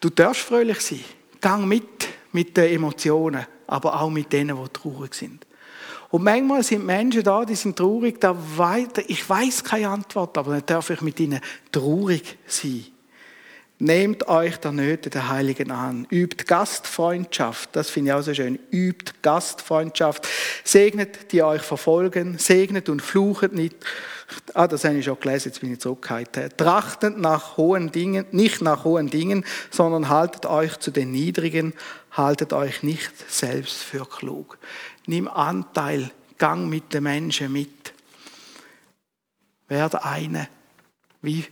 Du 0.00 0.10
darfst 0.10 0.42
fröhlich 0.42 0.80
sein. 0.80 1.00
Gang 1.40 1.66
mit 1.66 2.08
mit 2.34 2.56
den 2.56 2.74
Emotionen, 2.74 3.46
aber 3.66 4.00
auch 4.00 4.10
mit 4.10 4.32
denen, 4.32 4.56
die 4.62 4.68
traurig 4.72 5.14
sind. 5.14 5.46
Und 6.10 6.24
manchmal 6.24 6.62
sind 6.62 6.84
Menschen 6.84 7.22
da, 7.22 7.44
die 7.44 7.54
sind 7.54 7.76
traurig, 7.76 8.20
da 8.20 8.36
weiter, 8.56 9.02
ich 9.06 9.28
weiß 9.28 9.64
keine 9.64 9.88
Antwort, 9.88 10.36
aber 10.36 10.52
dann 10.52 10.66
darf 10.66 10.90
ich 10.90 11.00
mit 11.00 11.18
ihnen 11.20 11.40
traurig 11.72 12.36
sein. 12.46 12.86
Nehmt 13.84 14.28
euch 14.28 14.56
der 14.56 14.72
Nöte 14.72 15.10
der 15.10 15.28
Heiligen 15.28 15.70
an. 15.70 16.06
Übt 16.10 16.46
Gastfreundschaft. 16.46 17.68
Das 17.76 17.90
finde 17.90 18.10
ich 18.10 18.14
auch 18.14 18.22
so 18.22 18.32
schön. 18.32 18.58
Übt 18.70 19.12
Gastfreundschaft. 19.20 20.26
Segnet, 20.64 21.32
die 21.32 21.42
euch 21.42 21.60
verfolgen. 21.60 22.38
Segnet 22.38 22.88
und 22.88 23.02
fluchet 23.02 23.52
nicht. 23.52 23.76
Ah, 24.54 24.66
das 24.68 24.84
habe 24.84 24.94
ich 24.94 25.04
schon 25.04 25.20
gelesen, 25.20 25.50
jetzt 25.50 25.60
bin 25.60 25.70
ich 25.70 25.80
zurückgehalten. 25.80 26.48
Trachtet 26.56 27.18
nach 27.18 27.58
hohen 27.58 27.92
Dingen, 27.92 28.24
nicht 28.30 28.62
nach 28.62 28.84
hohen 28.84 29.10
Dingen, 29.10 29.44
sondern 29.70 30.08
haltet 30.08 30.46
euch 30.46 30.78
zu 30.78 30.90
den 30.90 31.10
Niedrigen. 31.10 31.74
Haltet 32.10 32.54
euch 32.54 32.82
nicht 32.82 33.12
selbst 33.30 33.82
für 33.82 34.06
klug. 34.06 34.56
Nimm 35.04 35.28
Anteil. 35.28 36.10
Gang 36.38 36.70
mit 36.70 36.94
den 36.94 37.02
Menschen 37.02 37.52
mit. 37.52 37.92
Werde 39.68 40.02
eine, 40.04 40.48
wie, 41.20 41.44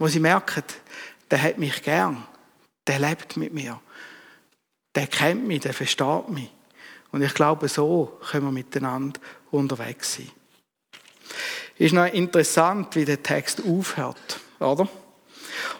wo 0.00 0.08
sie 0.08 0.20
merken, 0.20 0.64
der 1.30 1.42
hat 1.42 1.58
mich 1.58 1.82
gern, 1.82 2.26
der 2.86 2.98
lebt 2.98 3.36
mit 3.36 3.52
mir, 3.52 3.80
der 4.94 5.06
kennt 5.06 5.46
mich, 5.46 5.60
der 5.60 5.74
versteht 5.74 6.28
mich. 6.28 6.50
Und 7.10 7.22
ich 7.22 7.34
glaube, 7.34 7.68
so 7.68 8.18
können 8.30 8.46
wir 8.46 8.52
miteinander 8.52 9.20
unterwegs 9.50 10.14
sein. 10.14 10.30
Ist 11.76 11.94
noch 11.94 12.06
interessant, 12.06 12.94
wie 12.96 13.04
der 13.04 13.22
Text 13.22 13.62
aufhört, 13.64 14.40
oder? 14.58 14.88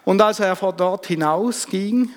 Und 0.04 0.20
als 0.22 0.40
er 0.40 0.56
von 0.56 0.76
dort 0.76 1.06
hinausging, 1.06 2.10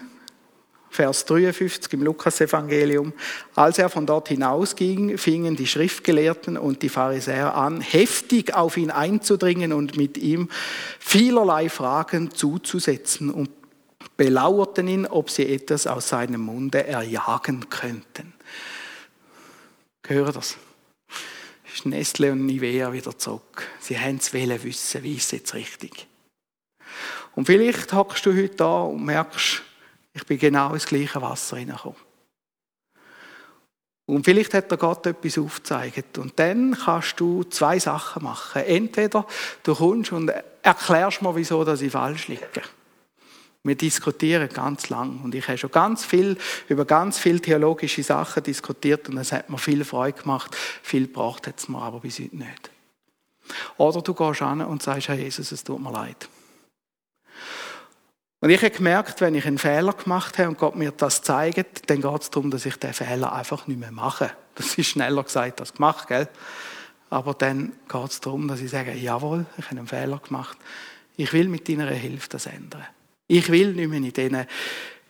Vers 0.91 1.23
53 1.23 1.93
im 1.93 2.03
Lukasevangelium. 2.03 3.13
Als 3.55 3.77
er 3.79 3.89
von 3.89 4.05
dort 4.05 4.27
hinausging, 4.27 5.17
fingen 5.17 5.55
die 5.55 5.65
Schriftgelehrten 5.65 6.57
und 6.57 6.81
die 6.81 6.89
Pharisäer 6.89 7.55
an, 7.55 7.79
heftig 7.79 8.53
auf 8.53 8.75
ihn 8.75 8.91
einzudringen 8.91 9.71
und 9.71 9.95
mit 9.95 10.17
ihm 10.17 10.49
vielerlei 10.99 11.69
Fragen 11.69 12.31
zuzusetzen 12.31 13.29
und 13.29 13.49
belauerten 14.17 14.89
ihn, 14.89 15.07
ob 15.07 15.29
sie 15.29 15.47
etwas 15.47 15.87
aus 15.87 16.09
seinem 16.09 16.41
Munde 16.41 16.85
erjagen 16.85 17.69
könnten. 17.69 18.33
Hören 20.05 20.33
das? 20.33 20.57
Ist 21.73 21.85
Nestle 21.85 22.33
und 22.33 22.45
Nivea 22.45 22.91
wieder 22.91 23.17
zurück. 23.17 23.65
Sie 23.79 23.97
haben 23.97 24.17
es 24.17 24.33
wissen, 24.33 25.03
wie 25.03 25.15
ist 25.15 25.27
es 25.27 25.31
jetzt 25.31 25.53
richtig. 25.53 26.05
Und 27.33 27.45
vielleicht 27.45 27.93
hockst 27.93 28.25
du 28.25 28.33
heute 28.35 28.55
da 28.55 28.81
und 28.81 29.05
merkst, 29.05 29.63
ich 30.14 30.26
bin 30.26 30.38
genau 30.38 30.74
ins 30.74 30.86
gleiche 30.86 31.22
Wasser 31.22 31.57
hineingekommen. 31.57 31.99
Und 34.07 34.26
vielleicht 34.26 34.53
hat 34.53 34.70
der 34.70 34.78
Gott 34.78 35.05
etwas 35.05 35.38
aufgezeigt. 35.38 36.18
Und 36.18 36.38
dann 36.38 36.78
kannst 36.78 37.20
du 37.20 37.43
zwei 37.43 37.80
Sachen 37.80 38.24
machen. 38.24 38.64
Entweder 38.64 39.26
du 39.64 39.74
kommst 39.74 40.12
und 40.12 40.32
erklärst 40.62 41.22
mir, 41.22 41.36
wieso 41.36 41.64
dass 41.64 41.82
ich 41.82 41.93
falsch 41.93 42.28
liege. 42.28 42.62
Wir 43.64 43.76
diskutieren 43.76 44.49
ganz 44.49 44.89
lang 44.89 45.22
und 45.24 45.36
ich 45.36 45.47
habe 45.47 45.57
schon 45.57 45.70
ganz 45.70 46.03
viel 46.03 46.36
über 46.68 46.84
ganz 46.84 47.20
viele 47.20 47.39
theologische 47.39 48.01
Sachen 48.01 48.41
diskutiert 48.41 49.07
und 49.07 49.18
es 49.18 49.32
hat 49.32 49.51
mir 49.51 49.59
viel 49.59 49.86
Freude 49.86 50.20
gemacht. 50.20 50.55
Viel 50.82 51.05
gebracht 51.05 51.45
hat 51.45 51.59
es 51.59 51.70
mir 51.70 51.80
aber 51.80 51.99
bis 51.99 52.20
heute 52.20 52.36
nicht. 52.36 52.72
Oder 53.78 54.01
du 54.01 54.14
gehst 54.16 54.41
an 54.41 54.62
und 54.62 54.82
sagst, 54.82 55.09
Herr 55.09 55.16
Jesus, 55.16 55.51
es 55.51 55.64
tut 55.64 55.80
mir 55.80 55.91
leid. 55.91 56.28
Und 58.41 58.49
ich 58.49 58.61
habe 58.63 58.71
gemerkt, 58.71 59.21
wenn 59.21 59.35
ich 59.35 59.45
einen 59.45 59.59
Fehler 59.59 59.93
gemacht 59.93 60.39
habe 60.39 60.49
und 60.49 60.57
Gott 60.57 60.75
mir 60.75 60.91
das 60.91 61.21
zeigt, 61.21 61.89
dann 61.89 62.01
geht 62.01 62.21
es 62.21 62.31
darum, 62.31 62.49
dass 62.49 62.65
ich 62.65 62.75
den 62.75 62.91
Fehler 62.91 63.33
einfach 63.33 63.67
nicht 63.67 63.79
mehr 63.79 63.91
mache. 63.91 64.31
Das 64.55 64.79
ist 64.79 64.87
schneller 64.87 65.23
gesagt 65.23 65.59
als 65.59 65.73
gemacht, 65.73 66.07
gell? 66.07 66.27
Aber 67.11 67.35
dann 67.35 67.73
geht 67.87 68.09
es 68.09 68.19
darum, 68.19 68.47
dass 68.47 68.59
ich 68.59 68.71
sage, 68.71 68.93
jawohl, 68.93 69.45
ich 69.59 69.65
habe 69.65 69.77
einen 69.77 69.87
Fehler 69.87 70.17
gemacht. 70.17 70.57
Ich 71.17 71.33
will 71.33 71.49
mit 71.49 71.69
deiner 71.69 71.87
Hilfe 71.91 72.29
das 72.29 72.47
ändern. 72.47 72.85
Ich 73.27 73.49
will 73.51 73.73
nicht 73.73 73.89
mehr 73.89 73.99
in 73.99 74.11
diesen 74.11 74.47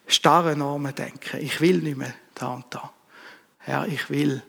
starren 0.07 0.59
Normen 0.59 0.93
denken. 0.93 1.39
Ich 1.39 1.61
will 1.61 1.77
nicht 1.77 1.97
mehr 1.97 2.13
da 2.35 2.55
und 2.55 2.65
da. 2.69 2.91
Herr, 3.59 3.87
ich 3.87 4.09
will 4.09 4.43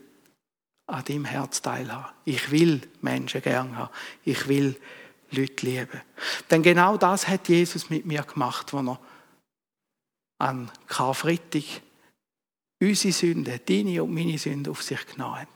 an 0.89 1.05
deinem 1.05 1.25
Herz 1.25 1.63
teilhaben. 1.63 2.11
Ich 2.25 2.51
will 2.51 2.81
Menschen 3.01 3.43
gern 3.43 3.77
haben. 3.77 3.91
Ich 4.25 4.49
will 4.49 4.77
Leute 5.37 5.67
lieben. 5.67 6.01
Denn 6.51 6.63
genau 6.63 6.97
das 6.97 7.29
hat 7.29 7.49
Jesus 7.49 7.91
mit 7.91 8.07
mir 8.07 8.23
gemacht, 8.23 8.73
als 8.75 8.87
er 8.87 8.99
an 10.39 10.71
Karfreitag 10.87 11.65
unsere 12.81 13.13
Sünden, 13.13 13.61
deine 13.65 14.03
und 14.03 14.13
meine 14.13 14.39
Sünden 14.39 14.73
auf 14.73 14.83
sich 14.83 15.07
genommen 15.07 15.41
hat. 15.41 15.49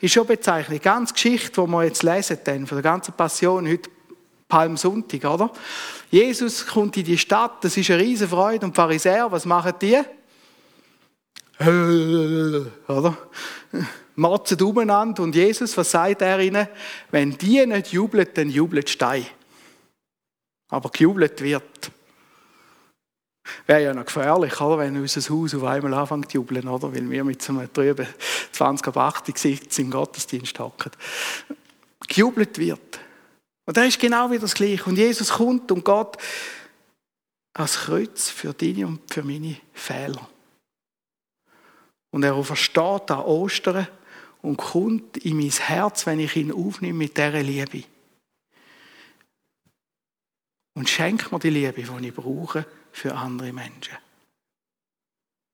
Ist 0.00 0.12
schon 0.12 0.26
bezeichnet. 0.26 0.80
Die 0.80 0.84
ganze 0.84 1.14
Geschichte, 1.14 1.60
die 1.60 1.68
wir 1.68 1.84
jetzt 1.84 2.02
lesen, 2.02 2.38
dann, 2.44 2.66
von 2.66 2.76
der 2.76 2.82
ganzen 2.82 3.14
Passion, 3.14 3.66
heute 3.66 3.90
Palmsonntag, 4.46 5.24
oder? 5.24 5.50
Jesus 6.10 6.66
kommt 6.66 6.96
in 6.96 7.04
die 7.04 7.18
Stadt, 7.18 7.64
das 7.64 7.76
ist 7.76 7.90
eine 7.90 8.00
riesige 8.00 8.28
Freude. 8.28 8.66
Und 8.66 8.76
die 8.76 8.80
Pharisäer, 8.80 9.32
was 9.32 9.46
machen 9.46 9.72
die? 9.80 9.98
Oder? 12.88 13.16
Motzen 14.16 14.60
umeinander 14.60 15.22
und 15.22 15.34
Jesus, 15.34 15.76
was 15.76 15.90
sagt 15.90 16.22
er 16.22 16.40
ihnen? 16.40 16.68
Wenn 17.10 17.36
die 17.36 17.64
nicht 17.66 17.92
jubeln, 17.92 18.28
dann 18.34 18.50
jubelt 18.50 18.88
Stein. 18.88 19.26
Aber 20.68 20.90
gejubelt 20.90 21.40
wird. 21.40 21.90
Wäre 23.66 23.82
ja 23.82 23.94
noch 23.94 24.06
gefährlich, 24.06 24.58
oder? 24.60 24.78
wenn 24.78 24.96
unser 24.96 25.20
Haus 25.34 25.54
auf 25.54 25.64
einmal 25.64 25.94
anfängt 25.94 26.30
zu 26.30 26.38
jubeln, 26.38 26.66
oder? 26.66 26.92
weil 26.92 27.08
wir 27.10 27.24
mit 27.24 27.42
so 27.42 27.52
einem 27.52 27.70
drüben 27.72 28.06
20 28.52 28.88
ab 28.88 28.96
80 28.96 29.34
Gesicht 29.34 29.78
im 29.78 29.90
Gottesdienst 29.90 30.58
hocken. 30.58 30.92
Gejubelt 32.08 32.58
wird. 32.58 33.00
Und 33.66 33.76
das 33.76 33.86
ist 33.86 34.00
genau 34.00 34.30
wie 34.30 34.38
das 34.38 34.54
Gleiche. 34.54 34.84
Und 34.84 34.96
Jesus 34.96 35.30
kommt 35.30 35.70
und 35.72 35.84
geht 35.84 36.16
als 37.54 37.76
Kreuz 37.76 38.28
für 38.28 38.52
deine 38.52 38.86
und 38.86 39.00
für 39.12 39.22
meine 39.22 39.56
Fehler. 39.72 40.28
Und 42.10 42.22
er 42.22 42.42
versteht 42.44 43.10
an 43.10 43.20
Ostern 43.20 43.88
und 44.44 44.58
kommt 44.58 45.16
in 45.16 45.38
mein 45.38 45.48
Herz, 45.48 46.04
wenn 46.04 46.20
ich 46.20 46.36
ihn 46.36 46.52
aufnehme 46.52 46.98
mit 46.98 47.16
dieser 47.16 47.42
Liebe. 47.42 47.84
Und 50.74 50.90
schenkt 50.90 51.32
mir 51.32 51.38
die 51.38 51.48
Liebe, 51.48 51.82
die 51.82 52.08
ich 52.08 52.14
brauche 52.14 52.66
für 52.92 53.14
andere 53.14 53.54
Menschen. 53.54 53.96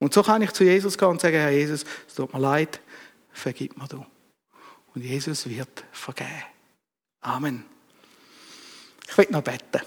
Und 0.01 0.13
so 0.13 0.25
kann 0.25 0.43
ich 0.43 0.51
zu 0.51 0.65
Jesus 0.65 0.99
gehen 0.99 1.09
und 1.09 1.21
sagen, 1.21 1.37
Herr 1.37 1.53
Jesus, 1.53 1.85
es 2.09 2.15
tut 2.15 2.33
mir 2.33 2.41
leid, 2.41 2.81
vergib 3.31 3.77
mir 3.79 3.87
du. 3.87 4.05
Und 4.93 5.05
Jesus 5.05 5.49
wird 5.49 5.85
vergeben. 5.93 6.43
Amen. 7.21 7.65
Ich 9.09 9.17
will 9.17 9.29
noch 9.31 9.43
beten. 9.43 9.83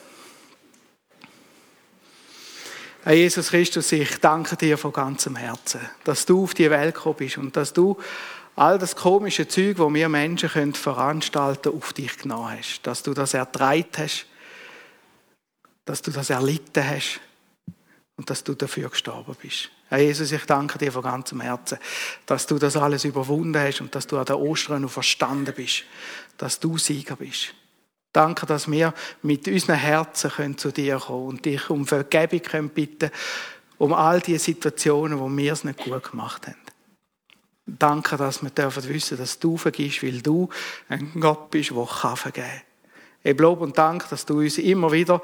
Herr 3.04 3.14
Jesus 3.14 3.50
Christus, 3.50 3.92
ich 3.92 4.18
danke 4.20 4.56
dir 4.56 4.78
von 4.78 4.94
ganzem 4.94 5.36
Herzen, 5.36 5.82
dass 6.06 6.26
du 6.26 6.44
auf 6.44 6.54
die 6.54 6.70
Welt 6.70 6.96
gekommen 6.96 7.18
bist 7.18 7.38
und 7.38 7.58
dass 7.58 7.74
du 7.74 7.98
all 8.56 8.78
das 8.78 8.96
komische 8.96 9.48
Zeug, 9.48 9.80
wo 9.80 9.94
wir 9.94 10.10
Menschen 10.10 10.50
können 10.50 10.74
veranstalten, 10.74 11.74
auf 11.76 11.94
dich 11.94 12.18
genommen 12.18 12.58
hast. 12.58 12.82
Dass 12.84 13.04
du 13.04 13.14
das 13.14 13.34
ertreibt 13.34 13.98
hast, 13.98 14.26
dass 15.86 16.02
du 16.02 16.12
das 16.12 16.30
erlitten 16.30 16.88
hast 16.88 17.20
und 18.16 18.30
dass 18.30 18.44
du 18.44 18.54
dafür 18.54 18.90
gestorben 18.90 19.36
bist. 19.42 19.70
Herr 19.90 20.00
Jesus, 20.00 20.32
ich 20.32 20.46
danke 20.46 20.78
dir 20.78 20.92
von 20.92 21.04
ganzem 21.04 21.42
Herzen, 21.42 21.78
dass 22.26 22.48
du 22.48 22.58
das 22.58 22.78
alles 22.78 23.06
überwunden 23.06 23.58
hast 23.58 23.82
und 23.82 23.94
dass 23.94 24.08
du 24.08 24.18
an 24.18 24.26
der 24.26 24.40
Ostern 24.40 24.82
noch 24.82 24.92
verstanden 24.92 25.54
bist, 25.56 25.84
dass 26.38 26.60
du 26.60 26.78
Sieger 26.78 27.16
bist. 27.16 27.54
Danke, 28.12 28.46
dass 28.46 28.70
wir 28.70 28.94
mit 29.24 29.48
unseren 29.48 29.76
Herzen 29.76 30.30
können 30.30 30.58
zu 30.58 30.72
dir 30.72 30.98
kommen 31.00 31.28
und 31.28 31.46
dich 31.46 31.70
um 31.70 31.86
Vergebung 31.86 32.42
können 32.44 32.70
bitten, 32.70 33.10
um 33.80 33.92
all 33.92 34.20
die 34.20 34.38
Situationen, 34.38 35.20
wo 35.20 35.28
wir 35.30 35.54
es 35.54 35.64
nicht 35.64 35.80
gut 35.80 36.12
gemacht 36.12 36.48
haben. 36.48 36.63
Danke, 37.66 38.18
dass 38.18 38.44
wir 38.44 38.50
dürfen 38.50 38.88
wissen, 38.90 39.18
dass 39.18 39.40
du 39.40 39.58
vergisst, 39.58 40.04
weil 40.04 40.22
du 40.22 40.50
ein 40.90 41.12
Gott 41.20 41.50
bist, 41.50 41.72
der 41.72 41.86
kann 41.86 42.18
vergeben 42.18 42.48
kann. 42.48 42.62
Ich 43.24 43.40
Lob 43.40 43.62
und 43.62 43.78
Dank, 43.78 44.10
dass 44.10 44.26
du 44.26 44.40
uns 44.40 44.58
immer 44.58 44.92
wieder 44.92 45.22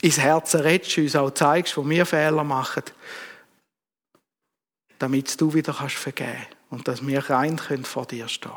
ins 0.00 0.18
Herz 0.18 0.54
redest, 0.54 0.98
uns 0.98 1.16
auch 1.16 1.32
zeigst, 1.32 1.76
wo 1.76 1.88
wir 1.88 2.06
Fehler 2.06 2.44
machen, 2.44 2.84
damit 4.98 5.40
du 5.40 5.52
wieder 5.54 5.72
kannst 5.72 5.96
vergeben 5.96 6.46
und 6.70 6.86
dass 6.86 7.04
wir 7.04 7.28
rein 7.30 7.56
können 7.56 7.84
vor 7.84 8.06
dir 8.06 8.28
stehen, 8.28 8.52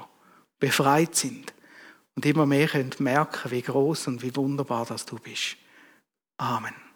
befreit 0.60 1.16
sind 1.16 1.54
und 2.16 2.26
immer 2.26 2.46
mehr 2.46 2.68
können 2.68 2.92
merken, 3.00 3.52
wie 3.52 3.62
groß 3.62 4.08
und 4.08 4.22
wie 4.22 4.36
wunderbar 4.36 4.86
dass 4.86 5.06
du 5.06 5.18
bist. 5.18 5.58
Amen. 6.38 6.87